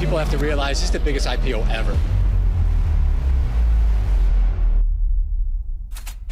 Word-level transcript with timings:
People 0.00 0.18
have 0.18 0.30
to 0.30 0.38
realize 0.38 0.80
this 0.80 0.84
is 0.84 0.90
the 0.90 0.98
biggest 0.98 1.26
IPO 1.26 1.58
ever. 1.58 1.96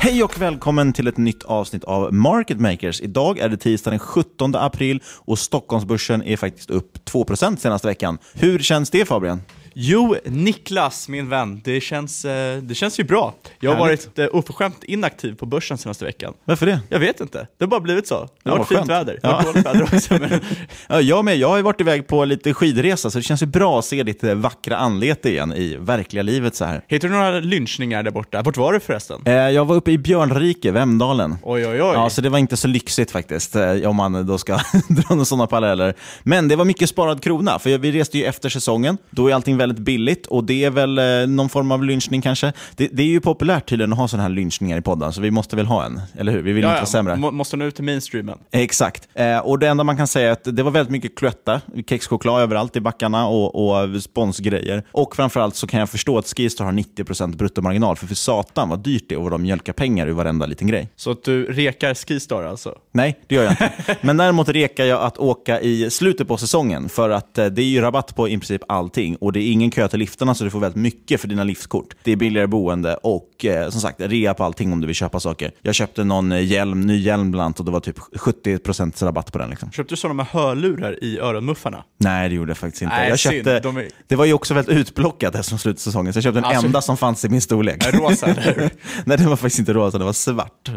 Hej 0.03 0.23
och 0.23 0.41
välkommen 0.41 0.93
till 0.93 1.07
ett 1.07 1.17
nytt 1.17 1.43
avsnitt 1.43 1.85
av 1.85 2.15
Market 2.15 2.61
Makers. 2.61 3.01
Idag 3.01 3.39
är 3.39 3.49
det 3.49 3.57
tisdag 3.57 3.91
den 3.91 3.99
17 3.99 4.55
april 4.55 5.03
och 5.25 5.39
Stockholmsbörsen 5.39 6.23
är 6.23 6.37
faktiskt 6.37 6.71
upp 6.71 6.99
2% 7.13 7.57
senaste 7.57 7.89
veckan. 7.89 8.19
Hur 8.35 8.59
känns 8.59 8.91
det 8.91 9.05
Fabian? 9.05 9.43
Jo, 9.75 10.17
Niklas, 10.25 11.09
min 11.09 11.29
vän, 11.29 11.61
det 11.65 11.81
känns, 11.81 12.25
eh, 12.25 12.59
det 12.63 12.75
känns 12.75 13.01
ju 13.01 13.05
bra. 13.05 13.35
Jag 13.61 13.71
har 13.75 13.85
Härligt. 13.87 14.07
varit 14.07 14.19
eh, 14.19 14.37
oförskämt 14.39 14.85
inaktiv 14.85 15.35
på 15.35 15.47
börsen 15.47 15.79
senaste 15.79 16.05
veckan. 16.05 16.35
Varför 16.45 16.67
det? 16.67 16.81
Jag 16.89 16.99
vet 16.99 17.21
inte, 17.21 17.47
det 17.59 17.65
har 17.65 17.69
bara 17.71 17.81
blivit 17.81 18.07
så. 18.07 18.29
Det 18.43 18.51
har 18.51 18.59
varit 18.59 18.69
fint 18.69 18.89
väder. 18.89 19.19
Det 19.23 19.29
har 19.29 19.35
Ja. 19.35 19.43
dåligt 19.53 19.67
väder 19.67 19.83
också. 19.83 20.15
Men... 20.21 20.41
Ja, 20.89 21.01
jag 21.01 21.25
med. 21.25 21.37
Jag 21.37 21.49
har 21.49 21.63
varit 21.63 21.81
iväg 21.81 22.07
på 22.07 22.25
lite 22.25 22.55
skidresa 22.55 23.11
så 23.11 23.19
det 23.19 23.23
känns 23.23 23.43
ju 23.43 23.47
bra 23.47 23.79
att 23.79 23.85
se 23.85 24.03
ditt 24.03 24.25
eh, 24.25 24.35
vackra 24.35 24.77
anlete 24.77 25.29
igen 25.31 25.53
i 25.53 25.77
verkliga 25.81 26.23
livet 26.23 26.55
så 26.57 26.65
här. 26.65 26.85
Hittar 26.89 27.09
du 27.09 27.15
några 27.15 27.31
lynchningar 27.41 28.03
där 28.03 28.11
borta? 28.11 28.43
Vart 28.43 28.57
var 28.57 28.73
du 28.73 28.81
förresten? 28.81 29.21
Jag 29.55 29.65
var 29.65 29.77
uppe 29.77 29.91
i 29.91 29.99
Björnrike, 29.99 30.71
Vemdalen. 30.73 31.37
Oj, 31.43 31.67
oj, 31.67 31.83
oj. 31.83 31.93
Ja, 31.95 32.11
så 32.11 32.21
det 32.21 32.29
var 32.29 32.39
inte 32.39 32.57
så 32.57 32.69
lyxigt 32.69 33.11
faktiskt, 33.11 33.57
om 33.87 33.97
man 33.97 34.27
då 34.27 34.39
ska 34.39 34.53
dra 34.89 35.05
några 35.11 35.25
sådana 35.25 35.47
paralleller. 35.47 35.95
Men 36.23 36.49
det 36.49 36.57
var 36.57 36.65
mycket 36.65 36.89
sparad 36.89 37.23
krona, 37.23 37.59
för 37.59 37.79
vi 37.79 37.93
reste 37.93 38.19
ju 38.19 38.25
efter 38.25 38.49
säsongen. 38.49 38.99
Då 39.11 39.31
är 39.31 39.35
allting 39.35 39.57
väldigt 39.61 39.79
billigt 39.79 40.27
och 40.27 40.45
det 40.45 40.65
är 40.65 40.71
väl 40.71 40.99
eh, 40.99 41.05
någon 41.29 41.49
form 41.49 41.73
av 41.73 41.85
lynchning 41.85 42.23
kanske. 42.23 42.53
Det, 42.77 42.89
det 42.93 43.03
är 43.03 43.07
ju 43.07 43.21
populärt 43.21 43.69
tydligen 43.69 43.93
att 43.93 43.99
ha 43.99 44.09
sådana 44.09 44.23
här 44.23 44.31
lynchningar 44.31 44.79
i 44.79 44.81
podden, 44.81 45.13
så 45.13 45.21
vi 45.21 45.31
måste 45.31 45.57
väl 45.57 45.67
ha 45.67 45.85
en, 45.85 46.01
eller 46.19 46.33
hur? 46.33 46.43
Vi 46.43 46.53
vill 46.53 46.63
ja, 46.63 46.69
inte 46.69 46.77
ja. 46.77 46.81
vara 46.81 46.87
sämre. 46.87 47.17
Må- 47.17 47.31
Måste 47.31 47.57
nå 47.57 47.65
ut 47.65 47.75
till 47.75 47.85
mainstreamen. 47.85 48.39
Exakt. 48.51 49.09
Eh, 49.15 49.39
och 49.39 49.59
det 49.59 49.69
enda 49.69 49.85
man 49.85 49.97
kan 49.97 50.07
säga 50.07 50.29
är 50.29 50.33
att 50.33 50.57
det 50.57 50.63
var 50.63 50.71
väldigt 50.71 50.93
mycket 50.93 51.19
Cloetta, 51.19 51.61
kexchoklad 51.87 52.43
överallt 52.43 52.77
i 52.77 52.81
backarna 52.81 53.27
och, 53.27 53.71
och 53.71 54.03
sponsgrejer. 54.03 54.83
Och 54.93 55.17
framförallt 55.17 55.57
så 55.57 55.67
kan 55.67 55.81
jag 55.81 55.91
förstå 55.91 56.19
att 56.19 56.27
Skistar 56.27 56.65
har 56.65 56.73
90% 56.73 57.37
bruttomarginal, 57.37 57.97
för 57.97 58.07
för 58.07 58.15
satan 58.15 58.69
vad 58.69 58.79
dyrt 58.79 59.05
det 59.09 59.15
är 59.15 59.17
och 59.17 59.23
vad 59.23 59.33
de 59.33 59.43
mjölkar 59.43 59.73
pengar 59.73 60.07
ur 60.07 60.13
varenda 60.13 60.47
liten 60.47 60.67
grej. 60.67 60.89
Så 60.97 61.11
att 61.11 61.25
du 61.25 61.45
rekar 61.53 61.95
Skistar 61.95 62.43
alltså? 62.43 62.75
Nej, 62.93 63.19
det 63.27 63.35
gör 63.35 63.43
jag 63.43 63.53
inte. 63.53 63.73
Men 64.01 64.17
däremot 64.17 64.49
rekar 64.49 64.85
jag 64.85 65.03
att 65.03 65.19
åka 65.19 65.61
i 65.61 65.91
slutet 65.91 66.29
på 66.29 66.37
säsongen 66.37 66.89
för 66.89 67.11
att 67.11 67.39
eh, 67.39 67.47
det 67.47 67.63
är 67.63 67.67
ju 67.67 67.81
rabatt 67.81 68.17
på 68.17 68.29
i 68.29 68.33
princip 68.33 68.63
allting 68.69 69.17
och 69.17 69.33
det 69.33 69.43
ingen 69.53 69.71
kö 69.71 69.89
till 69.89 69.99
liftarna 69.99 70.35
så 70.35 70.45
du 70.45 70.51
får 70.51 70.61
väldigt 70.61 70.83
mycket 70.83 71.21
för 71.21 71.29
dina 71.29 71.45
liftkort. 71.45 71.95
Det 72.03 72.13
är 72.13 72.17
billigare 72.17 72.47
boende 72.47 72.95
och 72.95 73.45
eh, 73.45 73.69
som 73.71 73.81
sagt 73.81 74.01
rea 74.01 74.35
på 74.35 74.45
allting 74.45 74.73
om 74.73 74.81
du 74.81 74.87
vill 74.87 74.97
köpa 74.97 75.21
saker. 75.21 75.53
Jag 75.63 75.75
köpte 75.75 76.05
någon 76.05 76.33
eh, 76.33 76.45
hjälm, 76.47 76.81
ny 76.81 76.97
hjälm 77.01 77.31
bland 77.31 77.45
annat 77.45 77.59
och 77.59 77.65
det 77.65 77.71
var 77.73 77.81
typ 77.81 77.99
70% 77.99 79.05
rabatt 79.05 79.33
på 79.33 79.39
den. 79.39 79.51
Liksom. 79.51 79.71
Köpte 79.71 79.93
du 79.93 79.97
sådana 79.97 80.15
med 80.15 80.27
hörlurar 80.27 81.05
i 81.05 81.19
öronmuffarna? 81.19 81.85
Nej, 81.99 82.29
det 82.29 82.35
gjorde 82.35 82.51
jag 82.51 82.59
faktiskt 82.59 82.83
inte. 82.83 82.95
Nej, 82.97 83.09
jag 83.09 83.19
köpte, 83.19 83.53
är- 83.53 83.89
Det 84.09 84.17
var 84.17 84.25
ju 84.25 84.33
också 84.33 84.55
väldigt 84.55 84.77
utplockat 84.77 85.35
eftersom 85.35 85.59
slutsäsongen, 85.59 86.13
så 86.13 86.17
jag 86.17 86.25
köpte 86.25 86.37
den 86.41 86.45
Alltså- 86.45 86.67
enda 86.67 86.81
som 86.83 86.97
fanns 86.97 87.25
i 87.25 87.29
min 87.29 87.41
storlek. 87.41 87.95
Rosa? 87.95 88.27
Nej, 89.05 89.19
det 89.19 89.27
var 89.27 89.37
faktiskt 89.37 89.59
inte 89.59 89.73
rosa, 89.73 89.99
det 89.99 90.05
var 90.05 90.13
svart. 90.13 90.71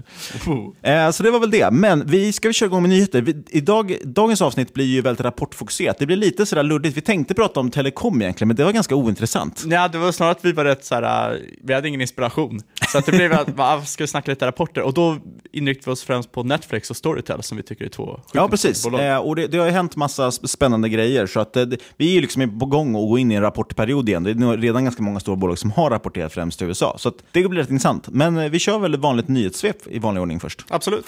Oh. 0.48 0.92
Eh, 0.92 1.12
så 1.12 1.24
det 1.24 1.32
var 1.32 1.40
väl 1.40 1.52
det. 1.52 1.72
Men 1.72 2.04
vi 2.08 2.34
ska 2.34 2.48
vi 2.48 2.54
köra 2.54 2.68
igång 2.68 2.82
med 2.82 2.90
nyheter. 2.90 3.22
Vi, 3.22 3.44
idag, 3.50 3.96
dagens 4.04 4.42
avsnitt 4.42 4.74
blir 4.74 4.86
ju 4.86 5.02
väldigt 5.02 5.26
rapportfokuserat. 5.26 6.00
Det 6.00 6.06
blir 6.06 6.18
lite 6.18 6.46
sådär 6.46 6.64
luddigt. 6.64 6.98
Vi 6.98 7.02
tänkte 7.02 7.34
prata 7.34 7.60
om 7.60 7.72
telekom 7.72 8.22
egentligen, 8.22 8.48
men 8.48 8.56
det 8.58 8.63
var 8.66 8.72
ganska 8.72 8.96
ointressant. 8.96 9.64
Ja, 9.68 9.88
det 9.88 9.98
var 9.98 10.12
snarare 10.12 10.32
att 10.32 10.46
vi 10.46 10.52
var 10.52 10.66
rätt 10.66 10.86
såhär, 10.86 11.32
äh, 11.34 11.40
vi 11.64 11.74
hade 11.74 11.88
ingen 11.88 12.02
inspiration. 12.02 12.62
Så 12.92 12.98
att 12.98 13.06
det 13.06 13.12
blev 13.12 13.34
att, 13.34 13.50
va, 13.50 13.86
ska 13.86 14.04
vi 14.04 14.08
snacka 14.08 14.32
lite 14.32 14.48
rapporter? 14.48 14.82
Och 14.82 14.94
då 14.94 15.18
inriktade 15.52 15.86
vi 15.90 15.94
oss 15.94 16.04
främst 16.04 16.32
på 16.32 16.44
Netflix 16.44 16.90
och 16.90 16.98
Storytel 16.98 17.44
som 17.44 17.58
vi 17.58 17.64
tycker 17.64 17.86
är 17.86 17.90
två 17.90 18.20
Ja, 18.34 18.48
precis. 18.50 18.86
Eh, 18.86 19.18
och 19.18 19.36
det, 19.36 19.48
det 19.48 19.58
har 19.58 19.66
ju 19.66 19.72
hänt 19.72 19.96
massa 19.96 20.30
sp- 20.30 20.48
spännande 20.48 20.90
grejer. 20.90 21.26
Så 21.28 21.40
att, 21.40 21.56
eh, 21.58 21.64
det, 21.64 21.78
vi 21.98 22.18
är 22.18 22.22
liksom 22.22 22.60
på 22.60 22.66
gång 22.66 22.90
att 22.90 23.10
gå 23.10 23.18
in 23.18 23.32
i 23.32 23.36
en 23.36 23.42
rapportperiod 23.42 24.10
igen. 24.10 24.24
Det 24.24 24.32
är 24.32 24.58
redan 24.58 24.84
ganska 24.84 25.04
många 25.04 25.20
stora 25.20 25.36
bolag 25.36 25.58
som 25.58 25.72
har 25.72 25.90
rapporterat 25.90 26.34
främst 26.34 26.62
i 26.62 26.66
USA. 26.66 26.96
Så 26.98 27.10
att 27.10 27.16
det 27.32 27.50
blir 27.50 27.62
rätt 27.62 27.70
intressant. 27.70 28.08
Men 28.10 28.38
eh, 28.38 28.50
vi 28.50 28.60
kör 28.60 28.80
väl 28.80 28.94
ett 28.94 29.00
vanligt 29.00 29.28
nyhetssvep 29.28 29.78
i 29.88 30.00
vanlig 30.00 30.22
ordning 30.22 30.40
först. 30.40 30.66
Absolut. 30.70 31.06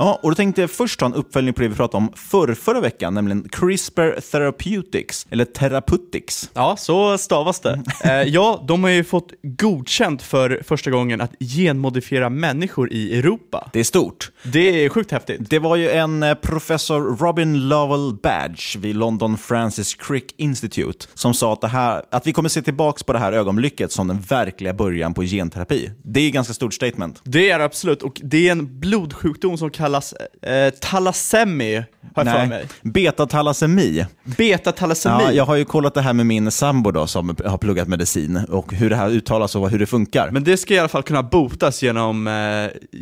Ja, 0.00 0.20
och 0.22 0.30
då 0.30 0.34
tänkte 0.34 0.60
jag 0.60 0.70
först 0.70 1.00
ta 1.00 1.06
en 1.06 1.14
uppföljning 1.14 1.54
på 1.54 1.62
det 1.62 1.68
vi 1.68 1.74
pratade 1.74 1.96
om 1.96 2.12
förr, 2.16 2.54
förra 2.54 2.80
veckan, 2.80 3.14
nämligen 3.14 3.48
CRISPR 3.48 4.20
Therapeutics, 4.20 5.26
eller 5.30 5.44
Therapeutics. 5.44 6.50
Ja, 6.54 6.76
så 6.78 7.18
stavas 7.18 7.60
det. 7.60 7.82
Eh, 8.04 8.22
ja, 8.22 8.64
de 8.68 8.84
har 8.84 8.90
ju 8.90 9.04
fått 9.04 9.32
godkänt 9.42 10.22
för 10.22 10.62
första 10.64 10.90
gången 10.90 11.20
att 11.20 11.30
genmodifiera 11.40 12.30
människor 12.30 12.92
i 12.92 13.18
Europa. 13.18 13.70
Det 13.72 13.80
är 13.80 13.84
stort. 13.84 14.30
Det 14.42 14.84
är 14.84 14.88
sjukt 14.88 15.12
häftigt. 15.12 15.50
Det 15.50 15.58
var 15.58 15.76
ju 15.76 15.90
en 15.90 16.22
eh, 16.22 16.34
professor 16.34 17.16
Robin 17.16 17.68
Lovell 17.68 18.14
Badge 18.22 18.76
vid 18.76 18.96
London 18.96 19.38
Francis 19.38 19.94
Crick 19.94 20.34
Institute 20.36 21.06
som 21.14 21.34
sa 21.34 21.52
att, 21.52 21.60
det 21.60 21.68
här, 21.68 22.02
att 22.10 22.26
vi 22.26 22.32
kommer 22.32 22.48
se 22.48 22.62
tillbaka 22.62 23.04
på 23.04 23.12
det 23.12 23.18
här 23.18 23.32
ögonblicket 23.32 23.92
som 23.92 24.08
den 24.08 24.20
verkliga 24.20 24.74
början 24.74 25.14
på 25.14 25.22
genterapi. 25.22 25.90
Det 26.02 26.20
är 26.20 26.26
ett 26.26 26.34
ganska 26.34 26.54
stort 26.54 26.74
statement. 26.74 27.20
Det 27.24 27.50
är 27.50 27.60
absolut, 27.60 28.02
och 28.02 28.20
det 28.22 28.48
är 28.48 28.52
en 28.52 28.80
blodsjukdom 28.80 29.58
som 29.58 29.70
kallas 29.70 29.89
talas, 29.90 30.14
eh, 30.42 30.70
talasemi, 30.70 31.84
har 32.14 32.24
jag 32.24 32.40
för 32.40 32.46
mig. 32.46 32.66
Betatalasemi. 32.82 34.06
Betatalasemi. 34.24 35.22
Ja, 35.24 35.32
jag 35.32 35.44
har 35.44 35.56
ju 35.56 35.64
kollat 35.64 35.94
det 35.94 36.00
här 36.00 36.12
med 36.12 36.26
min 36.26 36.50
sambo 36.50 36.90
då, 36.90 37.06
som 37.06 37.36
har 37.44 37.58
pluggat 37.58 37.88
medicin 37.88 38.40
och 38.48 38.74
hur 38.74 38.90
det 38.90 38.96
här 38.96 39.10
uttalas 39.10 39.56
och 39.56 39.70
hur 39.70 39.78
det 39.78 39.86
funkar. 39.86 40.30
Men 40.30 40.44
det 40.44 40.56
ska 40.56 40.74
i 40.74 40.78
alla 40.78 40.88
fall 40.88 41.02
kunna 41.02 41.22
botas 41.22 41.82
genom 41.82 42.26
eh, 42.26 42.32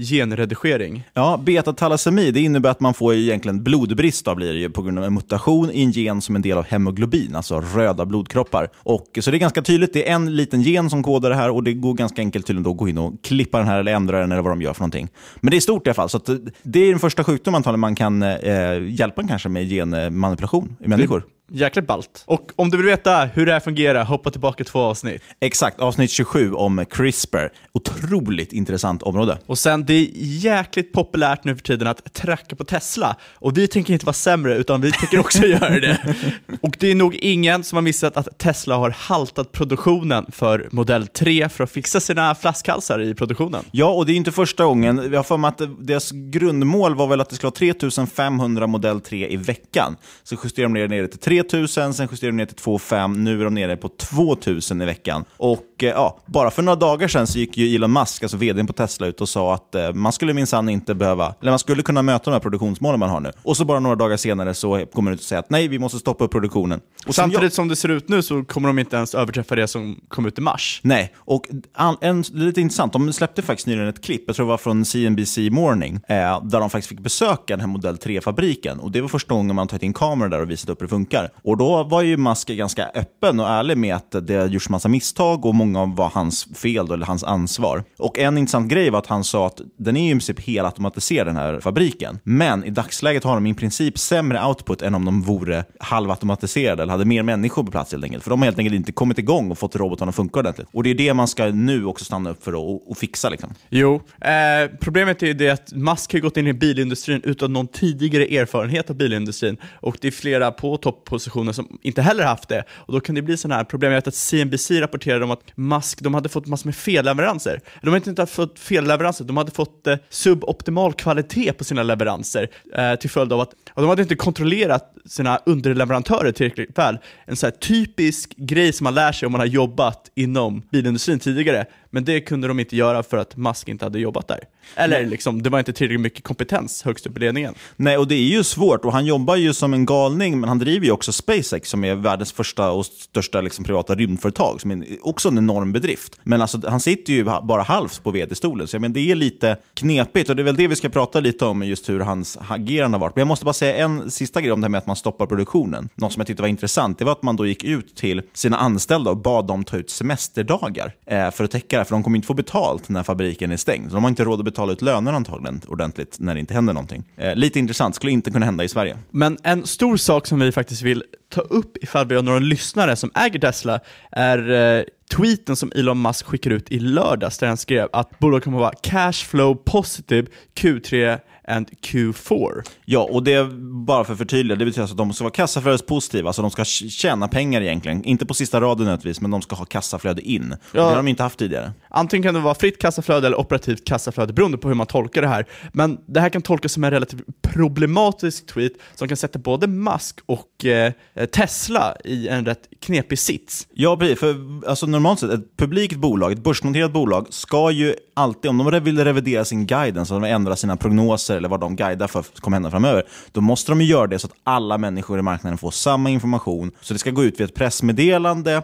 genredigering. 0.04 1.08
Ja, 1.14 1.40
betatalasemi 1.44 2.30
det 2.30 2.40
innebär 2.40 2.70
att 2.70 2.80
man 2.80 2.94
får 2.94 3.14
egentligen 3.14 3.62
blodbrist 3.64 4.24
då, 4.24 4.34
blir 4.34 4.52
det 4.52 4.58
ju, 4.58 4.70
på 4.70 4.82
grund 4.82 4.98
av 4.98 5.04
en 5.04 5.14
mutation 5.14 5.70
i 5.70 5.82
en 5.82 5.90
gen 5.90 6.20
som 6.20 6.36
en 6.36 6.42
del 6.42 6.58
av 6.58 6.64
hemoglobin, 6.64 7.36
alltså 7.36 7.60
röda 7.60 8.06
blodkroppar. 8.06 8.68
Och, 8.76 9.18
så 9.20 9.30
det 9.30 9.36
är 9.36 9.38
ganska 9.38 9.62
tydligt, 9.62 9.92
det 9.92 10.08
är 10.08 10.14
en 10.14 10.36
liten 10.36 10.62
gen 10.62 10.90
som 10.90 11.02
kodar 11.02 11.30
det 11.30 11.36
här 11.36 11.50
och 11.50 11.62
det 11.64 11.72
går 11.72 11.94
ganska 11.94 12.22
enkelt 12.22 12.46
tydligen 12.46 12.70
att 12.70 12.76
gå 12.76 12.88
in 12.88 12.98
och 12.98 13.14
klippa 13.22 13.58
den 13.58 13.66
här 13.66 13.78
eller 13.78 13.92
ändra 13.92 14.20
den 14.20 14.32
eller 14.32 14.42
vad 14.42 14.52
de 14.52 14.62
gör 14.62 14.72
för 14.72 14.80
någonting. 14.80 15.08
Men 15.36 15.50
det 15.50 15.56
är 15.56 15.60
stort 15.60 15.86
i 15.86 15.90
alla 15.90 15.94
fall, 15.94 16.08
så 16.08 16.16
att 16.16 16.28
det 16.72 16.78
är 16.78 16.90
den 16.90 16.98
första 16.98 17.24
sjukdomen 17.24 17.56
antagligen 17.56 17.80
man 17.80 17.94
kan 17.94 18.22
eh, 18.22 18.88
hjälpa 18.88 19.28
kanske 19.28 19.48
med 19.48 19.68
genmanipulation 19.68 20.76
i 20.80 20.88
människor. 20.88 21.22
Jäkligt 21.50 21.86
ballt. 21.86 22.22
Och 22.26 22.52
om 22.56 22.70
du 22.70 22.76
vill 22.76 22.86
veta 22.86 23.24
hur 23.24 23.46
det 23.46 23.52
här 23.52 23.60
fungerar, 23.60 24.04
hoppa 24.04 24.30
tillbaka 24.30 24.64
två 24.64 24.78
avsnitt. 24.78 25.22
Exakt, 25.40 25.80
avsnitt 25.80 26.10
27 26.10 26.52
om 26.52 26.84
CRISPR. 26.90 27.48
Otroligt 27.72 28.52
intressant 28.52 29.02
område. 29.02 29.38
Och 29.46 29.58
sen, 29.58 29.84
det 29.84 29.94
är 29.94 30.08
jäkligt 30.14 30.92
populärt 30.92 31.44
nu 31.44 31.56
för 31.56 31.62
tiden 31.62 31.88
att 31.88 32.14
tracka 32.14 32.56
på 32.56 32.64
Tesla. 32.64 33.16
Och 33.34 33.58
vi 33.58 33.68
tänker 33.68 33.92
inte 33.92 34.06
vara 34.06 34.14
sämre, 34.14 34.56
utan 34.56 34.80
vi 34.80 34.92
tänker 34.92 35.18
också 35.20 35.38
göra 35.46 35.80
det. 35.80 36.14
Och 36.60 36.76
det 36.78 36.90
är 36.90 36.94
nog 36.94 37.14
ingen 37.14 37.64
som 37.64 37.76
har 37.76 37.82
missat 37.82 38.16
att 38.16 38.38
Tesla 38.38 38.76
har 38.76 38.90
haltat 38.90 39.52
produktionen 39.52 40.26
för 40.32 40.68
modell 40.72 41.06
3 41.06 41.48
för 41.48 41.64
att 41.64 41.70
fixa 41.70 42.00
sina 42.00 42.34
flaskhalsar 42.34 43.00
i 43.00 43.14
produktionen. 43.14 43.64
Ja, 43.70 43.90
och 43.90 44.06
det 44.06 44.12
är 44.12 44.16
inte 44.16 44.32
första 44.32 44.64
gången. 44.64 45.10
Vi 45.10 45.16
har 45.16 45.24
för 45.24 45.36
mig 45.36 45.48
att 45.48 45.86
deras 45.86 46.10
grundmål 46.10 46.94
var 46.94 47.06
väl 47.06 47.20
att 47.20 47.30
det 47.30 47.36
skulle 47.36 47.48
vara 47.48 47.72
3500 47.74 48.66
modell 48.66 49.00
3 49.00 49.28
i 49.28 49.36
veckan. 49.36 49.96
Så 50.22 50.36
justerar 50.44 50.68
de 50.68 50.86
ner 50.88 51.02
det 51.02 51.08
till 51.08 51.18
3000, 51.42 51.94
sen 51.94 52.08
justerade 52.10 52.32
de 52.32 52.36
ner 52.36 52.46
till 52.46 52.56
2500, 52.56 53.20
nu 53.24 53.40
är 53.40 53.44
de 53.44 53.54
nere 53.54 53.76
på 53.76 53.88
2000 53.88 54.82
i 54.82 54.84
veckan. 54.84 55.24
Och 55.36 55.62
eh, 55.84 55.90
ja, 55.90 56.18
bara 56.26 56.50
för 56.50 56.62
några 56.62 56.76
dagar 56.76 57.08
sedan 57.08 57.26
så 57.26 57.38
gick 57.38 57.56
ju 57.56 57.74
Elon 57.74 57.92
Musk, 57.92 58.22
alltså 58.22 58.36
vdn 58.36 58.66
på 58.66 58.72
Tesla, 58.72 59.06
ut 59.06 59.20
och 59.20 59.28
sa 59.28 59.54
att 59.54 59.74
eh, 59.74 59.92
man 59.92 60.12
skulle 60.12 60.34
minsann 60.34 60.68
inte 60.68 60.94
behöva, 60.94 61.34
eller 61.40 61.52
man 61.52 61.58
skulle 61.58 61.82
kunna 61.82 62.02
möta 62.02 62.24
de 62.24 62.32
här 62.32 62.40
produktionsmålen 62.40 63.00
man 63.00 63.10
har 63.10 63.20
nu. 63.20 63.32
Och 63.42 63.56
så 63.56 63.64
bara 63.64 63.80
några 63.80 63.96
dagar 63.96 64.16
senare 64.16 64.54
så 64.54 64.86
kommer 64.86 65.10
man 65.10 65.14
ut 65.14 65.20
och 65.20 65.26
säger 65.26 65.40
att 65.40 65.50
nej, 65.50 65.68
vi 65.68 65.78
måste 65.78 65.98
stoppa 65.98 66.24
upp 66.24 66.30
produktionen. 66.30 66.80
Och 67.06 67.14
Samtidigt 67.14 67.42
jag... 67.42 67.52
som 67.52 67.68
det 67.68 67.76
ser 67.76 67.88
ut 67.88 68.08
nu 68.08 68.22
så 68.22 68.44
kommer 68.44 68.68
de 68.68 68.78
inte 68.78 68.96
ens 68.96 69.14
överträffa 69.14 69.54
det 69.54 69.68
som 69.68 70.00
kom 70.08 70.26
ut 70.26 70.38
i 70.38 70.40
mars. 70.40 70.80
Nej, 70.84 71.14
och 71.16 71.48
en, 71.78 71.96
en, 72.00 72.22
lite 72.32 72.60
intressant, 72.60 72.92
de 72.92 73.12
släppte 73.12 73.42
faktiskt 73.42 73.66
nyligen 73.66 73.88
ett 73.88 74.04
klipp, 74.04 74.24
jag 74.26 74.36
tror 74.36 74.46
det 74.46 74.50
var 74.50 74.58
från 74.58 74.84
CNBC 74.84 75.38
Morning, 75.50 75.94
eh, 76.08 76.44
där 76.44 76.60
de 76.60 76.70
faktiskt 76.70 76.88
fick 76.88 77.00
besöka 77.00 77.42
den 77.46 77.60
här 77.60 77.66
modell 77.66 77.96
3-fabriken. 77.96 78.78
Och 78.78 78.90
det 78.90 79.00
var 79.00 79.08
första 79.08 79.34
gången 79.34 79.56
man 79.56 79.68
tagit 79.68 79.82
in 79.82 79.92
kameror 79.92 80.28
där 80.28 80.40
och 80.40 80.50
visat 80.50 80.70
upp 80.70 80.80
hur 80.80 80.86
det 80.86 80.90
funkar. 80.90 81.30
Och 81.42 81.56
då 81.56 81.82
var 81.82 82.02
ju 82.02 82.16
Musk 82.16 82.48
ganska 82.48 82.90
öppen 82.94 83.40
och 83.40 83.48
ärlig 83.48 83.78
med 83.78 83.96
att 83.96 84.26
det 84.26 84.34
har 84.34 84.46
gjorts 84.46 84.68
massa 84.68 84.88
misstag 84.88 85.46
och 85.46 85.54
många 85.54 85.67
var 85.72 86.10
hans 86.14 86.48
fel 86.54 86.86
då, 86.86 86.94
eller 86.94 87.06
hans 87.06 87.24
ansvar. 87.24 87.84
Och 87.98 88.18
en 88.18 88.38
intressant 88.38 88.70
grej 88.70 88.90
var 88.90 88.98
att 88.98 89.06
han 89.06 89.24
sa 89.24 89.46
att 89.46 89.60
den 89.78 89.96
är 89.96 90.04
ju 90.04 90.08
i 90.08 90.12
princip 90.12 90.40
helautomatiserad 90.40 91.26
den 91.26 91.36
här 91.36 91.60
fabriken. 91.60 92.18
Men 92.22 92.64
i 92.64 92.70
dagsläget 92.70 93.24
har 93.24 93.34
de 93.34 93.46
i 93.46 93.54
princip 93.54 93.98
sämre 93.98 94.44
output 94.44 94.82
än 94.82 94.94
om 94.94 95.04
de 95.04 95.22
vore 95.22 95.64
halvautomatiserade 95.80 96.82
eller 96.82 96.92
hade 96.92 97.04
mer 97.04 97.22
människor 97.22 97.64
på 97.64 97.70
plats 97.70 97.92
helt 97.92 98.04
enkelt. 98.04 98.22
För 98.22 98.30
de 98.30 98.40
har 98.40 98.46
helt 98.46 98.58
enkelt 98.58 98.76
inte 98.76 98.92
kommit 98.92 99.18
igång 99.18 99.50
och 99.50 99.58
fått 99.58 99.76
robotarna 99.76 100.08
att 100.08 100.16
funka 100.16 100.40
ordentligt. 100.40 100.68
Och 100.72 100.82
det 100.82 100.90
är 100.90 100.94
det 100.94 101.14
man 101.14 101.28
ska 101.28 101.46
nu 101.46 101.84
också 101.84 102.04
stanna 102.04 102.30
upp 102.30 102.44
för 102.44 102.54
och, 102.54 102.90
och 102.90 102.98
fixa. 102.98 103.28
Liksom. 103.28 103.54
Jo, 103.68 103.94
eh, 104.20 104.70
problemet 104.80 105.22
är 105.22 105.26
ju 105.26 105.34
det 105.34 105.50
att 105.50 105.72
Musk 105.72 106.12
har 106.12 106.20
gått 106.20 106.36
in 106.36 106.46
i 106.46 106.52
bilindustrin 106.52 107.20
utan 107.24 107.52
någon 107.52 107.66
tidigare 107.66 108.24
erfarenhet 108.24 108.90
av 108.90 108.96
bilindustrin. 108.96 109.56
Och 109.80 109.98
det 110.00 110.08
är 110.08 110.12
flera 110.12 110.50
på 110.50 110.76
topppositioner 110.76 111.52
som 111.52 111.78
inte 111.82 112.02
heller 112.02 112.24
haft 112.24 112.48
det. 112.48 112.64
Och 112.70 112.92
då 112.92 113.00
kan 113.00 113.14
det 113.14 113.22
bli 113.22 113.36
sådana 113.36 113.56
här 113.56 113.64
problem. 113.64 113.92
Jag 113.92 113.96
vet 113.96 114.08
att 114.08 114.14
CNBC 114.14 114.80
rapporterade 114.80 115.24
om 115.24 115.30
att 115.30 115.56
mask, 115.58 116.00
de 116.02 116.14
hade 116.14 116.28
fått 116.28 116.46
massor 116.46 116.66
med 116.66 116.76
felleveranser. 116.76 117.60
De 117.82 117.88
hade 117.94 118.10
inte 118.10 118.26
fått 118.26 118.58
felleveranser, 118.58 119.24
de 119.24 119.36
hade 119.36 119.50
fått 119.50 119.86
eh, 119.86 119.96
suboptimal 120.08 120.92
kvalitet 120.92 121.52
på 121.52 121.64
sina 121.64 121.82
leveranser 121.82 122.48
eh, 122.74 122.94
till 122.94 123.10
följd 123.10 123.32
av 123.32 123.40
att 123.40 123.52
och 123.74 123.82
de 123.82 123.88
hade 123.88 124.02
inte 124.02 124.14
kontrollerat 124.14 124.94
sina 125.06 125.40
underleverantörer 125.46 126.32
tillräckligt 126.32 126.78
väl. 126.78 126.98
En 127.24 127.36
så 127.36 127.50
typisk 127.50 128.34
grej 128.36 128.72
som 128.72 128.84
man 128.84 128.94
lär 128.94 129.12
sig 129.12 129.26
om 129.26 129.32
man 129.32 129.40
har 129.40 129.46
jobbat 129.46 130.10
inom 130.14 130.62
bilindustrin 130.70 131.18
tidigare. 131.18 131.66
Men 131.90 132.04
det 132.04 132.20
kunde 132.20 132.48
de 132.48 132.60
inte 132.60 132.76
göra 132.76 133.02
för 133.02 133.16
att 133.16 133.36
Musk 133.36 133.68
inte 133.68 133.84
hade 133.84 133.98
jobbat 133.98 134.28
där. 134.28 134.40
Eller 134.74 135.06
liksom, 135.06 135.42
det 135.42 135.50
var 135.50 135.58
inte 135.58 135.72
tillräckligt 135.72 136.00
mycket 136.00 136.24
kompetens 136.24 136.82
högst 136.82 137.06
upp 137.06 137.16
i 137.16 137.20
ledningen. 137.20 137.54
Nej, 137.76 137.98
och 137.98 138.08
det 138.08 138.14
är 138.14 138.28
ju 138.28 138.44
svårt. 138.44 138.84
Och 138.84 138.92
han 138.92 139.06
jobbar 139.06 139.36
ju 139.36 139.54
som 139.54 139.74
en 139.74 139.86
galning, 139.86 140.40
men 140.40 140.48
han 140.48 140.58
driver 140.58 140.86
ju 140.86 140.92
också 140.92 141.12
SpaceX 141.12 141.70
som 141.70 141.84
är 141.84 141.94
världens 141.94 142.32
första 142.32 142.70
och 142.70 142.86
största 142.86 143.40
liksom, 143.40 143.64
privata 143.64 143.94
rymdföretag, 143.94 144.60
som 144.60 144.70
är 144.70 144.84
också 145.02 145.28
en 145.28 145.38
enorm 145.38 145.72
bedrift. 145.72 146.20
Men 146.22 146.42
alltså, 146.42 146.60
han 146.68 146.80
sitter 146.80 147.12
ju 147.12 147.24
bara 147.24 147.62
halvt 147.62 148.02
på 148.02 148.10
vd-stolen, 148.10 148.66
så 148.68 148.76
jag 148.76 148.80
menar, 148.80 148.94
det 148.94 149.10
är 149.10 149.14
lite 149.14 149.56
knepigt. 149.74 150.30
Och 150.30 150.36
det 150.36 150.42
är 150.42 150.44
väl 150.44 150.56
det 150.56 150.68
vi 150.68 150.76
ska 150.76 150.88
prata 150.88 151.20
lite 151.20 151.44
om, 151.44 151.62
just 151.62 151.88
hur 151.88 152.00
hans 152.00 152.38
agerande 152.48 152.96
har 152.96 153.00
varit. 153.00 153.16
Men 153.16 153.20
jag 153.20 153.28
måste 153.28 153.44
bara 153.44 153.52
säga 153.52 153.76
en 153.76 154.10
sista 154.10 154.40
grej 154.40 154.52
om 154.52 154.60
det 154.60 154.64
här 154.64 154.70
med 154.70 154.78
att 154.78 154.86
man 154.86 154.96
stoppar 154.96 155.26
produktionen. 155.26 155.88
Något 155.94 156.12
som 156.12 156.20
jag 156.20 156.26
tyckte 156.26 156.42
var 156.42 156.48
intressant, 156.48 156.98
det 156.98 157.04
var 157.04 157.12
att 157.12 157.22
man 157.22 157.36
då 157.36 157.46
gick 157.46 157.64
ut 157.64 157.96
till 157.96 158.22
sina 158.34 158.56
anställda 158.56 159.10
och 159.10 159.16
bad 159.16 159.46
dem 159.46 159.64
ta 159.64 159.76
ut 159.76 159.90
semesterdagar 159.90 160.94
eh, 161.06 161.30
för 161.30 161.44
att 161.44 161.50
täcka 161.50 161.77
det, 161.78 161.84
för 161.84 161.94
de 161.94 162.02
kommer 162.02 162.16
inte 162.16 162.26
få 162.26 162.34
betalt 162.34 162.88
när 162.88 163.02
fabriken 163.02 163.52
är 163.52 163.56
stängd. 163.56 163.90
Så 163.90 163.94
de 163.94 164.04
har 164.04 164.10
inte 164.10 164.24
råd 164.24 164.38
att 164.38 164.44
betala 164.44 164.72
ut 164.72 164.82
löner 164.82 165.12
antagligen 165.12 165.60
ordentligt 165.68 166.16
när 166.20 166.34
det 166.34 166.40
inte 166.40 166.54
händer 166.54 166.72
någonting. 166.72 167.04
Eh, 167.16 167.34
lite 167.34 167.58
intressant, 167.58 167.94
skulle 167.94 168.12
inte 168.12 168.30
kunna 168.30 168.46
hända 168.46 168.64
i 168.64 168.68
Sverige. 168.68 168.98
Men 169.10 169.38
en 169.42 169.66
stor 169.66 169.96
sak 169.96 170.26
som 170.26 170.40
vi 170.40 170.52
faktiskt 170.52 170.82
vill 170.82 171.04
ta 171.28 171.40
upp 171.40 171.76
ifall 171.76 172.06
vi 172.06 172.14
har 172.14 172.22
några 172.22 172.38
lyssnare 172.38 172.96
som 172.96 173.10
äger 173.14 173.38
Tesla 173.38 173.80
är 174.12 174.50
eh, 174.50 174.84
tweeten 175.16 175.56
som 175.56 175.72
Elon 175.74 176.02
Musk 176.02 176.26
skickade 176.26 176.54
ut 176.54 176.72
i 176.72 176.78
lördags 176.78 177.38
där 177.38 177.46
han 177.46 177.56
skrev 177.56 177.88
att 177.92 178.18
bolaget 178.18 178.44
kommer 178.44 178.58
att 178.58 178.62
vara 178.62 178.74
cashflow 178.82 179.54
positive 179.54 180.26
Q3 180.54 181.18
and 181.48 181.70
Q4. 181.70 182.62
Ja, 182.84 183.08
och 183.10 183.22
det, 183.22 183.44
bara 183.86 184.04
för 184.04 184.12
att 184.12 184.18
förtydliga, 184.18 184.56
det 184.56 184.64
betyder 184.64 184.82
alltså 184.82 184.94
att 184.94 184.98
de 184.98 185.12
ska 185.12 185.24
vara 185.24 185.32
kassaflödespositiva, 185.32 186.28
alltså 186.28 186.42
de 186.42 186.50
ska 186.50 186.64
tjäna 186.64 187.28
pengar 187.28 187.60
egentligen. 187.60 188.04
Inte 188.04 188.26
på 188.26 188.34
sista 188.34 188.60
raden 188.60 188.84
nödvändigtvis, 188.84 189.20
men 189.20 189.30
de 189.30 189.42
ska 189.42 189.56
ha 189.56 189.64
kassaflöde 189.64 190.22
in. 190.22 190.54
Ja. 190.72 190.80
Det 190.80 190.88
har 190.88 190.96
de 190.96 191.08
inte 191.08 191.22
haft 191.22 191.38
tidigare. 191.38 191.72
Antingen 191.88 192.22
kan 192.22 192.34
det 192.34 192.40
vara 192.40 192.54
fritt 192.54 192.80
kassaflöde 192.80 193.26
eller 193.26 193.40
operativt 193.40 193.84
kassaflöde, 193.84 194.32
beroende 194.32 194.58
på 194.58 194.68
hur 194.68 194.74
man 194.74 194.86
tolkar 194.86 195.22
det 195.22 195.28
här. 195.28 195.46
Men 195.72 195.98
det 196.06 196.20
här 196.20 196.28
kan 196.28 196.42
tolkas 196.42 196.72
som 196.72 196.84
en 196.84 196.90
relativt 196.90 197.20
problematisk 197.42 198.46
tweet 198.46 198.72
som 198.94 199.08
kan 199.08 199.16
sätta 199.16 199.38
både 199.38 199.66
Musk 199.66 200.18
och 200.26 200.64
eh, 200.64 200.92
Tesla 201.32 201.96
i 202.04 202.28
en 202.28 202.44
rätt 202.46 202.68
knepig 202.80 203.18
sits. 203.18 203.68
Ja, 203.74 203.96
precis. 203.96 204.18
För 204.18 204.36
alltså, 204.68 204.86
normalt 204.86 205.20
sett, 205.20 205.30
ett 205.30 205.56
publikt 205.56 205.96
bolag, 205.96 206.32
ett 206.32 206.38
börsnoterat 206.38 206.92
bolag, 206.92 207.26
ska 207.30 207.70
ju 207.70 207.94
alltid, 208.18 208.48
om 208.48 208.58
de 208.58 208.80
vill 208.80 209.04
revidera 209.04 209.44
sin 209.44 209.66
guidance, 209.66 210.14
om 210.14 210.22
de 210.22 210.28
ändrar 210.28 210.54
sina 210.54 210.76
prognoser 210.76 211.36
eller 211.36 211.48
vad 211.48 211.60
de 211.60 211.76
guidar 211.76 212.06
för 212.06 212.24
kommer 212.40 212.54
hända 212.54 212.70
framöver, 212.70 213.02
då 213.32 213.40
måste 213.40 213.72
de 213.72 213.80
göra 213.80 214.06
det 214.06 214.18
så 214.18 214.26
att 214.26 214.32
alla 214.44 214.78
människor 214.78 215.18
i 215.18 215.22
marknaden 215.22 215.58
får 215.58 215.70
samma 215.70 216.10
information. 216.10 216.70
Så 216.80 216.92
det 216.92 216.98
ska 216.98 217.10
gå 217.10 217.24
ut 217.24 217.40
via 217.40 217.44
ett 217.44 217.54
pressmeddelande 217.54 218.54
eh, 218.54 218.62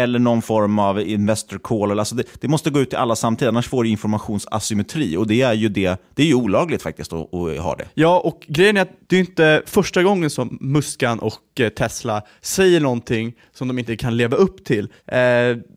eller 0.00 0.18
någon 0.18 0.42
form 0.42 0.78
av 0.78 1.00
investor 1.00 1.58
call. 1.58 1.98
Alltså 1.98 2.14
det, 2.14 2.24
det, 2.40 2.48
måste 2.48 2.70
gå 2.70 2.80
ut 2.80 2.90
till 2.90 2.98
alla 2.98 3.16
samtidigt, 3.16 3.48
annars 3.48 3.68
får 3.68 3.84
du 3.84 3.90
informationsasymmetri. 3.90 5.16
Och 5.16 5.26
det 5.26 5.42
är 5.42 5.52
ju, 5.52 5.68
det, 5.68 6.00
det 6.14 6.22
är 6.22 6.26
ju 6.26 6.34
olagligt 6.34 6.82
faktiskt 6.82 7.12
att, 7.12 7.34
att 7.34 7.58
ha 7.58 7.76
det. 7.76 7.88
Ja, 7.94 8.20
och 8.20 8.44
grejen 8.48 8.76
är 8.76 8.82
att 8.82 8.92
det 9.06 9.16
är 9.16 9.20
inte 9.20 9.62
första 9.66 10.02
gången 10.02 10.30
som 10.30 10.58
Muskan 10.60 11.18
och 11.18 11.60
eh, 11.60 11.68
Tesla 11.68 12.22
säger 12.40 12.80
någonting 12.80 13.32
som 13.54 13.68
de 13.68 13.78
inte 13.78 13.96
kan 13.96 14.16
leva 14.16 14.36
upp 14.36 14.64
till. 14.64 14.88
Eh, 15.06 15.18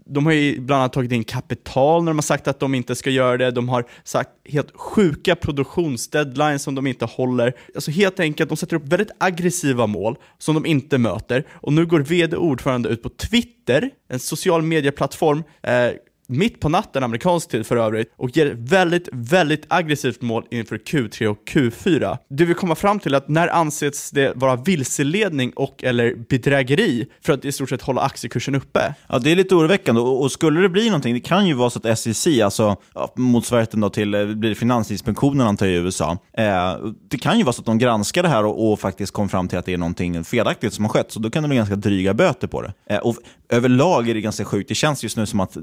de 0.05 0.25
har 0.25 0.33
ju 0.33 0.59
bland 0.59 0.81
annat 0.81 0.93
tagit 0.93 1.11
in 1.11 1.23
kapital 1.23 2.03
när 2.03 2.11
de 2.11 2.17
har 2.17 2.21
sagt 2.21 2.47
att 2.47 2.59
de 2.59 2.75
inte 2.75 2.95
ska 2.95 3.09
göra 3.09 3.18
det. 3.37 3.51
De 3.51 3.69
har 3.69 3.85
sagt 4.03 4.29
helt 4.45 4.71
sjuka 4.75 5.35
produktionsdeadlines 5.35 6.63
som 6.63 6.75
de 6.75 6.87
inte 6.87 7.05
håller. 7.05 7.53
Alltså 7.75 7.91
helt 7.91 8.19
enkelt, 8.19 8.49
de 8.49 8.57
sätter 8.57 8.75
upp 8.75 8.87
väldigt 8.87 9.11
aggressiva 9.17 9.87
mål 9.87 10.15
som 10.37 10.55
de 10.55 10.65
inte 10.65 10.97
möter. 10.97 11.43
Och 11.51 11.73
nu 11.73 11.85
går 11.85 11.99
vd-ordförande 11.99 12.89
ut 12.89 13.03
på 13.03 13.09
Twitter, 13.09 13.89
en 14.09 14.19
social 14.19 14.61
medieplattform, 14.61 15.43
eh, 15.63 15.89
mitt 16.29 16.59
på 16.59 16.69
natten 16.69 17.03
amerikansk 17.03 17.49
tid 17.49 17.65
för 17.65 17.77
övrigt 17.77 18.13
och 18.17 18.37
ger 18.37 18.55
väldigt, 18.57 19.09
väldigt 19.11 19.65
aggressivt 19.67 20.21
mål 20.21 20.43
inför 20.51 20.77
Q3 20.77 21.27
och 21.27 21.37
Q4. 21.49 22.17
Du 22.29 22.45
vill 22.45 22.55
komma 22.55 22.75
fram 22.75 22.99
till 22.99 23.15
att 23.15 23.27
när 23.27 23.47
anses 23.47 24.11
det 24.11 24.33
vara 24.35 24.55
vilseledning 24.55 25.51
och 25.55 25.83
eller 25.83 26.15
bedrägeri 26.29 27.07
för 27.21 27.33
att 27.33 27.45
i 27.45 27.51
stort 27.51 27.69
sett 27.69 27.81
hålla 27.81 28.01
aktiekursen 28.01 28.55
uppe? 28.55 28.93
Ja, 29.07 29.19
det 29.19 29.31
är 29.31 29.35
lite 29.35 29.55
oroväckande 29.55 30.01
och, 30.01 30.21
och 30.21 30.31
skulle 30.31 30.61
det 30.61 30.69
bli 30.69 30.85
någonting, 30.85 31.13
det 31.13 31.19
kan 31.19 31.47
ju 31.47 31.53
vara 31.53 31.69
så 31.69 31.79
att 31.83 31.99
SEC, 31.99 32.27
alltså 32.43 32.75
ja, 32.93 33.13
motsvarigheten 33.15 33.79
då 33.79 33.89
till 33.89 34.13
eh, 34.13 34.25
blir 34.25 34.49
det 34.49 34.55
Finansinspektionen 34.55 35.47
antar 35.47 35.65
jag 35.65 35.75
i 35.75 35.77
USA, 35.77 36.17
eh, 36.37 36.75
det 37.09 37.17
kan 37.17 37.37
ju 37.37 37.43
vara 37.43 37.53
så 37.53 37.61
att 37.61 37.65
de 37.65 37.77
granskar 37.77 38.23
det 38.23 38.29
här 38.29 38.45
och, 38.45 38.71
och 38.71 38.79
faktiskt 38.79 39.13
kom 39.13 39.29
fram 39.29 39.47
till 39.47 39.57
att 39.57 39.65
det 39.65 39.73
är 39.73 39.77
någonting 39.77 40.23
felaktigt 40.23 40.73
som 40.73 40.85
har 40.85 40.89
skett, 40.89 41.11
så 41.11 41.19
då 41.19 41.29
kan 41.29 41.43
det 41.43 41.49
bli 41.49 41.57
ganska 41.57 41.75
dryga 41.75 42.13
böter 42.13 42.47
på 42.47 42.61
det. 42.61 42.73
Eh, 42.89 42.97
och 42.97 43.15
överlag 43.49 44.09
är 44.09 44.13
det 44.13 44.21
ganska 44.21 44.45
sjukt, 44.45 44.69
det 44.69 44.75
känns 44.75 45.03
just 45.03 45.17
nu 45.17 45.25
som 45.25 45.39
att 45.39 45.57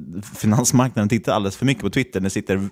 finansmarknaden 0.57 1.09
tittar 1.09 1.33
alldeles 1.33 1.57
för 1.57 1.67
mycket 1.67 1.83
på 1.83 1.91
Twitter. 1.91 2.21
Det 2.21 2.31
sitter, 2.31 2.69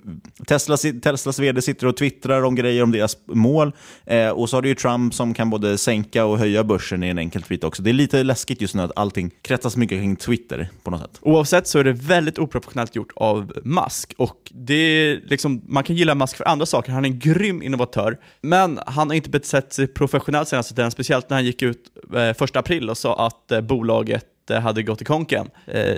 Teslas, 0.46 0.86
Teslas 1.02 1.38
vd 1.38 1.62
sitter 1.62 1.86
och 1.86 1.96
twittrar 1.96 2.42
om 2.42 2.54
grejer 2.54 2.82
om 2.82 2.92
deras 2.92 3.16
mål. 3.26 3.72
Eh, 4.06 4.28
och 4.28 4.50
så 4.50 4.56
har 4.56 4.62
du 4.62 4.68
ju 4.68 4.74
Trump 4.74 5.14
som 5.14 5.34
kan 5.34 5.50
både 5.50 5.78
sänka 5.78 6.24
och 6.24 6.38
höja 6.38 6.64
börsen 6.64 7.02
i 7.02 7.08
en 7.08 7.18
enkel 7.18 7.42
tweet 7.42 7.64
också. 7.64 7.82
Det 7.82 7.90
är 7.90 7.92
lite 7.92 8.22
läskigt 8.22 8.60
just 8.60 8.74
nu 8.74 8.82
att 8.82 8.92
allting 8.96 9.30
kretsas 9.42 9.76
mycket 9.76 9.98
kring 9.98 10.16
Twitter 10.16 10.70
på 10.82 10.90
något 10.90 11.00
sätt. 11.00 11.18
Oavsett 11.20 11.66
så 11.66 11.78
är 11.78 11.84
det 11.84 11.92
väldigt 11.92 12.38
oproportionellt 12.38 12.96
gjort 12.96 13.12
av 13.16 13.52
Musk. 13.64 14.14
Och 14.18 14.52
det 14.54 14.74
är 14.74 15.20
liksom, 15.26 15.62
man 15.66 15.84
kan 15.84 15.96
gilla 15.96 16.14
Musk 16.14 16.36
för 16.36 16.48
andra 16.48 16.66
saker. 16.66 16.92
Han 16.92 17.04
är 17.04 17.08
en 17.08 17.18
grym 17.18 17.62
innovatör. 17.62 18.18
Men 18.42 18.80
han 18.86 19.08
har 19.08 19.14
inte 19.14 19.30
betett 19.30 19.72
sig 19.72 19.86
professionellt 19.86 20.48
senaste 20.48 20.74
tiden, 20.74 20.90
speciellt 20.90 21.30
när 21.30 21.36
han 21.36 21.44
gick 21.44 21.62
ut 21.62 21.80
eh, 22.14 22.32
första 22.32 22.58
april 22.58 22.90
och 22.90 22.98
sa 22.98 23.26
att 23.26 23.52
eh, 23.52 23.60
bolaget 23.60 24.26
inte 24.44 24.60
hade 24.60 24.82
gått 24.82 25.02
i 25.02 25.04
konken. 25.04 25.50
Eh, 25.66 25.96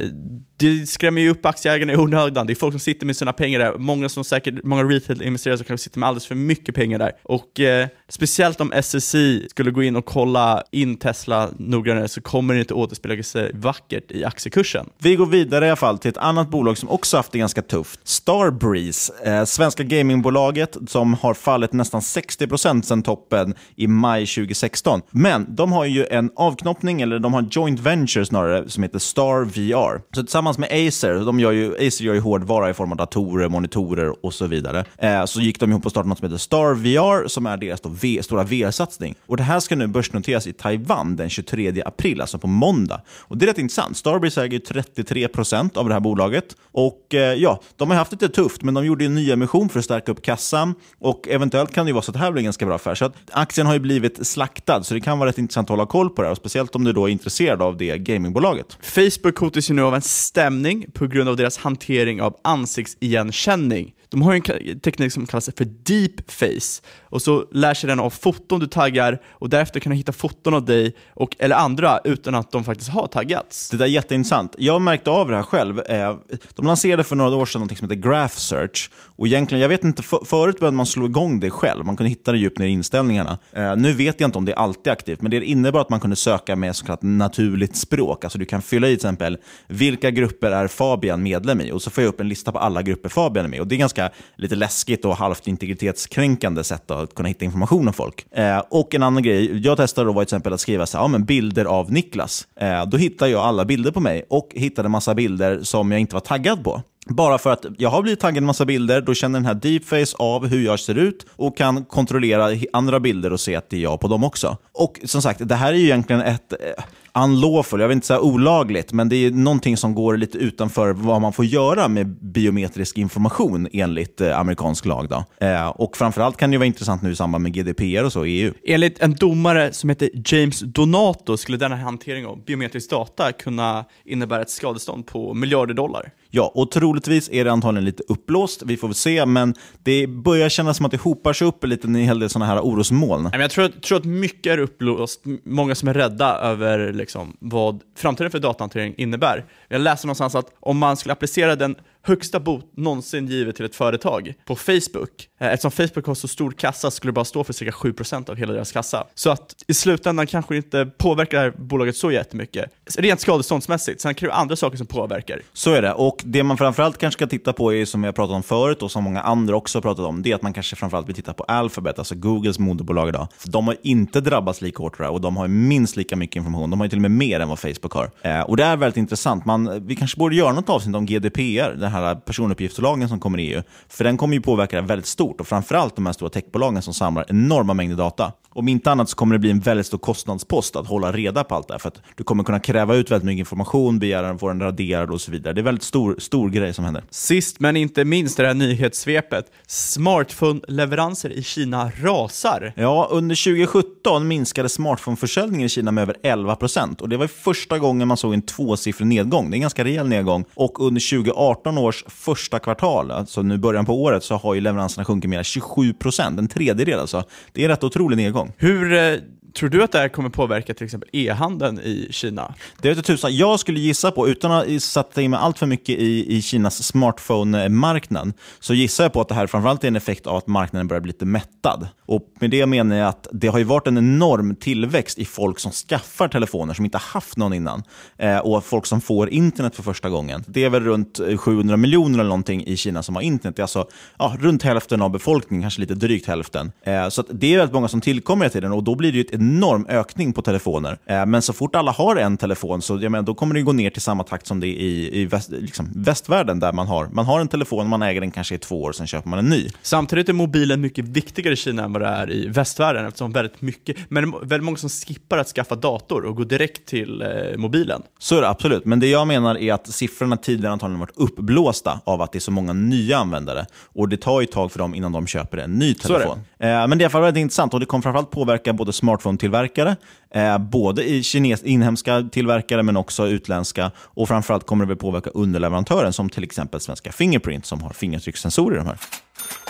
det 0.58 0.88
skrämmer 0.88 1.20
ju 1.20 1.30
upp 1.30 1.46
aktieägarna 1.46 1.92
i 1.92 1.96
onödan. 1.96 2.46
Det 2.46 2.52
är 2.52 2.54
folk 2.54 2.72
som 2.72 2.80
sitter 2.80 3.06
med 3.06 3.16
sina 3.16 3.32
pengar 3.32 3.58
där. 3.58 3.78
Många 3.78 4.08
som 4.08 4.24
säkert, 4.24 4.64
många 4.64 4.82
retail-investerare 4.82 5.58
som 5.58 5.66
kanske 5.66 5.84
sitter 5.84 5.98
med 5.98 6.08
alldeles 6.08 6.26
för 6.26 6.34
mycket 6.34 6.74
pengar 6.74 6.98
där. 6.98 7.12
Och 7.22 7.60
eh, 7.60 7.88
speciellt 8.08 8.60
om 8.60 8.72
SSI 8.82 9.46
skulle 9.50 9.70
gå 9.70 9.82
in 9.82 9.96
och 9.96 10.04
kolla 10.04 10.62
in 10.72 10.96
Tesla 10.96 11.48
noggrannare 11.58 12.08
så 12.08 12.20
kommer 12.20 12.54
det 12.54 12.60
inte 12.60 12.74
återspegla 12.74 13.22
sig 13.22 13.50
vackert 13.54 14.10
i 14.10 14.24
aktiekursen. 14.24 14.86
Vi 14.98 15.16
går 15.16 15.26
vidare 15.26 15.66
i 15.66 15.68
alla 15.68 15.76
fall 15.76 15.98
till 15.98 16.08
ett 16.08 16.16
annat 16.16 16.50
bolag 16.50 16.78
som 16.78 16.88
också 16.88 17.16
haft 17.16 17.32
det 17.32 17.38
ganska 17.38 17.62
tufft. 17.62 18.00
Starbreeze, 18.04 19.12
eh, 19.24 19.44
svenska 19.44 19.82
gamingbolaget 19.82 20.76
som 20.88 21.14
har 21.14 21.34
fallit 21.34 21.72
nästan 21.72 22.00
60% 22.00 22.82
sedan 22.82 23.02
toppen 23.02 23.54
i 23.76 23.86
maj 23.86 24.26
2016. 24.26 25.02
Men 25.10 25.54
de 25.54 25.72
har 25.72 25.84
ju 25.84 26.06
en 26.06 26.30
avknoppning, 26.36 27.02
eller 27.02 27.18
de 27.18 27.34
har 27.34 27.40
en 27.40 27.48
joint 27.50 27.80
ventures 27.80 28.30
snarare, 28.36 28.70
som 28.70 28.82
heter 28.82 28.98
Star 28.98 29.44
VR. 29.44 30.00
Så 30.14 30.22
tillsammans 30.22 30.58
med 30.58 30.68
Acer, 30.88 31.24
de 31.24 31.40
gör 31.40 31.52
ju, 31.52 31.86
Acer 31.86 32.04
gör 32.04 32.14
ju 32.14 32.20
hårdvara 32.20 32.70
i 32.70 32.74
form 32.74 32.92
av 32.92 32.96
datorer, 32.96 33.48
monitorer 33.48 34.24
och 34.24 34.34
så 34.34 34.46
vidare, 34.46 34.84
eh, 34.98 35.24
så 35.24 35.40
gick 35.40 35.60
de 35.60 35.70
ihop 35.70 35.84
och 35.86 35.90
startade 35.90 36.08
något 36.08 36.18
som 36.18 36.26
heter 36.26 36.38
Star 36.38 36.74
VR, 36.74 37.28
som 37.28 37.46
är 37.46 37.56
deras 37.56 37.80
då 37.80 37.88
v, 37.88 38.22
stora 38.22 38.44
VR-satsning. 38.44 39.14
Och 39.26 39.36
Det 39.36 39.42
här 39.42 39.60
ska 39.60 39.76
nu 39.76 39.86
börsnoteras 39.86 40.46
i 40.46 40.52
Taiwan 40.52 41.16
den 41.16 41.30
23 41.30 41.82
april, 41.82 42.20
alltså 42.20 42.38
på 42.38 42.46
måndag. 42.46 43.00
Och 43.20 43.38
Det 43.38 43.44
är 43.44 43.46
rätt 43.46 43.58
intressant. 43.58 43.96
Starbreeze 43.96 44.42
äger 44.42 44.58
33% 44.58 45.76
av 45.76 45.88
det 45.88 45.94
här 45.94 46.00
bolaget. 46.00 46.56
Och 46.72 47.14
eh, 47.14 47.34
ja, 47.34 47.60
De 47.76 47.90
har 47.90 47.96
haft 47.96 48.10
det 48.10 48.22
lite 48.22 48.34
tufft, 48.34 48.62
men 48.62 48.74
de 48.74 48.86
gjorde 48.86 49.04
en 49.04 49.14
ny 49.14 49.30
emission 49.30 49.68
för 49.68 49.78
att 49.78 49.84
stärka 49.84 50.12
upp 50.12 50.22
kassan. 50.22 50.74
Och 51.00 51.28
Eventuellt 51.28 51.72
kan 51.74 51.86
det 51.86 51.88
ju 51.88 51.92
vara 51.94 52.02
så 52.02 52.10
att 52.10 52.14
det 52.14 52.20
här 52.20 52.32
blir 52.32 52.40
en 52.40 52.44
ganska 52.44 52.66
bra 52.66 52.74
affär. 52.74 52.94
Så 52.94 53.04
att 53.04 53.14
aktien 53.32 53.66
har 53.66 53.74
ju 53.74 53.80
blivit 53.80 54.26
slaktad, 54.26 54.82
så 54.82 54.94
det 54.94 55.00
kan 55.00 55.18
vara 55.18 55.28
rätt 55.28 55.38
intressant 55.38 55.66
att 55.66 55.70
hålla 55.70 55.86
koll 55.86 56.10
på 56.10 56.22
det 56.22 56.28
här. 56.28 56.32
Och 56.32 56.36
speciellt 56.36 56.74
om 56.74 56.84
du 56.84 56.92
då 56.92 57.08
är 57.08 57.12
intresserad 57.12 57.62
av 57.62 57.76
det 57.76 57.98
streamingbolaget. 58.26 58.78
Facebook 58.80 59.38
hotas 59.38 59.71
ju 59.71 59.75
nu 59.75 59.83
av 59.83 59.95
en 59.95 60.02
stämning 60.02 60.87
på 60.92 61.06
grund 61.06 61.28
av 61.28 61.37
deras 61.37 61.59
hantering 61.59 62.23
av 62.23 62.37
ansiktsigenkänning. 62.45 63.95
De 64.08 64.22
har 64.22 64.34
en 64.34 64.80
teknik 64.80 65.12
som 65.12 65.26
kallas 65.26 65.50
för 65.56 65.64
deep 65.64 66.30
face. 66.30 66.82
och 67.02 67.22
så 67.22 67.44
lär 67.52 67.75
sig 67.75 67.88
den 67.88 68.00
av 68.00 68.10
foton 68.10 68.60
du 68.60 68.66
taggar 68.66 69.22
och 69.30 69.50
därefter 69.50 69.80
kan 69.80 69.90
du 69.90 69.96
hitta 69.96 70.12
foton 70.12 70.54
av 70.54 70.64
dig 70.64 70.96
och, 71.14 71.36
eller 71.38 71.56
andra 71.56 72.00
utan 72.04 72.34
att 72.34 72.50
de 72.50 72.64
faktiskt 72.64 72.90
har 72.90 73.06
taggats. 73.06 73.70
Det 73.70 73.76
där 73.76 73.84
är 73.84 73.88
jätteintressant. 73.88 74.54
Jag 74.58 74.82
märkte 74.82 75.10
av 75.10 75.28
det 75.28 75.36
här 75.36 75.42
själv. 75.42 75.80
Eh, 75.80 76.16
de 76.54 76.66
lanserade 76.66 77.04
för 77.04 77.16
några 77.16 77.36
år 77.36 77.46
sedan 77.46 77.60
något 77.60 77.78
som 77.78 77.90
heter 77.90 78.10
Graph 78.10 78.34
Search. 78.34 78.90
Och 78.94 79.26
egentligen, 79.26 79.62
jag 79.62 79.68
vet 79.68 79.84
inte, 79.84 80.02
för, 80.02 80.18
förut 80.25 80.58
behövde 80.60 80.76
man 80.76 80.86
slå 80.86 81.06
igång 81.06 81.40
det 81.40 81.50
själv. 81.50 81.84
Man 81.84 81.96
kunde 81.96 82.10
hitta 82.10 82.32
det 82.32 82.38
djupt 82.38 82.58
ner 82.58 82.66
i 82.66 82.70
inställningarna. 82.70 83.38
Eh, 83.52 83.76
nu 83.76 83.92
vet 83.92 84.20
jag 84.20 84.28
inte 84.28 84.38
om 84.38 84.44
det 84.44 84.52
är 84.52 84.56
alltid 84.56 84.92
aktivt, 84.92 85.22
men 85.22 85.30
det 85.30 85.44
innebar 85.44 85.80
att 85.80 85.90
man 85.90 86.00
kunde 86.00 86.16
söka 86.16 86.56
med 86.56 86.76
så 86.76 86.86
kallat 86.86 87.02
naturligt 87.02 87.76
språk. 87.76 88.25
Alltså 88.25 88.38
du 88.38 88.44
kan 88.44 88.62
fylla 88.62 88.86
i 88.86 88.90
till 88.90 88.96
exempel, 88.96 89.38
vilka 89.66 90.10
grupper 90.10 90.50
är 90.50 90.68
Fabian 90.68 91.22
medlem 91.22 91.60
i? 91.60 91.72
Och 91.72 91.82
så 91.82 91.90
får 91.90 92.04
jag 92.04 92.08
upp 92.08 92.20
en 92.20 92.28
lista 92.28 92.52
på 92.52 92.58
alla 92.58 92.82
grupper 92.82 93.08
Fabian 93.08 93.44
är 93.44 93.50
med 93.50 93.60
Och 93.60 93.66
Det 93.66 93.75
är 93.75 93.78
ganska 93.78 93.95
lite 94.36 94.54
läskigt 94.54 95.04
och 95.04 95.16
halvt 95.16 95.46
integritetskränkande 95.46 96.64
sätt 96.64 96.90
att 96.90 97.14
kunna 97.14 97.28
hitta 97.28 97.44
information 97.44 97.88
om 97.88 97.94
folk. 97.94 98.26
Eh, 98.32 98.58
och 98.58 98.94
en 98.94 99.02
annan 99.02 99.22
grej, 99.22 99.66
jag 99.66 99.76
testade 99.76 100.06
då 100.06 100.12
var 100.12 100.22
till 100.22 100.26
exempel 100.26 100.52
att 100.52 100.60
skriva 100.60 100.86
så 100.86 100.98
här, 100.98 101.04
ja, 101.04 101.08
men 101.08 101.24
bilder 101.24 101.64
av 101.64 101.92
Niklas. 101.92 102.46
Eh, 102.60 102.86
då 102.86 102.96
hittade 102.96 103.30
jag 103.30 103.40
alla 103.40 103.64
bilder 103.64 103.90
på 103.90 104.00
mig 104.00 104.26
och 104.30 104.48
hittade 104.54 104.88
massa 104.88 105.14
bilder 105.14 105.62
som 105.62 105.90
jag 105.92 106.00
inte 106.00 106.14
var 106.14 106.20
taggad 106.20 106.64
på. 106.64 106.82
Bara 107.08 107.38
för 107.38 107.52
att 107.52 107.64
jag 107.78 107.90
har 107.90 108.02
blivit 108.02 108.20
taggad 108.20 108.36
en 108.36 108.44
massa 108.44 108.64
bilder, 108.64 109.00
då 109.00 109.14
känner 109.14 109.38
den 109.38 109.46
här 109.46 109.54
deepface 109.54 110.16
av 110.18 110.46
hur 110.46 110.64
jag 110.64 110.80
ser 110.80 110.98
ut 110.98 111.26
och 111.36 111.56
kan 111.56 111.84
kontrollera 111.84 112.58
andra 112.72 113.00
bilder 113.00 113.32
och 113.32 113.40
se 113.40 113.56
att 113.56 113.70
det 113.70 113.76
är 113.76 113.80
jag 113.80 114.00
på 114.00 114.08
dem 114.08 114.24
också. 114.24 114.56
Och 114.72 115.00
som 115.04 115.22
sagt, 115.22 115.48
det 115.48 115.54
här 115.54 115.72
är 115.72 115.76
ju 115.76 115.84
egentligen 115.84 116.22
ett 116.22 116.52
eh, 116.52 116.84
unlawful, 117.16 117.80
jag 117.80 117.88
vill 117.88 117.94
inte 117.94 118.06
säga 118.06 118.20
olagligt, 118.20 118.92
men 118.92 119.08
det 119.08 119.16
är 119.16 119.30
någonting 119.30 119.76
som 119.76 119.94
går 119.94 120.16
lite 120.16 120.38
utanför 120.38 120.92
vad 120.92 121.20
man 121.20 121.32
får 121.32 121.44
göra 121.44 121.88
med 121.88 122.06
biometrisk 122.06 122.99
information 122.99 123.68
enligt 123.73 124.20
eh, 124.20 124.38
amerikansk 124.38 124.87
lag. 124.87 125.08
Då. 125.08 125.25
Eh, 125.46 125.68
och 125.68 125.96
framförallt 125.96 126.37
kan 126.37 126.50
det 126.50 126.58
vara 126.58 126.66
intressant 126.66 127.02
nu 127.02 127.11
i 127.11 127.16
samband 127.16 127.42
med 127.42 127.52
GDPR 127.52 128.04
och 128.04 128.12
så 128.12 128.26
i 128.26 128.40
EU. 128.40 128.52
Enligt 128.66 128.99
en 128.99 129.14
domare 129.14 129.73
som 129.73 129.90
heter 129.90 130.11
James 130.25 130.61
Donato 130.61 131.37
skulle 131.37 131.58
denna 131.58 131.76
hantering 131.76 132.26
av 132.26 132.44
biometrisk 132.44 132.90
data 132.90 133.32
kunna 133.32 133.85
innebära 134.04 134.42
ett 134.42 134.50
skadestånd 134.50 135.06
på 135.06 135.35
miljarder 135.35 135.75
dollar. 135.75 136.12
Ja, 136.36 136.52
och 136.54 136.70
troligtvis 136.70 137.28
är 137.32 137.44
det 137.44 137.52
antagligen 137.52 137.84
lite 137.84 138.02
uppblåst. 138.08 138.62
Vi 138.66 138.76
får 138.76 138.88
väl 138.88 138.94
se, 138.94 139.26
men 139.26 139.54
det 139.82 140.06
börjar 140.06 140.48
kännas 140.48 140.76
som 140.76 140.86
att 140.86 140.92
det 140.92 141.00
hopar 141.00 141.32
sig 141.32 141.46
upp 141.46 141.64
lite 141.64 141.86
en 141.86 141.94
hel 141.94 142.18
del 142.18 142.30
sådana 142.30 142.46
här 142.46 142.60
orosmoln. 142.60 143.30
Jag 143.32 143.50
tror, 143.50 143.68
tror 143.68 143.98
att 143.98 144.04
mycket 144.04 144.52
är 144.52 144.58
uppblåst. 144.58 145.22
Många 145.44 145.74
som 145.74 145.88
är 145.88 145.94
rädda 145.94 146.38
över 146.38 146.92
liksom, 146.92 147.36
vad 147.40 147.82
framtiden 147.96 148.30
för 148.30 148.38
datahantering 148.38 148.94
innebär. 148.96 149.44
Jag 149.68 149.80
läste 149.80 150.06
någonstans 150.06 150.34
att 150.34 150.52
om 150.60 150.78
man 150.78 150.96
skulle 150.96 151.12
applicera 151.12 151.56
den 151.56 151.76
högsta 152.06 152.40
bot 152.40 152.76
någonsin 152.76 153.26
givet 153.26 153.56
till 153.56 153.64
ett 153.64 153.76
företag 153.76 154.34
på 154.44 154.56
Facebook. 154.56 155.28
Eh, 155.40 155.52
eftersom 155.52 155.70
Facebook 155.70 156.06
har 156.06 156.14
så 156.14 156.28
stor 156.28 156.50
kassa 156.50 156.90
skulle 156.90 157.08
det 157.08 157.14
bara 157.14 157.25
stå 157.25 157.44
för 157.44 157.52
cirka 157.52 157.70
7% 157.70 158.30
av 158.30 158.36
hela 158.36 158.52
deras 158.52 158.72
kassa. 158.72 159.06
Så 159.14 159.30
att 159.30 159.54
i 159.66 159.75
slutändan 159.75 160.26
kanske 160.26 160.54
det 160.54 160.56
inte 160.56 160.86
påverkar 160.86 161.38
det 161.38 161.44
här 161.44 161.54
bolaget 161.58 161.96
så 161.96 162.12
jättemycket. 162.12 162.70
Rent 162.98 163.20
skadeståndsmässigt, 163.20 164.00
sen 164.00 164.14
kan 164.14 164.26
det 164.26 164.30
vara 164.30 164.40
andra 164.40 164.56
saker 164.56 164.76
som 164.76 164.86
påverkar. 164.86 165.42
Så 165.52 165.72
är 165.72 165.82
det, 165.82 165.92
och 165.92 166.22
det 166.25 166.42
man 166.42 166.56
framförallt 166.56 166.98
kanske 166.98 167.18
ska 167.18 167.26
titta 167.26 167.52
på 167.52 167.75
är 167.75 167.84
som 167.84 168.02
vi 168.02 168.06
har 168.06 168.12
pratat 168.12 168.34
om 168.34 168.42
förut 168.42 168.82
och 168.82 168.90
som 168.90 169.04
många 169.04 169.20
andra 169.20 169.56
också 169.56 169.78
har 169.78 169.82
pratat 169.82 170.04
om, 170.04 170.22
det 170.22 170.30
är 170.30 170.34
att 170.34 170.42
man 170.42 170.52
kanske 170.52 170.76
framförallt 170.76 171.08
vill 171.08 171.14
titta 171.14 171.32
på 171.32 171.44
Alphabet, 171.44 171.98
alltså 171.98 172.14
Googles 172.14 172.58
moderbolag 172.58 173.08
idag. 173.08 173.28
För 173.38 173.48
de 173.48 173.66
har 173.66 173.76
inte 173.82 174.20
drabbats 174.20 174.60
lika 174.60 174.82
hårt 174.82 175.00
och 175.00 175.20
de 175.20 175.36
har 175.36 175.48
minst 175.48 175.96
lika 175.96 176.16
mycket 176.16 176.36
information. 176.36 176.70
De 176.70 176.80
har 176.80 176.88
till 176.88 176.98
och 176.98 177.02
med 177.02 177.10
mer 177.10 177.40
än 177.40 177.48
vad 177.48 177.58
Facebook 177.58 177.92
har. 177.92 178.10
Eh, 178.22 178.40
och 178.40 178.56
det 178.56 178.64
är 178.64 178.76
väldigt 178.76 178.96
intressant. 178.96 179.44
Man, 179.44 179.86
vi 179.86 179.96
kanske 179.96 180.18
borde 180.18 180.36
göra 180.36 180.52
något 180.52 180.68
avsnitt 180.68 180.96
om 180.96 181.06
GDPR, 181.06 181.76
här 181.96 182.14
personuppgiftslagen 182.14 183.08
som 183.08 183.20
kommer 183.20 183.38
i 183.40 183.52
EU. 183.52 183.62
För 183.88 184.04
den 184.04 184.16
kommer 184.16 184.34
ju 184.34 184.40
påverka 184.40 184.76
det 184.76 184.82
väldigt 184.82 185.06
stort 185.06 185.40
och 185.40 185.46
framförallt 185.46 185.96
de 185.96 186.06
här 186.06 186.12
stora 186.12 186.30
techbolagen 186.30 186.82
som 186.82 186.94
samlar 186.94 187.26
enorma 187.28 187.74
mängder 187.74 187.96
data. 187.96 188.32
Om 188.56 188.68
inte 188.68 188.90
annat 188.90 189.08
så 189.08 189.16
kommer 189.16 189.34
det 189.34 189.38
bli 189.38 189.50
en 189.50 189.60
väldigt 189.60 189.86
stor 189.86 189.98
kostnadspost 189.98 190.76
att 190.76 190.86
hålla 190.86 191.12
reda 191.12 191.44
på 191.44 191.54
allt 191.54 191.68
det 191.68 191.75
här. 191.75 191.78
För 191.78 191.88
att 191.88 192.02
du 192.14 192.25
kommer 192.25 192.44
kunna 192.44 192.60
kräva 192.60 192.94
ut 192.94 193.10
väldigt 193.10 193.26
mycket 193.26 193.38
information, 193.38 193.98
begära 193.98 194.26
den, 194.26 194.38
få 194.38 194.48
den 194.48 194.60
raderad 194.60 195.10
och 195.10 195.20
så 195.20 195.30
vidare. 195.30 195.54
Det 195.54 195.58
är 195.58 195.62
en 195.62 195.64
väldigt 195.64 195.82
stor, 195.82 196.16
stor 196.18 196.48
grej 196.48 196.75
som 196.75 196.84
händer. 196.84 197.04
Sist 197.10 197.60
men 197.60 197.76
inte 197.76 198.04
minst 198.04 198.36
det 198.36 198.46
här 198.46 198.54
nyhetssvepet. 198.54 199.46
Smartphone-leveranser 199.68 201.30
i 201.30 201.42
Kina 201.42 201.90
rasar. 202.00 202.72
Ja, 202.76 203.08
under 203.10 203.44
2017 203.44 204.28
minskade 204.28 204.68
smartphone-försäljningen 204.68 205.66
i 205.66 205.68
Kina 205.68 205.92
med 205.92 206.02
över 206.02 206.16
11 206.22 206.56
procent. 206.56 207.00
Och 207.00 207.08
det 207.08 207.16
var 207.16 207.26
första 207.26 207.78
gången 207.78 208.08
man 208.08 208.16
såg 208.16 208.34
en 208.34 208.42
tvåsiffrig 208.42 209.06
nedgång. 209.06 209.50
Det 209.50 209.54
är 209.54 209.56
en 209.56 209.60
ganska 209.60 209.84
rejäl 209.84 210.08
nedgång. 210.08 210.44
Och 210.54 210.86
under 210.86 211.10
2018 211.10 211.78
års 211.78 212.04
första 212.08 212.58
kvartal, 212.58 213.10
alltså 213.10 213.42
nu 213.42 213.58
början 213.58 213.86
på 213.86 214.02
året, 214.02 214.25
så 214.25 214.34
har 214.36 214.54
ju 214.54 214.60
leveranserna 214.60 215.04
sjunkit 215.04 215.30
med 215.30 215.46
27 215.46 215.92
procent. 215.92 216.38
En 216.38 216.48
tredjedel 216.48 217.00
alltså. 217.00 217.25
Det 217.52 217.60
är 217.60 217.64
en 217.64 217.70
rätt 217.70 217.84
otrolig 217.84 218.16
nedgång. 218.16 218.45
Hur 218.58 218.92
eh, 218.92 219.20
Tror 219.56 219.68
du 219.68 219.82
att 219.82 219.92
det 219.92 219.98
här 219.98 220.08
kommer 220.08 220.28
påverka 220.28 220.75
till 220.75 220.84
exempel 220.84 221.08
e-handeln 221.12 221.78
i 221.78 222.08
Kina? 222.10 222.54
Det 222.82 222.94
vet 222.94 223.04
tusan. 223.04 223.36
Jag 223.36 223.60
skulle 223.60 223.80
gissa 223.80 224.10
på, 224.10 224.28
utan 224.28 224.52
att 224.52 224.82
sätta 224.82 225.22
in 225.22 225.30
mig 225.30 225.40
allt 225.40 225.58
för 225.58 225.66
mycket 225.66 225.98
i, 225.98 226.36
i 226.36 226.42
Kinas 226.42 226.82
smartphone-marknad, 226.82 228.32
så 228.60 228.75
gissar 228.75 229.04
jag 229.04 229.12
på 229.12 229.20
att 229.20 229.28
det 229.28 229.34
här 229.34 229.46
framförallt 229.46 229.84
är 229.84 229.88
en 229.88 229.96
effekt 229.96 230.26
av 230.26 230.36
att 230.36 230.46
marknaden 230.46 230.88
börjar 230.88 231.00
bli 231.00 231.12
lite 231.12 231.25
mättad. 231.25 231.88
Och 232.06 232.22
med 232.40 232.50
det 232.50 232.66
menar 232.66 232.96
jag 232.96 233.08
att 233.08 233.28
det 233.32 233.48
har 233.48 233.58
ju 233.58 233.64
varit 233.64 233.86
en 233.86 233.98
enorm 233.98 234.54
tillväxt 234.54 235.18
i 235.18 235.25
folk 235.25 235.58
som 235.58 235.72
skaffar 235.72 236.28
telefoner 236.28 236.75
som 236.75 236.84
inte 236.84 236.98
haft 236.98 237.36
någon 237.36 237.52
innan. 237.52 237.82
Eh, 238.16 238.38
och 238.38 238.64
folk 238.64 238.86
som 238.86 239.00
får 239.00 239.30
internet 239.30 239.76
för 239.76 239.82
första 239.82 240.08
gången. 240.08 240.44
Det 240.46 240.64
är 240.64 240.70
väl 240.70 240.84
runt 240.84 241.20
eh, 241.20 241.36
700 241.36 241.76
miljoner 241.76 242.18
eller 242.18 242.28
någonting 242.28 242.64
i 242.66 242.76
Kina 242.76 243.02
som 243.02 243.14
har 243.14 243.22
internet. 243.22 243.56
Det 243.56 243.60
är 243.60 243.64
alltså 243.64 243.88
ja, 244.18 244.36
runt 244.40 244.62
hälften 244.62 245.02
av 245.02 245.10
befolkningen, 245.10 245.62
kanske 245.62 245.80
lite 245.80 245.94
drygt 245.94 246.26
hälften. 246.26 246.72
Eh, 246.82 247.08
så 247.08 247.25
det 247.30 247.54
är 247.54 247.58
väldigt 247.58 247.75
många 247.75 247.88
som 247.88 248.00
tillkommer 248.00 248.44
hela 248.44 248.52
tiden 248.52 248.72
och 248.72 248.84
då 248.84 248.94
blir 248.94 249.12
det 249.12 249.18
ju 249.18 249.25
ett 249.25 249.40
enorm 249.46 249.86
ökning 249.88 250.32
på 250.32 250.42
telefoner. 250.42 250.98
Eh, 251.06 251.26
men 251.26 251.42
så 251.42 251.52
fort 251.52 251.76
alla 251.76 251.92
har 251.92 252.16
en 252.16 252.36
telefon 252.36 252.82
så 252.82 252.98
jag 253.02 253.12
menar, 253.12 253.22
då 253.22 253.34
kommer 253.34 253.54
det 253.54 253.62
gå 253.62 253.72
ner 253.72 253.90
till 253.90 254.02
samma 254.02 254.24
takt 254.24 254.46
som 254.46 254.60
det 254.60 254.66
är 254.66 254.80
i, 254.80 255.20
i 255.20 255.24
väst, 255.24 255.50
liksom, 255.50 255.88
västvärlden 255.94 256.60
där 256.60 256.72
man 256.72 256.86
har, 256.86 257.08
man 257.12 257.26
har 257.26 257.40
en 257.40 257.48
telefon, 257.48 257.88
man 257.88 258.02
äger 258.02 258.20
den 258.20 258.30
kanske 258.30 258.54
i 258.54 258.58
två 258.58 258.82
år, 258.82 258.92
sen 258.92 259.06
köper 259.06 259.28
man 259.28 259.38
en 259.38 259.44
ny. 259.44 259.68
Samtidigt 259.82 260.28
är 260.28 260.32
mobilen 260.32 260.80
mycket 260.80 261.04
viktigare 261.04 261.52
i 261.52 261.56
Kina 261.56 261.84
än 261.84 261.92
vad 261.92 262.02
det 262.02 262.08
är 262.08 262.32
i 262.32 262.48
västvärlden 262.48 263.06
eftersom 263.06 263.32
väldigt 263.32 263.62
mycket, 263.62 263.96
men 264.08 264.30
det 264.30 264.36
är 264.36 264.40
väldigt 264.40 264.64
många 264.64 264.76
som 264.76 264.88
skippar 264.88 265.38
att 265.38 265.48
skaffa 265.48 265.74
dator 265.74 266.24
och 266.24 266.36
går 266.36 266.44
direkt 266.44 266.86
till 266.86 267.22
eh, 267.22 267.28
mobilen. 267.56 268.02
Så 268.18 268.36
är 268.36 268.40
det 268.40 268.48
absolut, 268.48 268.84
men 268.84 269.00
det 269.00 269.06
jag 269.06 269.26
menar 269.26 269.58
är 269.58 269.72
att 269.72 269.86
siffrorna 269.86 270.36
tidigare 270.36 270.72
antagligen 270.72 271.00
varit 271.00 271.16
uppblåsta 271.16 272.00
av 272.04 272.22
att 272.22 272.32
det 272.32 272.38
är 272.38 272.40
så 272.40 272.50
många 272.50 272.72
nya 272.72 273.18
användare. 273.18 273.66
Och 273.94 274.08
det 274.08 274.16
tar 274.16 274.40
ju 274.40 274.44
ett 274.44 274.52
tag 274.52 274.72
för 274.72 274.78
dem 274.78 274.94
innan 274.94 275.12
de 275.12 275.26
köper 275.26 275.58
en 275.58 275.72
ny 275.72 275.94
telefon. 275.94 276.38
Eh, 276.58 276.68
men 276.68 276.90
det 276.90 276.96
är 276.96 277.00
i 277.00 277.04
alla 277.04 277.10
fall 277.10 277.22
väldigt 277.22 277.40
intressant 277.40 277.74
och 277.74 277.80
det 277.80 277.86
kommer 277.86 278.02
framförallt 278.02 278.30
påverka 278.30 278.72
både 278.72 278.92
smartphone-tillverkare, 279.36 279.96
eh, 280.34 280.58
både 280.58 281.04
i 281.04 281.22
kines, 281.22 281.62
inhemska 281.62 282.28
tillverkare 282.32 282.82
men 282.82 282.96
också 282.96 283.26
utländska. 283.26 283.90
Och 283.98 284.28
framförallt 284.28 284.66
kommer 284.66 284.84
det 284.84 284.88
väl 284.88 284.96
påverka 284.96 285.30
underleverantören 285.30 286.12
som 286.12 286.30
till 286.30 286.44
exempel 286.44 286.80
svenska 286.80 287.12
Fingerprint 287.12 287.66
som 287.66 287.80
har 287.80 287.90
fingeravtryckssensorer 287.90 288.74
i 288.74 288.78
de 288.78 288.86
här. 288.86 288.98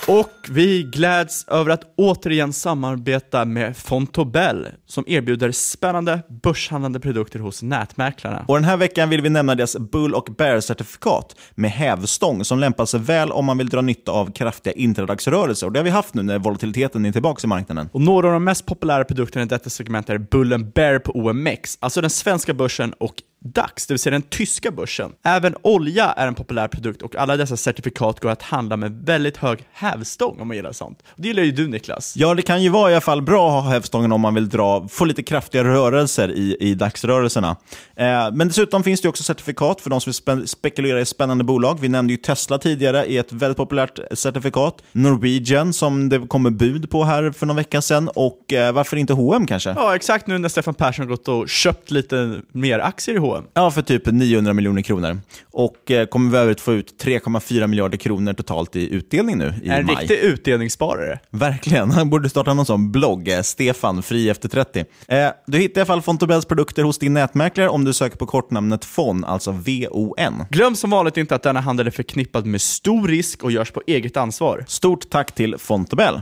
Och 0.09 0.31
vi 0.51 0.83
gläds 0.83 1.49
över 1.49 1.71
att 1.71 1.95
återigen 1.97 2.53
samarbeta 2.53 3.45
med 3.45 3.77
Fontobel 3.77 4.69
som 4.87 5.05
erbjuder 5.07 5.53
spännande 5.53 6.23
börshandlande 6.43 7.01
produkter 7.01 7.39
hos 7.39 7.63
nätmäklarna. 7.63 8.45
Och 8.49 8.55
Den 8.55 8.65
här 8.65 8.77
veckan 8.77 9.11
vill 9.11 9.23
vi 9.23 9.29
nämna 9.29 9.55
deras 9.55 9.77
Bull 9.77 10.15
och 10.15 10.29
Bear-certifikat 10.39 11.37
med 11.55 11.71
hävstång 11.71 12.45
som 12.45 12.59
lämpar 12.59 12.87
sig 12.87 13.01
väl 13.01 13.33
om 13.33 13.45
man 13.45 13.59
vill 13.59 13.69
dra 13.69 13.81
nytta 13.81 14.13
av 14.13 14.33
kraftiga 14.33 14.75
intradagsrörelser. 14.75 15.67
Och 15.67 15.73
det 15.73 15.79
har 15.79 15.85
vi 15.85 15.91
haft 15.91 16.15
nu 16.15 16.23
när 16.23 16.39
volatiliteten 16.39 17.05
är 17.05 17.13
tillbaka 17.13 17.41
i 17.45 17.49
marknaden. 17.49 17.89
Och 17.93 18.01
några 18.01 18.27
av 18.27 18.33
de 18.33 18.45
mest 18.45 18.67
populära 18.67 19.05
produkterna 19.05 19.43
i 19.43 19.49
detta 19.49 19.71
segment 19.71 20.11
är 20.11 20.19
Bullen 20.19 20.71
Bear 20.71 20.99
på 20.99 21.13
OMX, 21.13 21.79
alltså 21.81 22.01
den 22.01 22.11
svenska 22.11 22.55
börsen 22.55 22.93
och 22.93 23.15
DAX, 23.53 23.87
det 23.87 23.95
vill 23.95 23.99
säga 23.99 24.11
den 24.11 24.23
tyska 24.23 24.71
börsen. 24.71 25.13
Även 25.25 25.55
olja 25.63 26.05
är 26.05 26.27
en 26.27 26.35
populär 26.35 26.69
produkt 26.69 27.03
och 27.03 27.17
alla 27.17 27.37
dessa 27.37 27.57
certifikat 27.57 28.21
går 28.21 28.31
att 28.31 28.43
handla 28.43 28.77
med 28.77 28.93
väldigt 29.05 29.37
hög 29.37 29.65
hävstång 29.73 30.41
om 30.41 30.49
man 30.49 30.57
gillar 30.57 30.73
sånt. 30.73 31.03
Det 31.17 31.29
gillar 31.29 31.43
ju 31.43 31.53
du 31.53 31.69
Niklas. 31.69 32.17
Ja, 32.17 32.35
det 32.35 32.43
kan 32.43 32.63
ju 32.63 32.69
vara 32.69 32.91
i 32.91 32.95
alla 32.95 33.01
fall 33.01 33.23
bra 33.23 33.59
att 33.59 33.65
ha 33.65 33.71
hävstången 33.71 34.13
om 34.13 34.21
man 34.21 34.35
vill 34.35 34.49
dra, 34.49 34.89
få 34.89 35.05
lite 35.05 35.23
kraftiga 35.23 35.65
rörelser 35.65 36.31
i, 36.31 36.57
i 36.61 36.75
DAX-rörelserna. 36.75 37.57
Eh, 37.97 38.07
men 38.33 38.49
dessutom 38.49 38.83
finns 38.83 39.01
det 39.01 39.09
också 39.09 39.23
certifikat 39.23 39.81
för 39.81 39.91
de 39.91 40.01
som 40.01 40.11
vill 40.11 40.15
spe 40.15 40.47
spekulera 40.47 41.01
i 41.01 41.07
spännande 41.07 41.45
bolag. 41.45 41.81
Vi 41.81 41.89
nämnde 41.89 42.13
ju 42.13 42.17
Tesla 42.17 42.59
tidigare 42.59 43.07
i 43.07 43.19
ett 43.19 43.33
väldigt 43.33 43.57
populärt 43.57 43.99
certifikat. 44.13 44.83
Norwegian 44.93 45.73
som 45.73 46.09
det 46.09 46.27
kommer 46.29 46.51
bud 46.51 46.91
på 46.91 47.05
här 47.05 47.31
för 47.31 47.47
någon 47.47 47.57
vecka 47.57 47.83
sedan 47.83 48.09
och 48.15 48.53
eh, 48.53 48.73
varför 48.73 48.97
inte 48.97 49.13
H&M 49.13 49.47
kanske? 49.47 49.71
Ja, 49.71 49.97
exakt 49.97 50.27
nu 50.27 50.39
när 50.39 50.49
Stefan 50.49 50.75
Persson 50.75 51.09
gått 51.09 51.29
och 51.29 51.49
köpt 51.49 51.91
lite 51.91 52.41
mer 52.53 52.79
aktier 52.79 53.15
i 53.15 53.19
H&M. 53.19 53.36
Ja, 53.55 53.71
för 53.71 53.83
typ 53.83 54.07
900 54.07 54.53
miljoner 54.53 54.83
kronor. 54.83 55.21
Och 55.53 55.91
eh, 55.91 56.07
kommer 56.07 56.31
vi 56.31 56.39
övrigt 56.39 56.61
få 56.61 56.73
ut 56.73 57.05
3,4 57.05 57.67
miljarder 57.67 57.99
kronor 57.99 58.33
totalt 58.33 58.77
i 58.77 58.95
utdelning 58.95 59.39
nu 59.39 59.55
i 59.63 59.69
en 59.69 59.87
maj. 59.87 59.95
En 59.95 60.01
riktig 60.01 60.19
utdelningssparare. 60.19 61.19
Verkligen. 61.31 61.91
Han 61.91 62.11
borde 62.11 62.29
starta 62.29 62.55
någon 62.55 62.67
sån 62.67 62.93
blogg. 62.93 63.29
Eh, 63.29 63.43
Stefan, 63.43 64.03
fri 64.03 64.31
efter 64.31 64.49
30. 64.49 64.85
Eh, 65.09 65.29
du 65.47 65.59
hittar 65.59 65.81
i 65.81 65.83
alla 65.83 65.87
fall 65.87 66.03
Fontobels 66.03 66.45
produkter 66.45 66.83
hos 66.83 66.99
din 66.99 67.15
nätmäklare 67.15 67.69
om 67.69 67.85
du 67.85 67.93
söker 67.93 68.17
på 68.17 68.27
kortnamnet 68.27 68.85
FON, 68.85 69.25
alltså 69.25 69.51
V-O-N. 69.51 70.45
Glöm 70.51 70.77
som 70.77 70.91
vanligt 70.91 71.17
inte 71.17 71.35
att 71.35 71.43
denna 71.43 71.61
handel 71.61 71.87
är 71.87 71.91
förknippad 71.91 72.47
med 72.47 72.61
stor 72.61 73.09
risk 73.09 73.45
och 73.45 73.51
görs 73.51 73.71
på 73.71 73.83
eget 73.87 74.17
ansvar. 74.17 74.65
Stort 74.69 75.11
tack 75.11 75.35
till 75.35 75.59
Fontobel. 75.59 76.21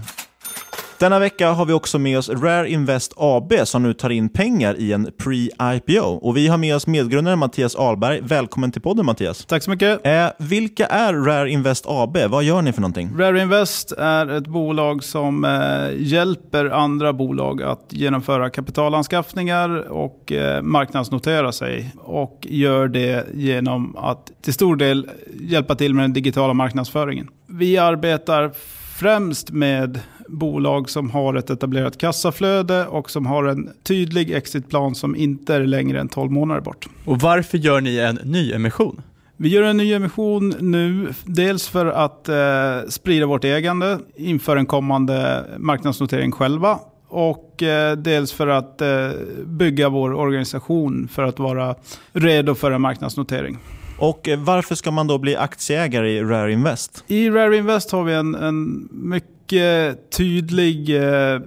Denna 1.05 1.19
vecka 1.19 1.51
har 1.51 1.67
vi 1.67 1.73
också 1.73 1.99
med 1.99 2.19
oss 2.19 2.29
Rare 2.29 2.71
Invest 2.71 3.13
AB 3.17 3.53
som 3.65 3.83
nu 3.83 3.95
tar 3.95 4.11
in 4.11 4.29
pengar 4.29 4.77
i 4.79 4.93
en 4.93 5.07
pre-IPO. 5.07 6.19
Och 6.19 6.37
Vi 6.37 6.49
har 6.49 6.59
med 6.59 6.77
oss 6.77 6.87
medgrundaren 6.87 7.39
Mattias 7.39 7.77
Ahlberg. 7.77 8.21
Välkommen 8.23 8.73
till 8.73 8.83
podden 8.83 9.07
Mattias. 9.07 9.45
Tack 9.47 9.63
så 9.63 9.71
mycket. 9.71 10.07
Eh, 10.07 10.27
vilka 10.39 10.87
är 10.87 11.15
Rare 11.15 11.51
Invest 11.51 11.85
AB? 11.89 12.17
Vad 12.29 12.45
gör 12.45 12.63
ni 12.63 12.73
för 12.73 12.81
någonting? 12.81 13.11
Rare 13.19 13.43
Invest 13.43 13.93
är 13.93 14.31
ett 14.31 14.47
bolag 14.47 15.05
som 15.05 15.45
eh, 15.45 15.51
hjälper 15.97 16.65
andra 16.65 17.13
bolag 17.13 17.63
att 17.63 17.87
genomföra 17.91 18.51
kapitalanskaffningar 18.51 19.93
och 19.93 20.33
eh, 20.33 20.63
marknadsnotera 20.63 21.53
sig. 21.53 21.93
Och 21.99 22.39
gör 22.51 22.89
det 22.89 23.27
genom 23.35 23.97
att 23.97 24.33
till 24.43 24.55
stor 24.55 24.77
del 24.77 25.11
hjälpa 25.41 25.75
till 25.75 25.95
med 25.95 26.05
den 26.05 26.13
digitala 26.13 26.55
marknadsföringen. 26.55 27.29
Vi 27.47 27.79
arbetar 27.79 28.53
främst 28.99 29.51
med 29.51 30.01
bolag 30.29 30.91
som 30.91 31.11
har 31.11 31.35
ett 31.35 31.51
etablerat 31.51 31.99
kassaflöde 31.99 32.87
och 32.87 33.11
som 33.11 33.27
har 33.27 33.45
en 33.45 33.71
tydlig 33.83 34.31
exitplan 34.31 34.95
som 34.95 35.17
inte 35.17 35.55
är 35.55 35.67
längre 35.67 36.01
än 36.01 36.09
12 36.09 36.33
månader 36.33 36.61
bort. 36.61 36.87
Och 37.05 37.21
varför 37.21 37.59
gör 37.59 37.81
ni 37.81 37.99
en 37.99 38.19
nyemission? 38.25 39.03
Vi 39.37 39.49
gör 39.49 39.63
en 39.63 39.77
nyemission 39.77 40.55
nu, 40.61 41.09
dels 41.25 41.69
för 41.69 41.87
att 41.87 42.29
eh, 42.29 42.89
sprida 42.89 43.27
vårt 43.27 43.45
ägande 43.45 43.99
inför 44.17 44.57
en 44.57 44.67
kommande 44.67 45.45
marknadsnotering 45.59 46.33
själva 46.33 46.79
och 47.09 47.63
eh, 47.63 47.97
dels 47.97 48.33
för 48.33 48.47
att 48.47 48.81
eh, 48.81 49.11
bygga 49.45 49.89
vår 49.89 50.15
organisation 50.15 51.09
för 51.09 51.23
att 51.23 51.39
vara 51.39 51.75
redo 52.13 52.55
för 52.55 52.71
en 52.71 52.81
marknadsnotering. 52.81 53.59
Och 53.99 54.29
eh, 54.29 54.39
varför 54.39 54.75
ska 54.75 54.91
man 54.91 55.07
då 55.07 55.19
bli 55.19 55.37
aktieägare 55.37 56.11
i 56.11 56.23
Rare 56.23 56.53
Invest? 56.53 57.05
I 57.07 57.31
Rare 57.31 57.57
Invest 57.57 57.91
har 57.91 58.05
vi 58.05 58.15
en, 58.15 58.35
en 58.35 58.89
mycket 58.91 60.11
tydlig 60.11 60.97
eh, 60.97 61.41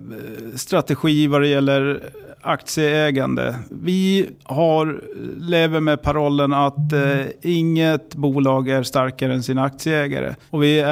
strategi 0.56 1.28
vad 1.28 1.42
det 1.42 1.48
gäller 1.48 2.10
aktieägande. 2.42 3.56
Vi 3.70 4.30
har, 4.44 5.04
lever 5.40 5.80
med 5.80 6.02
parollen 6.02 6.54
att 6.54 6.94
eh, 6.94 7.26
inget 7.42 8.16
bolag 8.16 8.70
är 8.70 8.84
starkare 8.84 9.34
än 9.34 9.44
sina 9.44 9.64
aktieägare. 9.64 10.36
Och 10.50 10.64
vi 10.64 10.80
är 10.80 10.92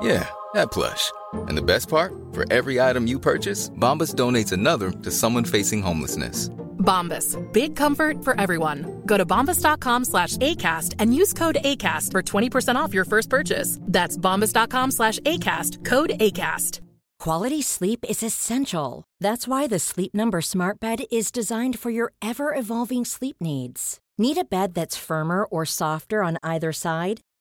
Yeah, 0.00 0.28
that 0.54 0.70
plush. 0.70 1.12
And 1.48 1.56
the 1.56 1.62
best 1.62 1.88
part, 1.88 2.12
for 2.32 2.50
every 2.52 2.80
item 2.80 3.06
you 3.06 3.18
purchase, 3.18 3.70
Bombas 3.70 4.14
donates 4.14 4.52
another 4.52 4.90
to 4.90 5.10
someone 5.10 5.44
facing 5.44 5.82
homelessness. 5.82 6.48
Bombas, 6.78 7.36
big 7.52 7.76
comfort 7.76 8.24
for 8.24 8.40
everyone. 8.40 9.02
Go 9.04 9.16
to 9.18 9.26
bombas.com 9.26 10.04
slash 10.04 10.36
ACAST 10.38 10.94
and 10.98 11.14
use 11.14 11.32
code 11.32 11.58
ACAST 11.64 12.12
for 12.12 12.22
20% 12.22 12.76
off 12.76 12.94
your 12.94 13.04
first 13.04 13.28
purchase. 13.28 13.78
That's 13.82 14.16
bombas.com 14.16 14.92
slash 14.92 15.18
ACAST, 15.20 15.84
code 15.84 16.10
ACAST. 16.10 16.80
Quality 17.18 17.62
sleep 17.62 18.04
is 18.08 18.22
essential. 18.22 19.04
That's 19.18 19.48
why 19.48 19.66
the 19.66 19.80
Sleep 19.80 20.14
Number 20.14 20.40
Smart 20.40 20.78
Bed 20.78 21.00
is 21.10 21.32
designed 21.32 21.76
for 21.76 21.90
your 21.90 22.12
ever 22.22 22.54
evolving 22.54 23.04
sleep 23.04 23.36
needs. 23.40 23.98
Need 24.16 24.38
a 24.38 24.44
bed 24.44 24.74
that's 24.74 24.96
firmer 24.96 25.44
or 25.44 25.64
softer 25.64 26.22
on 26.22 26.38
either 26.44 26.72
side? 26.72 27.20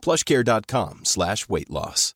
plushcare.com 0.00 1.00
slash 1.02 1.36
weight 1.48 1.68
loss. 1.68 2.14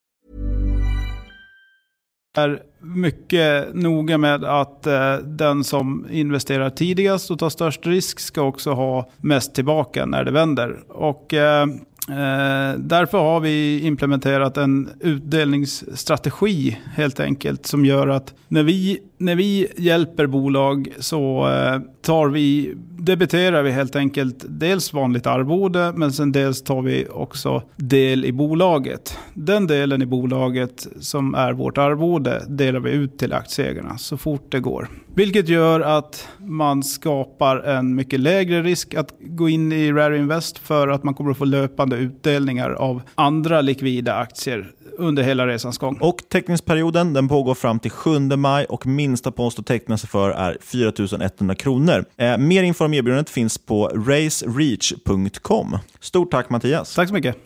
är 2.36 2.62
mycket 2.80 3.74
noga 3.74 4.18
med 4.18 4.44
att 4.44 4.86
eh, 4.86 5.16
den 5.16 5.64
som 5.64 6.06
investerar 6.10 6.70
tidigast 6.70 7.30
och 7.30 7.38
tar 7.38 7.50
störst 7.50 7.86
risk 7.86 8.20
ska 8.20 8.42
också 8.42 8.72
ha 8.72 9.10
mest 9.16 9.54
tillbaka 9.54 10.06
när 10.06 10.24
det 10.24 10.30
vänder. 10.30 10.92
Och 10.92 11.34
eh, 11.34 11.66
Eh, 12.08 12.78
därför 12.78 13.18
har 13.18 13.40
vi 13.40 13.80
implementerat 13.80 14.56
en 14.56 14.90
utdelningsstrategi 15.00 16.78
helt 16.94 17.20
enkelt 17.20 17.66
som 17.66 17.84
gör 17.84 18.08
att 18.08 18.34
när 18.48 18.62
vi, 18.62 18.98
när 19.18 19.36
vi 19.36 19.68
hjälper 19.76 20.26
bolag 20.26 20.88
så 20.98 21.48
eh, 21.48 21.80
tar 22.02 22.28
vi, 22.28 22.74
debiterar 22.98 23.62
vi 23.62 23.70
helt 23.70 23.96
enkelt 23.96 24.44
dels 24.48 24.92
vanligt 24.92 25.26
arvode 25.26 25.92
men 25.96 26.12
sen 26.12 26.32
dels 26.32 26.62
tar 26.62 26.82
vi 26.82 27.06
också 27.10 27.62
del 27.76 28.24
i 28.24 28.32
bolaget. 28.32 29.18
Den 29.34 29.66
delen 29.66 30.02
i 30.02 30.06
bolaget 30.06 30.86
som 31.00 31.34
är 31.34 31.52
vårt 31.52 31.78
arvode 31.78 32.42
delar 32.48 32.80
vi 32.80 32.90
ut 32.90 33.18
till 33.18 33.32
aktieägarna 33.32 33.98
så 33.98 34.16
fort 34.16 34.52
det 34.52 34.60
går. 34.60 34.88
Vilket 35.16 35.48
gör 35.48 35.80
att 35.80 36.28
man 36.38 36.82
skapar 36.82 37.56
en 37.56 37.94
mycket 37.94 38.20
lägre 38.20 38.62
risk 38.62 38.94
att 38.94 39.14
gå 39.20 39.48
in 39.48 39.72
i 39.72 39.92
Rare 39.92 40.18
Invest 40.18 40.58
för 40.58 40.88
att 40.88 41.04
man 41.04 41.14
kommer 41.14 41.30
att 41.30 41.38
få 41.38 41.44
löpande 41.44 41.96
utdelningar 41.96 42.70
av 42.70 43.02
andra 43.14 43.60
likvida 43.60 44.14
aktier 44.14 44.70
under 44.98 45.22
hela 45.22 45.46
resans 45.46 45.78
gång. 45.78 45.98
Och 46.00 46.16
teckningsperioden 46.28 47.12
den 47.12 47.28
pågår 47.28 47.54
fram 47.54 47.78
till 47.78 47.90
7 47.90 48.18
maj 48.18 48.64
och 48.64 48.86
minsta 48.86 49.32
post 49.32 49.58
att 49.58 49.66
teckna 49.66 49.98
sig 49.98 50.08
för 50.08 50.30
är 50.30 50.58
4 50.60 50.92
100 51.38 51.54
kronor. 51.54 52.04
Eh, 52.16 52.38
mer 52.38 52.62
info 52.62 52.84
om 52.84 52.94
erbjudandet 52.94 53.30
finns 53.30 53.58
på 53.58 53.88
racereach.com. 53.88 55.78
Stort 56.00 56.30
tack 56.30 56.50
Mattias. 56.50 56.94
Tack 56.94 57.08
så 57.08 57.14
mycket. 57.14 57.36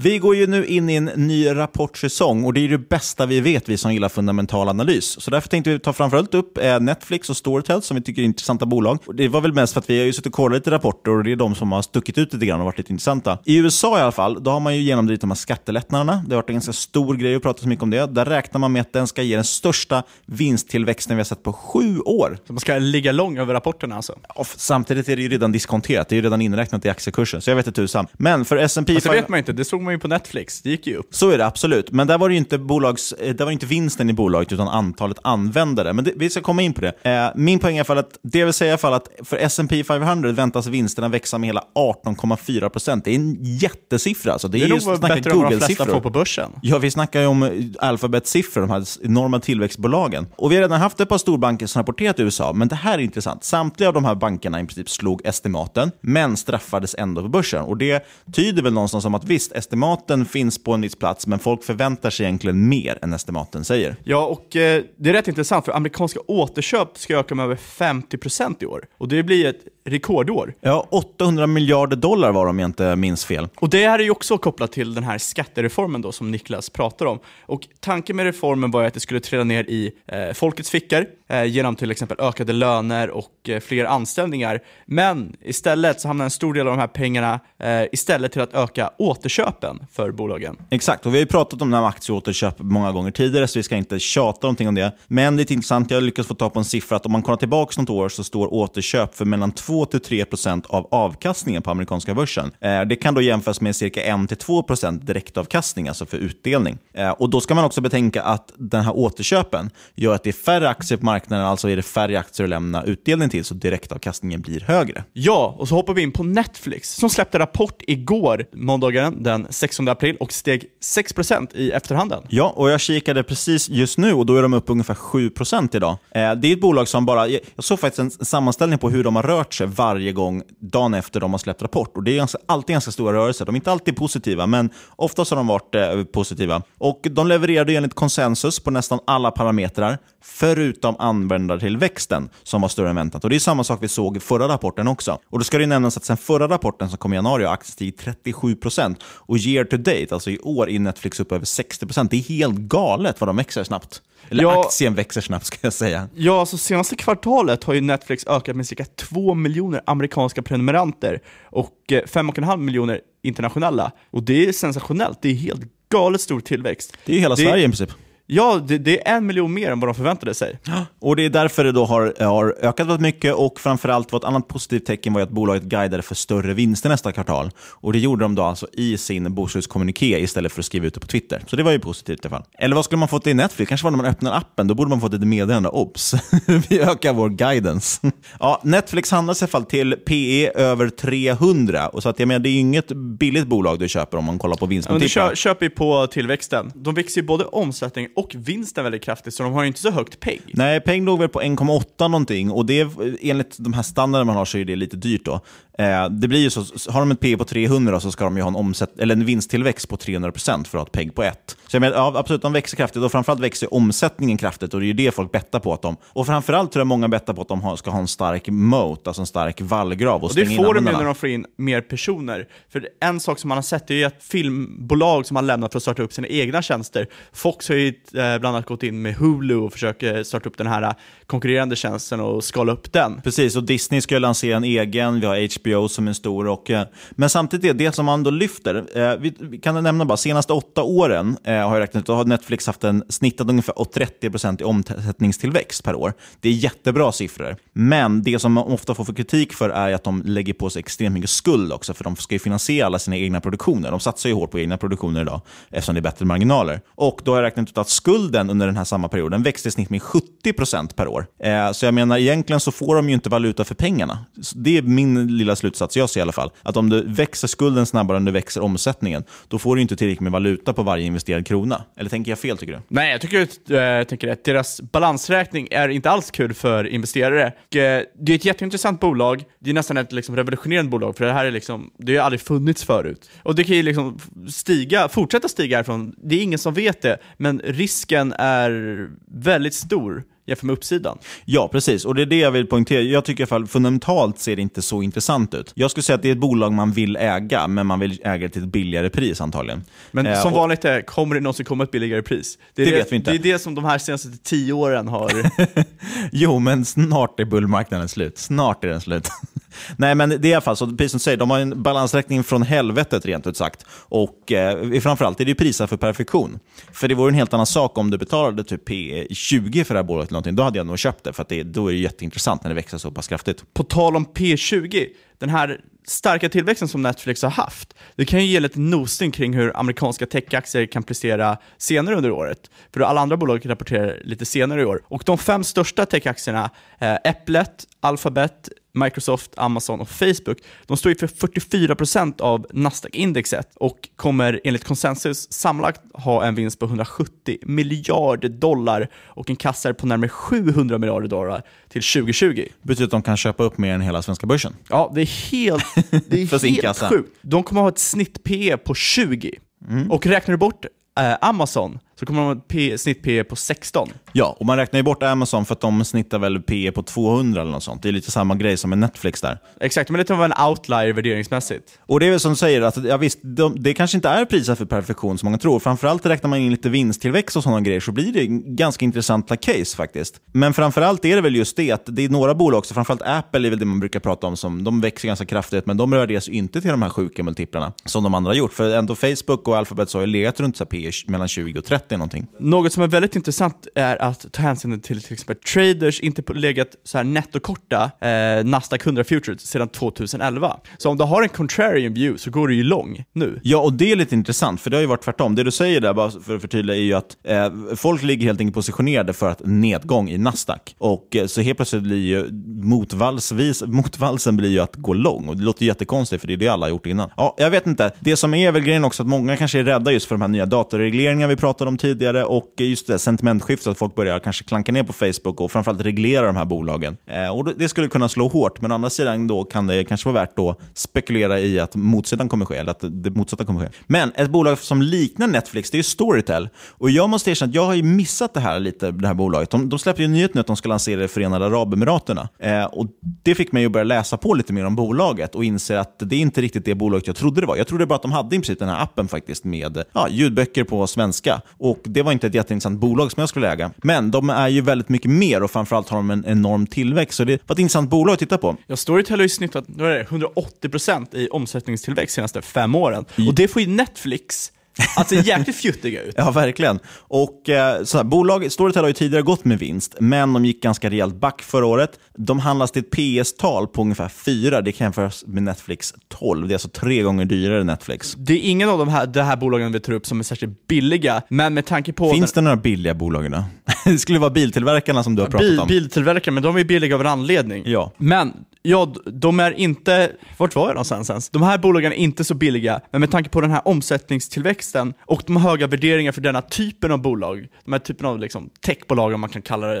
Vi 0.00 0.18
går 0.18 0.36
ju 0.36 0.46
nu 0.46 0.66
in 0.66 0.90
i 0.90 0.94
en 0.94 1.04
ny 1.04 1.48
rapportsäsong 1.48 2.44
och 2.44 2.54
det 2.54 2.60
är 2.60 2.68
det 2.68 2.78
bästa 2.78 3.26
vi 3.26 3.40
vet, 3.40 3.68
vi 3.68 3.76
som 3.76 3.92
gillar 3.92 4.08
fundamental 4.08 4.68
analys. 4.68 5.20
Så 5.20 5.30
därför 5.30 5.48
tänkte 5.48 5.70
vi 5.70 5.78
ta 5.78 5.92
framförallt 5.92 6.34
upp 6.34 6.58
eh, 6.58 6.80
Netflix 6.80 7.30
och 7.30 7.36
Storytel 7.36 7.82
som 7.82 7.94
vi 7.96 8.02
tycker 8.02 8.22
är 8.22 8.26
intressanta 8.26 8.66
bolag. 8.66 8.98
Och 9.06 9.14
det 9.14 9.28
var 9.28 9.40
väl 9.40 9.52
mest 9.52 9.72
för 9.72 9.80
att 9.80 9.90
vi 9.90 9.98
har 9.98 10.06
ju 10.06 10.12
suttit 10.12 10.26
och 10.26 10.32
kollat 10.32 10.56
lite 10.56 10.70
rapporter 10.70 11.10
och 11.10 11.24
det 11.24 11.32
är 11.32 11.36
de 11.36 11.54
som 11.54 11.72
har 11.72 11.82
stuckit 11.82 12.18
ut 12.18 12.32
lite 12.32 12.46
grann 12.46 12.60
och 12.60 12.64
varit 12.66 12.78
lite 12.78 12.92
intressanta. 12.92 13.38
I 13.44 13.56
USA 13.56 13.98
i 13.98 14.02
alla 14.02 14.12
fall, 14.12 14.42
då 14.44 14.50
har 14.50 14.60
man 14.60 14.76
ju 14.76 14.82
genomdrivit 14.82 15.20
de 15.20 15.30
här 15.30 15.36
skattelättnaderna. 15.36 16.24
Det 16.26 16.34
har 16.34 16.42
varit 16.42 16.50
en 16.50 16.54
ganska 16.54 16.72
stor 16.72 17.14
grej 17.14 17.34
att 17.34 17.42
prata 17.42 17.62
så 17.62 17.68
mycket 17.68 17.82
om 17.82 17.90
det. 17.90 18.06
Där 18.06 18.24
räknar 18.24 18.58
man 18.58 18.72
med 18.72 18.80
att 18.80 18.92
den 18.92 19.06
ska 19.06 19.22
ge 19.22 19.34
den 19.34 19.44
största 19.44 20.02
vinsttillväxten 20.26 21.16
vi 21.16 21.20
har 21.20 21.24
sett 21.24 21.42
på 21.42 21.52
sju 21.52 21.98
år. 22.00 22.38
Så 22.46 22.52
man 22.52 22.60
ska 22.60 22.78
ligga 22.78 23.12
lång 23.12 23.38
över 23.38 23.54
rapporterna 23.54 23.96
alltså? 23.96 24.14
Och 24.34 24.46
samtidigt 24.46 25.08
är 25.08 25.16
det 25.16 25.22
ju 25.22 25.28
redan 25.28 25.52
diskonterat, 25.52 26.08
det 26.08 26.14
är 26.14 26.16
ju 26.16 26.22
redan 26.22 26.42
inräknat 26.42 26.84
i 26.84 26.88
aktiekursen, 26.88 27.40
så 27.40 27.50
jag 27.50 27.56
vet 27.56 27.66
inte 27.66 27.80
tusan. 27.82 28.06
Men 28.12 28.44
för 28.44 28.56
S&P 28.56 28.94
Alltså 28.94 29.10
vet 29.10 29.28
man 29.28 29.38
inte, 29.38 29.52
det 29.52 29.64
såg 29.64 29.82
man 29.82 29.87
ju 29.90 29.98
på 29.98 30.08
Netflix, 30.08 30.62
det 30.62 30.70
gick 30.70 30.86
ju 30.86 30.96
upp. 30.96 31.08
Så 31.10 31.30
är 31.30 31.38
det 31.38 31.46
absolut, 31.46 31.90
men 31.90 32.06
där 32.06 32.18
var 32.18 32.28
det 32.28 32.32
ju 32.32 32.38
inte, 32.38 32.58
bolags, 32.58 33.12
eh, 33.12 33.34
där 33.34 33.44
var 33.44 33.50
det 33.50 33.52
inte 33.52 33.66
vinsten 33.66 34.10
i 34.10 34.12
bolaget 34.12 34.52
utan 34.52 34.68
antalet 34.68 35.18
användare. 35.22 35.92
Men 35.92 36.04
det, 36.04 36.12
vi 36.16 36.30
ska 36.30 36.40
komma 36.40 36.62
in 36.62 36.72
på 36.72 36.80
det. 36.80 36.92
Eh, 37.02 37.30
min 37.34 37.58
poäng 37.58 37.76
är 37.76 37.84
fall 37.84 37.98
att, 37.98 38.18
det 38.22 38.44
vill 38.44 38.52
säga 38.52 38.78
fall 38.78 38.94
att 38.94 39.08
för 39.24 39.36
S&P 39.36 39.84
500 39.84 40.32
väntas 40.32 40.66
vinsterna 40.66 41.08
växa 41.08 41.38
med 41.38 41.48
hela 41.48 41.64
18,4 41.74 42.68
procent. 42.68 43.04
Det 43.04 43.10
är 43.10 43.14
en 43.14 43.36
jättesiffra. 43.40 44.32
Alltså. 44.32 44.48
Det 44.48 44.62
är, 44.62 44.68
nog 44.68 44.82
snacka 44.82 45.14
bättre 45.14 45.30
än 45.30 45.38
vad 45.38 45.50
de 45.52 45.60
flesta 45.60 45.86
får 45.86 46.00
på 46.00 46.10
börsen. 46.10 46.50
Ja, 46.62 46.78
vi 46.78 46.90
snackar 46.90 47.20
ju 47.20 47.26
om 47.26 47.72
Alphabet-siffror, 47.78 48.60
de 48.60 48.70
här 48.70 48.84
enorma 49.02 49.40
tillväxtbolagen. 49.40 50.26
Och 50.36 50.52
vi 50.52 50.56
har 50.56 50.62
redan 50.62 50.80
haft 50.80 51.00
ett 51.00 51.08
par 51.08 51.18
storbanker 51.18 51.66
som 51.66 51.80
rapporterat 51.80 52.18
i 52.18 52.22
USA, 52.22 52.52
men 52.52 52.68
det 52.68 52.76
här 52.76 52.98
är 52.98 53.02
intressant. 53.02 53.44
Samtliga 53.44 53.88
av 53.88 53.94
de 53.94 54.04
här 54.04 54.14
bankerna 54.14 54.60
i 54.60 54.66
princip 54.66 54.90
slog 54.90 55.20
estimaten, 55.24 55.90
men 56.00 56.36
straffades 56.36 56.94
ändå 56.98 57.22
på 57.22 57.28
börsen. 57.28 57.62
Och 57.62 57.76
det 57.76 58.06
tyder 58.32 58.62
väl 58.62 58.72
någonstans 58.72 59.04
om 59.04 59.14
att 59.14 59.24
visst, 59.24 59.52
estimaten 59.52 59.77
finns 60.24 60.64
på 60.64 60.72
en 60.72 60.80
viss 60.80 60.96
plats, 60.96 61.26
men 61.26 61.38
folk 61.38 61.64
förväntar 61.64 62.10
sig 62.10 62.26
egentligen 62.26 62.68
mer 62.68 62.98
än 63.02 63.12
estimaten 63.12 63.64
säger. 63.64 63.96
Ja, 64.04 64.26
och 64.26 64.56
eh, 64.56 64.82
det 64.96 65.10
är 65.10 65.14
rätt 65.14 65.28
intressant 65.28 65.64
för 65.64 65.72
amerikanska 65.72 66.20
återköp 66.26 66.98
ska 66.98 67.18
öka 67.18 67.34
med 67.34 67.44
över 67.44 67.56
50% 67.56 68.56
i 68.60 68.66
år. 68.66 68.84
Och 68.98 69.08
det 69.08 69.22
blir 69.22 69.46
ett 69.46 69.60
rekordår. 69.90 70.54
Ja, 70.60 70.86
800 70.90 71.46
miljarder 71.46 71.96
dollar 71.96 72.32
var 72.32 72.46
de 72.46 72.50
om 72.50 72.58
jag 72.58 72.68
inte 72.68 72.96
minns 72.96 73.24
fel. 73.24 73.48
Och 73.56 73.70
det 73.70 73.86
här 73.86 73.98
är 73.98 74.02
ju 74.02 74.10
också 74.10 74.38
kopplat 74.38 74.72
till 74.72 74.94
den 74.94 75.04
här 75.04 75.18
skattereformen 75.18 76.02
då 76.02 76.12
som 76.12 76.30
Niklas 76.30 76.70
pratar 76.70 77.06
om. 77.06 77.18
Och 77.46 77.68
tanken 77.80 78.16
med 78.16 78.26
reformen 78.26 78.70
var 78.70 78.84
att 78.84 78.94
det 78.94 79.00
skulle 79.00 79.20
träda 79.20 79.44
ner 79.44 79.64
i 79.64 79.92
eh, 80.06 80.32
folkets 80.32 80.70
fickor 80.70 81.06
eh, 81.28 81.44
genom 81.44 81.76
till 81.76 81.90
exempel 81.90 82.16
ökade 82.20 82.52
löner 82.52 83.10
och 83.10 83.48
eh, 83.48 83.60
fler 83.60 83.84
anställningar. 83.84 84.60
Men 84.86 85.36
istället 85.40 86.00
så 86.00 86.08
hamnar 86.08 86.24
en 86.24 86.30
stor 86.30 86.54
del 86.54 86.66
av 86.66 86.76
de 86.76 86.80
här 86.80 86.86
pengarna 86.86 87.40
eh, 87.58 87.82
istället 87.92 88.32
till 88.32 88.40
att 88.40 88.54
öka 88.54 88.90
återköpen 88.98 89.86
för 89.92 90.10
bolagen. 90.10 90.56
Exakt, 90.70 91.06
och 91.06 91.14
vi 91.14 91.18
har 91.18 91.22
ju 91.22 91.26
pratat 91.26 91.62
om 91.62 91.70
det 91.70 91.76
här 91.76 91.82
med 91.82 91.88
aktieåterköp 91.88 92.54
många 92.58 92.92
gånger 92.92 93.10
tidigare, 93.10 93.48
så 93.48 93.58
vi 93.58 93.62
ska 93.62 93.76
inte 93.76 93.98
tjata 93.98 94.46
någonting 94.46 94.68
om 94.68 94.74
det. 94.74 94.92
Men 95.06 95.36
det 95.36 95.50
är 95.50 95.52
intressant, 95.52 95.90
jag 95.90 95.96
har 95.96 96.02
lyckats 96.02 96.28
få 96.28 96.34
tag 96.34 96.52
på 96.52 96.58
en 96.58 96.64
siffra 96.64 96.96
att 96.96 97.06
om 97.06 97.12
man 97.12 97.22
kollar 97.22 97.36
tillbaka 97.36 97.80
något 97.80 97.90
år 97.90 98.08
så 98.08 98.24
står 98.24 98.54
återköp 98.54 99.14
för 99.14 99.24
mellan 99.24 99.52
2-3% 99.84 100.66
av 100.68 100.88
avkastningen 100.90 101.62
på 101.62 101.70
amerikanska 101.70 102.14
börsen. 102.14 102.50
Eh, 102.60 102.80
det 102.80 102.96
kan 102.96 103.14
då 103.14 103.20
jämföras 103.20 103.60
med 103.60 103.76
cirka 103.76 104.00
1-2% 104.02 105.04
direktavkastning, 105.04 105.88
alltså 105.88 106.06
för 106.06 106.16
utdelning. 106.16 106.78
Eh, 106.94 107.10
och 107.10 107.30
Då 107.30 107.40
ska 107.40 107.54
man 107.54 107.64
också 107.64 107.80
betänka 107.80 108.22
att 108.22 108.52
den 108.56 108.84
här 108.84 108.96
återköpen 108.96 109.70
gör 109.94 110.14
att 110.14 110.24
det 110.24 110.30
är 110.30 110.32
färre 110.32 110.68
aktier 110.68 110.98
på 110.98 111.04
marknaden, 111.04 111.46
alltså 111.46 111.70
är 111.70 111.76
det 111.76 111.82
färre 111.82 112.18
aktier 112.18 112.44
att 112.44 112.50
lämna 112.50 112.84
utdelning 112.84 113.28
till, 113.28 113.44
så 113.44 113.54
direktavkastningen 113.54 114.40
blir 114.40 114.60
högre. 114.60 115.04
Ja, 115.12 115.54
och 115.58 115.68
så 115.68 115.74
hoppar 115.74 115.94
vi 115.94 116.02
in 116.02 116.12
på 116.12 116.22
Netflix 116.22 116.94
som 116.94 117.10
släppte 117.10 117.38
rapport 117.38 117.82
igår, 117.86 118.44
måndagen 118.52 119.22
den 119.22 119.46
16 119.50 119.88
april 119.88 120.16
och 120.20 120.32
steg 120.32 120.64
6% 120.82 121.56
i 121.56 121.70
efterhanden. 121.70 122.22
Ja, 122.28 122.52
och 122.56 122.70
jag 122.70 122.80
kikade 122.80 123.22
precis 123.22 123.68
just 123.68 123.98
nu 123.98 124.12
och 124.12 124.26
då 124.26 124.36
är 124.36 124.42
de 124.42 124.54
upp 124.54 124.70
ungefär 124.70 124.94
7% 124.94 125.76
idag. 125.76 125.90
Eh, 125.90 126.34
det 126.34 126.48
är 126.48 126.52
ett 126.52 126.60
bolag 126.60 126.88
som 126.88 127.06
bara, 127.06 127.28
jag 127.28 127.40
såg 127.58 127.80
faktiskt 127.80 128.20
en 128.20 128.26
sammanställning 128.26 128.78
på 128.78 128.90
hur 128.90 129.04
de 129.04 129.16
har 129.16 129.22
rört 129.22 129.52
sig 129.58 129.66
varje 129.66 130.12
gång 130.12 130.42
dagen 130.60 130.94
efter 130.94 131.20
de 131.20 131.30
har 131.30 131.38
släppt 131.38 131.62
rapport. 131.62 131.96
Och 131.96 132.02
Det 132.02 132.10
är 132.10 132.16
ganska, 132.16 132.38
alltid 132.46 132.74
ganska 132.74 132.90
stora 132.90 133.12
rörelser. 133.12 133.44
De 133.44 133.54
är 133.54 133.56
inte 133.56 133.72
alltid 133.72 133.96
positiva, 133.96 134.46
men 134.46 134.70
oftast 134.96 135.30
har 135.30 135.36
de 135.36 135.46
varit 135.46 135.74
eh, 135.74 136.04
positiva. 136.04 136.62
Och 136.78 137.00
De 137.10 137.26
levererade 137.28 137.76
enligt 137.76 137.94
konsensus 137.94 138.60
på 138.60 138.70
nästan 138.70 138.98
alla 139.06 139.30
parametrar, 139.30 139.98
förutom 140.22 140.96
användartillväxten 140.98 142.30
som 142.42 142.60
var 142.60 142.68
större 142.68 142.90
än 142.90 142.96
väntat. 142.96 143.24
Och 143.24 143.30
Det 143.30 143.36
är 143.36 143.40
samma 143.40 143.64
sak 143.64 143.78
vi 143.82 143.88
såg 143.88 144.16
i 144.16 144.20
förra 144.20 144.48
rapporten 144.48 144.88
också. 144.88 145.18
Och 145.30 145.38
Då 145.38 145.44
ska 145.44 145.58
det 145.58 145.66
nämnas 145.66 145.96
att 145.96 146.04
sen 146.04 146.16
förra 146.16 146.48
rapporten 146.48 146.88
som 146.88 146.98
kom 146.98 147.12
i 147.12 147.16
januari 147.16 147.44
har 147.44 147.52
aktien 147.52 147.72
stigit 147.72 148.02
37% 148.34 148.96
och 149.04 149.38
year 149.38 149.64
to 149.64 149.76
date, 149.76 150.06
alltså 150.10 150.30
i 150.30 150.38
år, 150.38 150.70
är 150.70 150.78
Netflix 150.78 151.20
upp 151.20 151.32
över 151.32 151.44
60%. 151.44 152.08
Det 152.10 152.16
är 152.16 152.20
helt 152.22 152.56
galet 152.58 153.20
vad 153.20 153.28
de 153.28 153.36
växer 153.36 153.64
snabbt. 153.64 154.02
Eller 154.30 154.42
Ja. 154.42 154.60
aktien 154.66 154.94
växer 154.94 155.20
snabbt 155.20 155.46
ska 155.46 155.56
jag 155.60 155.72
säga. 155.72 156.08
Ja, 156.14 156.40
alltså 156.40 156.58
senaste 156.58 156.96
kvartalet 156.96 157.64
har 157.64 157.74
ju 157.74 157.80
Netflix 157.80 158.26
ökat 158.26 158.56
med 158.56 158.66
cirka 158.66 158.84
2 158.84 159.34
miljoner 159.48 159.80
amerikanska 159.86 160.42
prenumeranter 160.42 161.20
och 161.44 161.92
eh, 161.92 162.02
5,5 162.02 162.56
miljoner 162.56 163.00
internationella. 163.22 163.92
Och 164.10 164.22
det 164.22 164.48
är 164.48 164.52
sensationellt, 164.52 165.18
det 165.22 165.28
är 165.28 165.34
helt 165.34 165.62
galet 165.88 166.20
stor 166.20 166.40
tillväxt. 166.40 166.96
Det 167.04 167.16
är 167.16 167.20
hela 167.20 167.36
Sverige 167.36 167.64
i 167.64 167.68
princip. 167.68 167.90
Ja, 168.30 168.60
det, 168.68 168.78
det 168.78 169.08
är 169.08 169.16
en 169.16 169.26
miljon 169.26 169.54
mer 169.54 169.70
än 169.70 169.80
vad 169.80 169.88
de 169.88 169.94
förväntade 169.94 170.34
sig. 170.34 170.58
Och 171.00 171.16
Det 171.16 171.24
är 171.24 171.30
därför 171.30 171.64
det 171.64 171.72
då 171.72 171.84
har, 171.84 172.14
har 172.24 172.56
ökat 172.62 172.86
väldigt 172.86 173.00
mycket 173.00 173.34
och 173.34 173.60
framförallt 173.60 174.12
var 174.12 174.18
ett 174.18 174.24
annat 174.24 174.48
positivt 174.48 174.86
tecken 174.86 175.12
var 175.12 175.20
att 175.20 175.30
bolaget 175.30 175.62
guidade 175.62 176.02
för 176.02 176.14
större 176.14 176.54
vinster 176.54 176.88
nästa 176.88 177.12
kvartal. 177.12 177.50
Och 177.58 177.92
Det 177.92 177.98
gjorde 177.98 178.24
de 178.24 178.34
då 178.34 178.42
alltså 178.42 178.66
i 178.72 178.98
sin 178.98 179.34
bokslutskommuniké 179.34 180.18
istället 180.18 180.52
för 180.52 180.60
att 180.60 180.66
skriva 180.66 180.86
ut 180.86 180.94
det 180.94 181.00
på 181.00 181.06
Twitter. 181.06 181.42
Så 181.46 181.56
det 181.56 181.62
var 181.62 181.72
ju 181.72 181.78
positivt 181.78 182.24
i 182.24 182.28
alla 182.28 182.36
fall. 182.36 182.44
Eller 182.58 182.76
vad 182.76 182.84
skulle 182.84 182.98
man 182.98 183.08
fått 183.08 183.26
i 183.26 183.34
Netflix? 183.34 183.68
Kanske 183.68 183.84
var 183.84 183.90
när 183.90 183.96
man 183.96 184.06
öppnar 184.06 184.32
appen, 184.32 184.68
då 184.68 184.74
borde 184.74 184.90
man 184.90 185.00
fått 185.00 185.14
ett 185.14 185.26
meddelande. 185.26 185.68
Obs! 185.68 186.14
Vi 186.68 186.80
ökar 186.80 187.12
vår 187.12 187.28
guidance. 187.28 188.00
ja, 188.40 188.60
Netflix 188.64 189.10
handlas 189.10 189.42
i 189.42 189.44
alla 189.44 189.50
fall 189.50 189.64
till 189.64 189.92
PE 189.92 190.50
över 190.54 190.88
300. 190.88 191.88
Och 191.88 192.02
så 192.02 192.08
att 192.08 192.18
jag 192.18 192.28
menar, 192.28 192.38
det 192.40 192.48
är 192.48 192.52
ju 192.52 192.58
inget 192.58 192.92
billigt 192.92 193.46
bolag 193.46 193.78
du 193.78 193.88
köper 193.88 194.18
om 194.18 194.24
man 194.24 194.38
kollar 194.38 194.56
på 194.56 194.64
Ja, 194.64 194.66
men 194.66 194.68
du 194.68 194.74
vinstmultiplar. 194.74 195.28
kö, 195.28 195.36
köper 195.36 195.66
ju 195.66 195.70
på 195.70 196.06
tillväxten. 196.06 196.72
De 196.74 196.94
växer 196.94 197.20
ju 197.20 197.26
både 197.26 197.44
omsättning 197.44 198.08
och 198.18 198.34
vinsten 198.34 198.84
väldigt 198.84 199.02
kraftigt, 199.02 199.34
så 199.34 199.42
de 199.42 199.52
har 199.52 199.62
ju 199.62 199.68
inte 199.68 199.80
så 199.80 199.90
högt 199.90 200.20
PEG. 200.20 200.40
Nej, 200.46 200.80
PEG 200.80 201.02
låg 201.02 201.18
väl 201.18 201.28
på 201.28 201.40
1,8 201.40 202.08
någonting 202.08 202.50
och 202.50 202.66
det 202.66 202.88
enligt 203.20 203.56
de 203.58 203.72
här 203.72 203.82
standarderna 203.82 204.24
man 204.24 204.36
har 204.36 204.44
så 204.44 204.58
är 204.58 204.64
det 204.64 204.76
lite 204.76 204.96
dyrt. 204.96 205.24
då. 205.24 205.40
Eh, 205.78 206.08
det 206.10 206.28
blir 206.28 206.40
ju 206.40 206.50
så, 206.50 206.90
har 206.92 207.00
de 207.00 207.10
ett 207.10 207.20
PE 207.20 207.36
på 207.36 207.44
300 207.44 208.00
så 208.00 208.10
ska 208.10 208.24
de 208.24 208.36
ju 208.36 208.42
ha 208.42 208.48
en, 208.48 208.56
omsätt, 208.56 208.98
eller 208.98 209.14
en 209.14 209.24
vinsttillväxt 209.24 209.88
på 209.88 209.96
300% 209.96 210.66
för 210.66 210.78
att 210.78 210.82
ha 210.82 210.86
ett 210.86 210.92
PEG 210.92 211.14
på 211.14 211.22
1. 211.22 211.56
Så 211.66 211.76
jag 211.76 211.80
menar, 211.80 211.96
ja, 211.96 212.12
absolut, 212.16 212.42
de 212.42 212.52
växer 212.52 212.76
kraftigt 212.76 213.02
och 213.02 213.12
framförallt 213.12 213.40
växer 213.40 213.74
omsättningen 213.74 214.38
kraftigt 214.38 214.74
och 214.74 214.80
det 214.80 214.86
är 214.86 214.88
ju 214.88 214.92
det 214.92 215.14
folk 215.14 215.32
bettar 215.32 215.60
på. 215.60 215.72
att 215.72 215.82
de 215.82 215.96
Och 216.02 216.26
framförallt 216.26 216.72
tror 216.72 216.80
jag 216.80 216.86
många 216.86 217.08
bettar 217.08 217.34
på 217.34 217.42
att 217.42 217.48
de 217.48 217.76
ska 217.76 217.90
ha 217.90 217.98
en 217.98 218.08
stark 218.08 218.48
moat, 218.48 219.06
alltså 219.06 219.22
en 219.22 219.26
stark 219.26 219.60
vallgrav 219.60 220.24
och, 220.24 220.30
Och 220.30 220.36
det 220.36 220.46
får 220.46 220.74
de 220.74 220.86
ju 220.86 220.92
när 220.92 221.04
de 221.04 221.14
får 221.14 221.28
in 221.28 221.46
mer 221.56 221.80
personer. 221.80 222.48
För 222.72 222.88
en 223.00 223.20
sak 223.20 223.38
som 223.38 223.48
man 223.48 223.58
har 223.58 223.62
sett 223.62 223.90
är 223.90 223.94
ju 223.94 224.04
att 224.04 224.22
filmbolag 224.22 225.26
som 225.26 225.36
har 225.36 225.42
lämnat 225.42 225.72
för 225.72 225.78
att 225.78 225.82
starta 225.82 226.02
upp 226.02 226.12
sina 226.12 226.28
egna 226.28 226.62
tjänster, 226.62 227.06
Fox 227.32 227.68
har 227.68 227.76
ju 227.76 227.94
Eh, 228.14 228.38
bland 228.38 228.46
annat 228.56 228.66
gått 228.66 228.82
in 228.82 229.02
med 229.02 229.14
Hulu 229.14 229.56
och 229.56 229.72
försöker 229.72 230.22
starta 230.22 230.48
upp 230.48 230.58
den 230.58 230.66
här 230.66 230.82
eh, 230.82 230.92
konkurrerande 231.26 231.76
tjänsten 231.76 232.20
och 232.20 232.44
skala 232.44 232.72
upp 232.72 232.92
den. 232.92 233.20
Precis, 233.20 233.56
och 233.56 233.62
Disney 233.62 234.00
ska 234.00 234.14
ju 234.14 234.20
lansera 234.20 234.56
en 234.56 234.64
egen, 234.64 235.20
vi 235.20 235.26
har 235.26 235.60
HBO 235.60 235.88
som 235.88 236.08
är 236.08 236.12
stor. 236.12 236.46
Och, 236.46 236.70
eh, 236.70 236.86
men 237.10 237.30
samtidigt, 237.30 237.70
är 237.70 237.74
det 237.74 237.92
som 237.92 238.06
man 238.06 238.22
då 238.22 238.30
lyfter, 238.30 238.84
vi, 239.18 239.58
kan 239.58 239.82
nämna 239.82 240.04
bara, 240.04 240.16
senaste 240.16 240.52
åtta 240.52 240.82
åren 240.82 241.36
har 241.44 241.52
jag 241.52 241.80
räknat 241.80 242.02
ut, 242.02 242.08
har 242.08 242.24
Netflix 242.24 242.66
haft 242.66 242.84
en 242.84 243.04
snittad 243.08 243.50
ungefär 243.50 243.74
30% 243.74 244.60
i 244.60 244.64
omsättningstillväxt 244.64 245.84
per 245.84 245.94
år. 245.94 246.12
Det 246.40 246.48
är 246.48 246.52
jättebra 246.52 247.12
siffror. 247.12 247.56
Men 247.72 248.22
det 248.22 248.38
som 248.38 248.52
man 248.52 248.64
ofta 248.64 248.94
får 248.94 249.04
för 249.04 249.12
kritik 249.12 249.52
för 249.52 249.70
är 249.70 249.92
att 249.92 250.04
de 250.04 250.22
lägger 250.24 250.52
på 250.52 250.70
sig 250.70 250.80
extremt 250.80 251.14
mycket 251.14 251.30
skuld 251.30 251.72
också, 251.72 251.94
för 251.94 252.04
de 252.04 252.16
ska 252.16 252.34
ju 252.34 252.38
finansiera 252.38 252.86
alla 252.86 252.98
sina 252.98 253.16
egna 253.16 253.40
produktioner. 253.40 253.90
De 253.90 254.00
satsar 254.00 254.28
ju 254.28 254.34
hårt 254.34 254.50
på 254.50 254.58
egna 254.58 254.76
produktioner 254.76 255.20
idag, 255.20 255.40
eftersom 255.70 255.94
det 255.94 255.98
är 255.98 256.02
bättre 256.02 256.24
marginaler. 256.24 256.80
Och 256.94 257.20
då 257.24 257.32
har 257.32 257.38
jag 257.38 257.46
räknat 257.46 257.68
ut 257.68 257.78
att 257.78 257.88
skulden 257.98 258.50
under 258.50 258.66
den 258.66 258.76
här 258.76 258.84
samma 258.84 259.08
perioden 259.08 259.42
växte 259.42 259.68
i 259.68 259.72
snitt 259.72 259.90
med 259.90 260.00
70% 260.00 260.94
per 260.94 261.08
år. 261.08 261.26
Eh, 261.42 261.72
så 261.72 261.84
jag 261.84 261.94
menar, 261.94 262.18
egentligen 262.18 262.60
så 262.60 262.72
får 262.72 262.96
de 262.96 263.08
ju 263.08 263.14
inte 263.14 263.28
valuta 263.28 263.64
för 263.64 263.74
pengarna. 263.74 264.18
Så 264.42 264.58
Det 264.58 264.78
är 264.78 264.82
min 264.82 265.36
lilla 265.36 265.56
slutsats 265.56 265.96
jag 265.96 266.10
ser 266.10 266.20
i 266.20 266.22
alla 266.22 266.32
fall. 266.32 266.50
Att 266.62 266.76
om 266.76 266.90
du 266.90 267.04
växer 267.06 267.48
skulden 267.48 267.86
snabbare 267.86 268.16
än 268.16 268.24
du 268.24 268.32
växer 268.32 268.60
omsättningen, 268.60 269.24
då 269.48 269.58
får 269.58 269.76
du 269.76 269.82
inte 269.82 269.96
tillräckligt 269.96 270.20
med 270.20 270.32
valuta 270.32 270.72
på 270.72 270.82
varje 270.82 271.06
investerad 271.06 271.46
krona. 271.46 271.84
Eller 271.96 272.10
tänker 272.10 272.30
jag 272.30 272.38
fel 272.38 272.58
tycker 272.58 272.72
du? 272.72 272.80
Nej, 272.88 273.10
jag 273.10 273.20
tycker, 273.20 273.42
att, 273.42 273.70
eh, 273.70 274.08
tänker 274.08 274.28
att 274.28 274.44
deras 274.44 274.80
balansräkning 274.80 275.68
är 275.70 275.88
inte 275.88 276.10
alls 276.10 276.30
kul 276.30 276.54
för 276.54 276.86
investerare. 276.86 277.52
Och, 277.66 277.76
äh, 277.76 278.02
det 278.20 278.32
är 278.32 278.36
ett 278.36 278.44
jätteintressant 278.44 279.00
bolag, 279.00 279.44
det 279.60 279.70
är 279.70 279.74
nästan 279.74 279.96
ett 279.96 280.12
liksom, 280.12 280.36
revolutionerande 280.36 280.90
bolag, 280.90 281.16
för 281.16 281.24
det 281.24 281.32
här 281.32 281.44
är 281.44 281.50
liksom, 281.50 281.90
det 281.98 282.16
har 282.16 282.24
aldrig 282.24 282.40
funnits 282.40 282.84
förut. 282.84 283.30
Och 283.42 283.54
det 283.54 283.64
kan 283.64 283.76
ju 283.76 283.82
liksom 283.82 284.18
stiga, 284.48 285.08
fortsätta 285.08 285.48
stiga 285.48 285.76
härifrån, 285.76 286.14
det 286.24 286.34
är 286.34 286.42
ingen 286.42 286.58
som 286.58 286.74
vet 286.74 287.02
det, 287.02 287.18
men 287.36 287.60
risken 287.64 287.87
Risken 287.88 288.32
är 288.38 289.08
väldigt 289.26 289.74
stor 289.74 290.24
jämfört 290.48 290.62
med 290.62 290.72
uppsidan. 290.72 291.18
Ja, 291.44 291.68
precis. 291.68 292.04
Och 292.04 292.14
det 292.14 292.22
är 292.22 292.26
det 292.26 292.38
jag 292.38 292.50
vill 292.50 292.66
poängtera. 292.66 293.00
Jag 293.02 293.24
tycker 293.24 293.40
i 293.40 293.42
alla 293.42 293.48
fall 293.48 293.66
fundamentalt 293.66 294.38
ser 294.38 294.56
det 294.56 294.62
inte 294.62 294.82
så 294.82 295.02
intressant 295.02 295.54
ut. 295.54 295.72
Jag 295.74 295.90
skulle 295.90 296.02
säga 296.04 296.16
att 296.16 296.22
det 296.22 296.28
är 296.28 296.32
ett 296.32 296.38
bolag 296.38 296.72
man 296.72 296.92
vill 296.92 297.16
äga, 297.16 297.68
men 297.68 297.86
man 297.86 298.00
vill 298.00 298.20
äga 298.24 298.38
det 298.38 298.48
till 298.48 298.62
ett 298.62 298.68
billigare 298.68 299.10
pris 299.10 299.40
antagligen. 299.40 299.84
Men 300.10 300.26
Eh, 300.26 300.42
som 300.42 300.52
och- 300.52 300.58
vanligt 300.58 300.84
är, 300.84 301.00
kommer 301.02 301.34
det 301.34 301.40
någonsin 301.40 301.66
komma 301.66 301.84
ett 301.84 301.90
billigare 301.90 302.22
pris? 302.22 302.58
är 302.76 302.84
Det 302.84 302.90
vet 302.90 303.12
vi 303.12 303.16
inte. 303.16 303.30
Det 303.30 303.36
är 303.36 303.52
det 303.52 303.58
som 303.58 303.74
de 303.74 303.84
här 303.84 303.98
senaste 303.98 304.28
tio 304.42 304.72
åren 304.72 305.08
har... 305.08 305.32
Jo, 306.32 306.58
men 306.58 306.84
snart 306.84 307.40
är 307.40 307.44
bullmarknaden 307.44 308.08
slut. 308.08 308.38
Snart 308.38 308.84
är 308.84 308.88
den 308.88 309.00
slut. 309.00 309.28
Nej, 309.96 310.14
men 310.14 310.28
det 310.28 310.34
är 310.36 310.46
i 310.46 310.54
alla 310.54 310.60
fall 310.60 310.76
så, 310.76 310.86
precis 310.86 311.10
som 311.10 311.18
du 311.18 311.22
säger, 311.22 311.36
de 311.38 311.50
har 311.50 311.58
en 311.58 311.82
balansräkning 311.82 312.44
från 312.44 312.62
helvetet 312.62 313.26
rent 313.26 313.46
ut 313.46 313.56
sagt. 313.56 313.86
Och 313.90 314.52
eh, 314.52 315.00
framförallt 315.00 315.40
är 315.40 315.44
det 315.44 315.54
prisat 315.54 315.90
för 315.90 315.96
perfektion. 315.96 316.58
För 316.92 317.08
det 317.08 317.14
vore 317.14 317.30
en 317.30 317.34
helt 317.34 317.54
annan 317.54 317.66
sak 317.66 317.98
om 317.98 318.10
du 318.10 318.18
betalade 318.18 318.64
typ 318.64 318.84
P 318.84 319.26
20 319.30 319.84
för 319.84 319.94
det 319.94 319.98
här 319.98 320.04
bolaget 320.04 320.30
någonting. 320.38 320.56
Då 320.56 320.62
hade 320.62 320.78
jag 320.78 320.86
nog 320.86 320.98
köpt 320.98 321.24
det, 321.24 321.32
för 321.32 321.42
att 321.42 321.48
det, 321.48 321.62
då 321.62 321.88
är 321.88 321.92
det 321.92 321.98
jätteintressant 321.98 322.62
när 322.62 322.70
det 322.70 322.74
växer 322.74 322.98
så 322.98 323.10
pass 323.10 323.28
kraftigt. 323.28 323.74
På 323.74 323.84
tal 323.84 324.16
om 324.16 324.26
P20, 324.26 325.06
den 325.38 325.48
här 325.48 325.80
starka 326.08 326.48
tillväxten 326.48 326.88
som 326.88 327.02
Netflix 327.02 327.42
har 327.42 327.50
haft, 327.50 327.94
det 328.16 328.24
kan 328.24 328.40
ju 328.40 328.46
ge 328.46 328.60
lite 328.60 328.80
nosning 328.80 329.30
kring 329.30 329.54
hur 329.54 329.76
amerikanska 329.76 330.26
techaktier 330.26 330.86
kan 330.86 331.02
prestera 331.02 331.56
senare 331.78 332.16
under 332.16 332.30
året. 332.30 332.70
För 332.94 333.00
alla 333.00 333.20
andra 333.20 333.36
bolag 333.36 333.70
rapporterar 333.70 334.20
lite 334.24 334.46
senare 334.46 334.82
i 334.82 334.84
år. 334.84 335.02
Och 335.04 335.22
de 335.26 335.38
fem 335.38 335.64
största 335.64 336.06
techaktierna, 336.06 336.70
eh, 336.98 337.14
Äpplet, 337.24 337.86
Alphabet, 338.00 338.68
Microsoft, 338.98 339.50
Amazon 339.56 340.00
och 340.00 340.08
Facebook, 340.08 340.58
de 340.86 340.96
står 340.96 341.12
ju 341.12 341.18
för 341.18 341.26
44% 341.26 342.40
av 342.40 342.66
Nasdaq-indexet 342.70 343.68
och 343.74 344.08
kommer 344.16 344.60
enligt 344.64 344.84
konsensus 344.84 345.52
sammanlagt 345.52 346.00
ha 346.14 346.44
en 346.44 346.54
vinst 346.54 346.78
på 346.78 346.86
170 346.86 347.58
miljarder 347.62 348.48
dollar 348.48 349.08
och 349.14 349.50
en 349.50 349.56
kassa 349.56 349.94
på 349.94 350.06
närmare 350.06 350.28
700 350.28 350.98
miljarder 350.98 351.28
dollar 351.28 351.62
till 351.88 352.02
2020. 352.02 352.64
Betyder 352.82 353.04
att 353.04 353.10
de 353.10 353.22
kan 353.22 353.36
köpa 353.36 353.64
upp 353.64 353.78
mer 353.78 353.94
än 353.94 354.00
hela 354.00 354.22
svenska 354.22 354.46
börsen? 354.46 354.74
Ja, 354.88 355.12
det 355.14 355.20
är 355.20 355.50
helt, 355.50 355.84
det 356.26 356.42
är 356.42 356.46
För 356.46 356.58
sin 356.58 356.74
helt 356.74 356.98
sjukt. 356.98 357.38
De 357.42 357.62
kommer 357.62 357.80
ha 357.80 357.88
ett 357.88 357.98
snitt 357.98 358.44
P 358.44 358.76
på 358.76 358.94
20. 358.94 359.50
Mm. 359.88 360.10
Och 360.10 360.26
räknar 360.26 360.52
du 360.52 360.58
bort 360.58 360.84
eh, 361.20 361.36
Amazon 361.40 361.98
så 362.18 362.26
kommer 362.26 362.40
de 362.40 362.46
ha 362.46 362.52
ett 362.52 362.68
P, 362.68 362.98
snitt 362.98 363.22
P 363.22 363.44
på 363.44 363.56
16. 363.56 364.08
Ja, 364.32 364.56
och 364.60 364.66
man 364.66 364.76
räknar 364.76 364.98
ju 364.98 365.02
bort 365.04 365.22
Amazon 365.22 365.64
för 365.64 365.74
att 365.74 365.80
de 365.80 366.04
snittar 366.04 366.38
väl 366.38 366.60
P 366.60 366.92
på 366.92 367.02
200 367.02 367.60
eller 367.60 367.70
något 367.70 367.82
sånt. 367.82 368.02
Det 368.02 368.08
är 368.08 368.12
lite 368.12 368.30
samma 368.30 368.54
grej 368.54 368.76
som 368.76 368.90
med 368.90 368.98
Netflix 368.98 369.40
där. 369.40 369.58
Exakt, 369.80 370.10
men 370.10 370.24
det 370.24 370.30
var 370.30 370.44
en 370.44 370.68
outlier 370.68 371.12
värderingsmässigt. 371.12 371.98
Och 372.06 372.20
det 372.20 372.26
är 372.26 372.30
väl 372.30 372.40
som 372.40 372.52
du 372.52 372.56
säger, 372.56 372.82
att 372.82 373.04
ja, 373.04 373.16
visst, 373.16 373.38
de, 373.42 373.82
det 373.82 373.94
kanske 373.94 374.16
inte 374.16 374.28
är 374.28 374.44
prisat 374.44 374.78
för 374.78 374.84
perfektion 374.84 375.38
som 375.38 375.46
många 375.46 375.58
tror. 375.58 375.80
Framförallt 375.80 376.26
räknar 376.26 376.50
man 376.50 376.58
in 376.58 376.70
lite 376.70 376.88
vinsttillväxt 376.88 377.56
och 377.56 377.62
sådana 377.62 377.80
grejer 377.80 378.00
så 378.00 378.12
blir 378.12 378.32
det 378.32 378.46
ganska 378.74 379.04
intressanta 379.04 379.56
case 379.56 379.96
faktiskt. 379.96 380.40
Men 380.52 380.74
framförallt 380.74 381.24
är 381.24 381.36
det 381.36 381.42
väl 381.42 381.56
just 381.56 381.76
det 381.76 381.90
att 381.90 382.02
det 382.06 382.24
är 382.24 382.28
några 382.28 382.54
bolag, 382.54 382.78
också, 382.78 382.94
framförallt 382.94 383.22
Apple 383.22 383.68
är 383.68 383.70
väl 383.70 383.78
det 383.78 383.84
man 383.84 384.00
brukar 384.00 384.20
prata 384.20 384.46
om, 384.46 384.56
som 384.56 384.84
de 384.84 385.00
växer 385.00 385.28
ganska 385.28 385.46
kraftigt, 385.46 385.86
men 385.86 385.96
de 385.96 386.10
värderas 386.10 386.48
inte 386.48 386.80
till 386.80 386.90
de 386.90 387.02
här 387.02 387.10
sjuka 387.10 387.42
multiplarna 387.42 387.92
som 388.04 388.24
de 388.24 388.34
andra 388.34 388.50
har 388.50 388.56
gjort. 388.56 388.72
För 388.72 388.96
ändå 388.96 389.14
Facebook 389.14 389.68
och 389.68 389.76
Alphabet 389.76 390.10
så 390.10 390.18
har 390.18 390.26
ju 390.26 390.32
legat 390.32 390.60
runt 390.60 390.76
så 390.76 390.84
här 390.84 390.88
P 390.88 391.10
mellan 391.26 391.48
20 391.48 391.78
och 391.78 391.84
30 391.84 392.07
någonting. 392.16 392.46
Något 392.60 392.92
som 392.92 393.02
är 393.02 393.08
väldigt 393.08 393.36
intressant 393.36 393.86
är 393.94 394.22
att 394.22 394.52
ta 394.52 394.62
hänsyn 394.62 395.00
till 395.00 395.22
till 395.22 395.32
exempel 395.32 395.56
traders 395.56 396.20
inte 396.20 396.52
legat 396.52 396.88
så 397.04 397.18
här 397.18 397.24
nettokorta 397.24 398.10
eh, 398.20 398.64
Nasdaq 398.64 399.06
100 399.06 399.24
Futures 399.24 399.60
sedan 399.60 399.88
2011. 399.88 400.76
Så 400.98 401.10
om 401.10 401.18
du 401.18 401.24
har 401.24 401.42
en 401.42 401.48
contrarian 401.48 402.14
view 402.14 402.38
så 402.38 402.50
går 402.50 402.68
du 402.68 402.74
ju 402.74 402.82
lång 402.82 403.24
nu. 403.32 403.60
Ja, 403.62 403.78
och 403.78 403.92
det 403.92 404.12
är 404.12 404.16
lite 404.16 404.34
intressant, 404.34 404.80
för 404.80 404.90
det 404.90 404.96
har 404.96 405.00
ju 405.00 405.06
varit 405.06 405.22
tvärtom. 405.22 405.54
Det 405.54 405.62
du 405.62 405.70
säger 405.70 406.00
där, 406.00 406.14
bara 406.14 406.30
för 406.30 406.54
att 406.54 406.60
förtydliga, 406.60 406.96
är 406.96 407.00
ju 407.00 407.14
att 407.14 407.36
eh, 407.44 407.96
folk 407.96 408.22
ligger 408.22 408.46
helt 408.46 408.60
enkelt 408.60 408.74
positionerade 408.74 409.32
för 409.32 409.50
att 409.50 409.60
nedgång 409.64 410.30
i 410.30 410.38
Nasdaq. 410.38 410.94
Och 410.98 411.36
eh, 411.36 411.46
så 411.46 411.60
helt 411.60 411.78
plötsligt 411.78 412.02
blir 412.02 412.26
ju 412.26 412.48
motvalsvis, 412.82 413.82
motvalsen 413.86 414.56
blir 414.56 414.70
ju 414.70 414.80
att 414.80 414.96
gå 414.96 415.14
lång. 415.14 415.48
Och 415.48 415.56
det 415.56 415.62
låter 415.62 415.84
jättekonstigt, 415.84 416.40
för 416.40 416.48
det 416.48 416.54
är 416.54 416.56
det 416.56 416.68
alla 416.68 416.86
har 416.86 416.90
gjort 416.90 417.06
innan. 417.06 417.30
Ja, 417.36 417.54
jag 417.58 417.70
vet 417.70 417.86
inte. 417.86 418.10
Det 418.20 418.36
som 418.36 418.54
är 418.54 418.72
väl 418.72 418.82
grejen 418.82 419.04
också, 419.04 419.22
att 419.22 419.28
många 419.28 419.56
kanske 419.56 419.78
är 419.78 419.84
rädda 419.84 420.12
just 420.12 420.26
för 420.26 420.34
de 420.34 420.40
här 420.40 420.48
nya 420.48 420.66
dataregleringarna 420.66 421.48
vi 421.48 421.56
pratade 421.56 421.88
om 421.88 421.97
tidigare 421.98 422.44
och 422.44 422.72
just 422.76 423.06
det 423.06 423.18
sentimentskiftet, 423.18 423.86
att 423.86 423.98
folk 423.98 424.14
börjar 424.14 424.38
kanske 424.38 424.64
klanka 424.64 424.92
ner 424.92 425.02
på 425.02 425.12
Facebook 425.12 425.60
och 425.60 425.72
framförallt 425.72 426.00
reglera 426.00 426.46
de 426.46 426.56
här 426.56 426.64
bolagen. 426.64 427.16
Eh, 427.26 427.56
och 427.56 427.74
det 427.78 427.88
skulle 427.88 428.08
kunna 428.08 428.28
slå 428.28 428.48
hårt, 428.48 428.80
men 428.80 428.92
å 428.92 428.94
andra 428.94 429.10
sidan 429.10 429.46
då 429.46 429.64
kan 429.64 429.86
det 429.86 430.04
kanske 430.04 430.28
vara 430.28 430.40
värt 430.40 430.58
att 430.58 430.78
spekulera 430.94 431.60
i 431.60 431.80
att 431.80 431.96
motsidan 431.96 432.48
kommer 432.48 432.64
ske, 432.64 432.76
eller 432.76 432.90
att 432.90 433.04
det 433.10 433.30
motsatta 433.30 433.64
kommer 433.64 433.80
ske. 433.80 433.88
Men 434.06 434.32
ett 434.34 434.50
bolag 434.50 434.78
som 434.78 435.02
liknar 435.02 435.46
Netflix, 435.46 435.90
det 435.90 435.98
är 435.98 436.02
Storytel. 436.02 436.68
Och 436.90 437.10
jag 437.10 437.30
måste 437.30 437.50
erkänna 437.50 437.68
att 437.68 437.74
jag 437.74 437.84
har 437.84 437.94
ju 437.94 438.02
missat 438.02 438.54
det 438.54 438.60
här 438.60 438.80
lite, 438.80 439.10
det 439.10 439.26
här 439.26 439.34
bolaget. 439.34 439.70
De, 439.70 439.88
de 439.88 439.98
släppte 439.98 440.22
ju 440.22 440.26
en 440.26 440.32
nyhet 440.32 440.54
nu 440.54 440.60
att 440.60 440.66
de 440.66 440.76
ska 440.76 440.88
lansera 440.88 441.18
det 441.18 441.24
i 441.24 441.28
Förenade 441.28 441.66
Arabemiraten. 441.66 442.38
Eh, 442.58 442.84
och 442.84 443.06
det 443.42 443.54
fick 443.54 443.72
mig 443.72 443.86
att 443.86 443.92
börja 443.92 444.04
läsa 444.04 444.36
på 444.36 444.54
lite 444.54 444.72
mer 444.72 444.86
om 444.86 444.96
bolaget 444.96 445.54
och 445.54 445.64
inse 445.64 446.00
att 446.00 446.18
det 446.18 446.36
är 446.36 446.40
inte 446.40 446.60
riktigt 446.60 446.84
det 446.84 446.94
bolaget 446.94 447.26
jag 447.26 447.36
trodde 447.36 447.60
det 447.60 447.66
var. 447.66 447.76
Jag 447.76 447.86
trodde 447.86 448.06
bara 448.06 448.14
att 448.14 448.22
de 448.22 448.32
hade 448.32 448.56
i 448.56 448.58
princip 448.58 448.78
den 448.78 448.88
här 448.88 449.02
appen 449.02 449.28
faktiskt 449.28 449.64
med 449.64 450.04
ja, 450.12 450.28
ljudböcker 450.28 450.84
på 450.84 451.06
svenska. 451.06 451.60
Och 451.78 451.87
det 452.02 452.22
var 452.22 452.32
inte 452.32 452.46
ett 452.46 452.54
jätteintressant 452.54 453.00
bolag 453.00 453.32
som 453.32 453.40
jag 453.40 453.48
skulle 453.48 453.72
äga. 453.72 453.90
Men 453.96 454.30
de 454.30 454.50
är 454.50 454.68
ju 454.68 454.80
väldigt 454.80 455.08
mycket 455.08 455.30
mer 455.30 455.62
och 455.62 455.70
framförallt 455.70 456.08
har 456.08 456.16
de 456.16 456.30
en 456.30 456.44
enorm 456.46 456.86
tillväxt. 456.86 457.36
Så 457.36 457.44
det 457.44 457.68
var 457.68 457.74
ett 457.74 457.78
intressant 457.80 458.10
bolag 458.10 458.32
att 458.32 458.38
titta 458.38 458.58
på. 458.58 458.76
Ja, 458.86 458.96
Storytel 458.96 459.38
har 459.38 459.42
ju 459.42 459.48
snittat 459.48 459.84
vad 459.88 460.10
är 460.10 460.18
det, 460.18 460.24
180% 460.24 461.36
i 461.36 461.48
omsättningstillväxt 461.48 462.34
de 462.34 462.40
senaste 462.40 462.62
fem 462.62 462.94
åren. 462.94 463.24
Och 463.48 463.54
det 463.54 463.68
får 463.68 463.82
ju 463.82 463.88
Netflix 463.88 464.72
att 465.16 465.28
se 465.28 465.36
jäkligt 465.36 465.76
fjuttiga 465.76 466.22
ut. 466.22 466.34
Ja, 466.36 466.50
verkligen. 466.50 466.98
Och 467.18 467.68
eh, 467.68 468.04
så 468.04 468.16
här, 468.16 468.24
bolag, 468.24 468.72
Storytel 468.72 469.02
har 469.02 469.08
ju 469.08 469.14
tidigare 469.14 469.42
gått 469.42 469.64
med 469.64 469.78
vinst, 469.78 470.16
men 470.20 470.52
de 470.52 470.64
gick 470.64 470.82
ganska 470.82 471.10
rejält 471.10 471.34
back 471.34 471.62
förra 471.62 471.86
året. 471.86 472.10
De 472.36 472.58
handlas 472.58 472.90
till 472.90 473.02
ett 473.02 473.10
PS-tal 473.10 473.86
på 473.86 474.02
ungefär 474.02 474.28
4. 474.28 474.80
Det 474.80 474.92
kan 474.92 475.04
jämföras 475.04 475.44
med 475.46 475.62
Netflix 475.62 476.14
12. 476.28 476.68
Det 476.68 476.72
är 476.72 476.74
alltså 476.74 476.88
tre 476.88 477.22
gånger 477.22 477.44
dyrare 477.44 477.80
än 477.80 477.86
Netflix. 477.86 478.34
Det 478.38 478.52
är 478.52 478.70
ingen 478.70 478.88
av 478.88 478.98
de 478.98 479.08
här, 479.08 479.26
de 479.26 479.40
här 479.40 479.56
bolagen 479.56 479.92
vi 479.92 480.00
tar 480.00 480.12
upp 480.12 480.26
som 480.26 480.38
är 480.38 480.44
särskilt 480.44 480.86
billiga, 480.86 481.42
men 481.48 481.74
med 481.74 481.86
tanke 481.86 482.12
på... 482.12 482.30
Finns 482.30 482.52
det 482.52 482.60
några 482.60 482.76
billiga 482.76 483.14
bolag 483.14 483.50
då? 483.50 483.64
det 484.04 484.18
skulle 484.18 484.38
vara 484.38 484.50
biltillverkarna 484.50 485.22
som 485.22 485.34
du 485.34 485.42
har 485.42 485.48
pratat 485.48 485.68
bil, 485.68 485.80
om. 485.80 485.88
Biltillverkare, 485.88 486.52
men 486.52 486.62
de 486.62 486.76
är 486.76 486.84
billiga 486.84 487.14
av 487.14 487.20
en 487.20 487.26
anledning. 487.26 487.82
Ja. 487.86 488.12
Men 488.16 488.52
Ja, 488.82 489.14
de 489.24 489.60
är 489.60 489.70
inte, 489.70 490.32
vart 490.56 490.74
var 490.74 490.86
jag 490.86 490.94
någonstans 490.94 491.30
ens? 491.30 491.48
De 491.50 491.62
här 491.62 491.78
bolagen 491.78 492.12
är 492.12 492.16
inte 492.16 492.44
så 492.44 492.54
billiga, 492.54 493.00
men 493.10 493.20
med 493.20 493.30
tanke 493.30 493.50
på 493.50 493.60
den 493.60 493.70
här 493.70 493.88
omsättningstillväxten 493.88 494.87
och 495.26 495.42
de 495.46 495.56
höga 495.56 495.86
värderingar 495.86 496.32
för 496.32 496.40
denna 496.40 496.62
typen 496.62 497.12
av 497.12 497.22
bolag, 497.22 497.66
de 497.84 497.92
här 497.92 497.98
typen 497.98 498.26
av 498.26 498.38
liksom 498.38 498.70
techbolag 498.86 499.34
om 499.34 499.40
man 499.40 499.50
kan 499.50 499.62
kalla 499.62 499.86
det, 499.86 499.94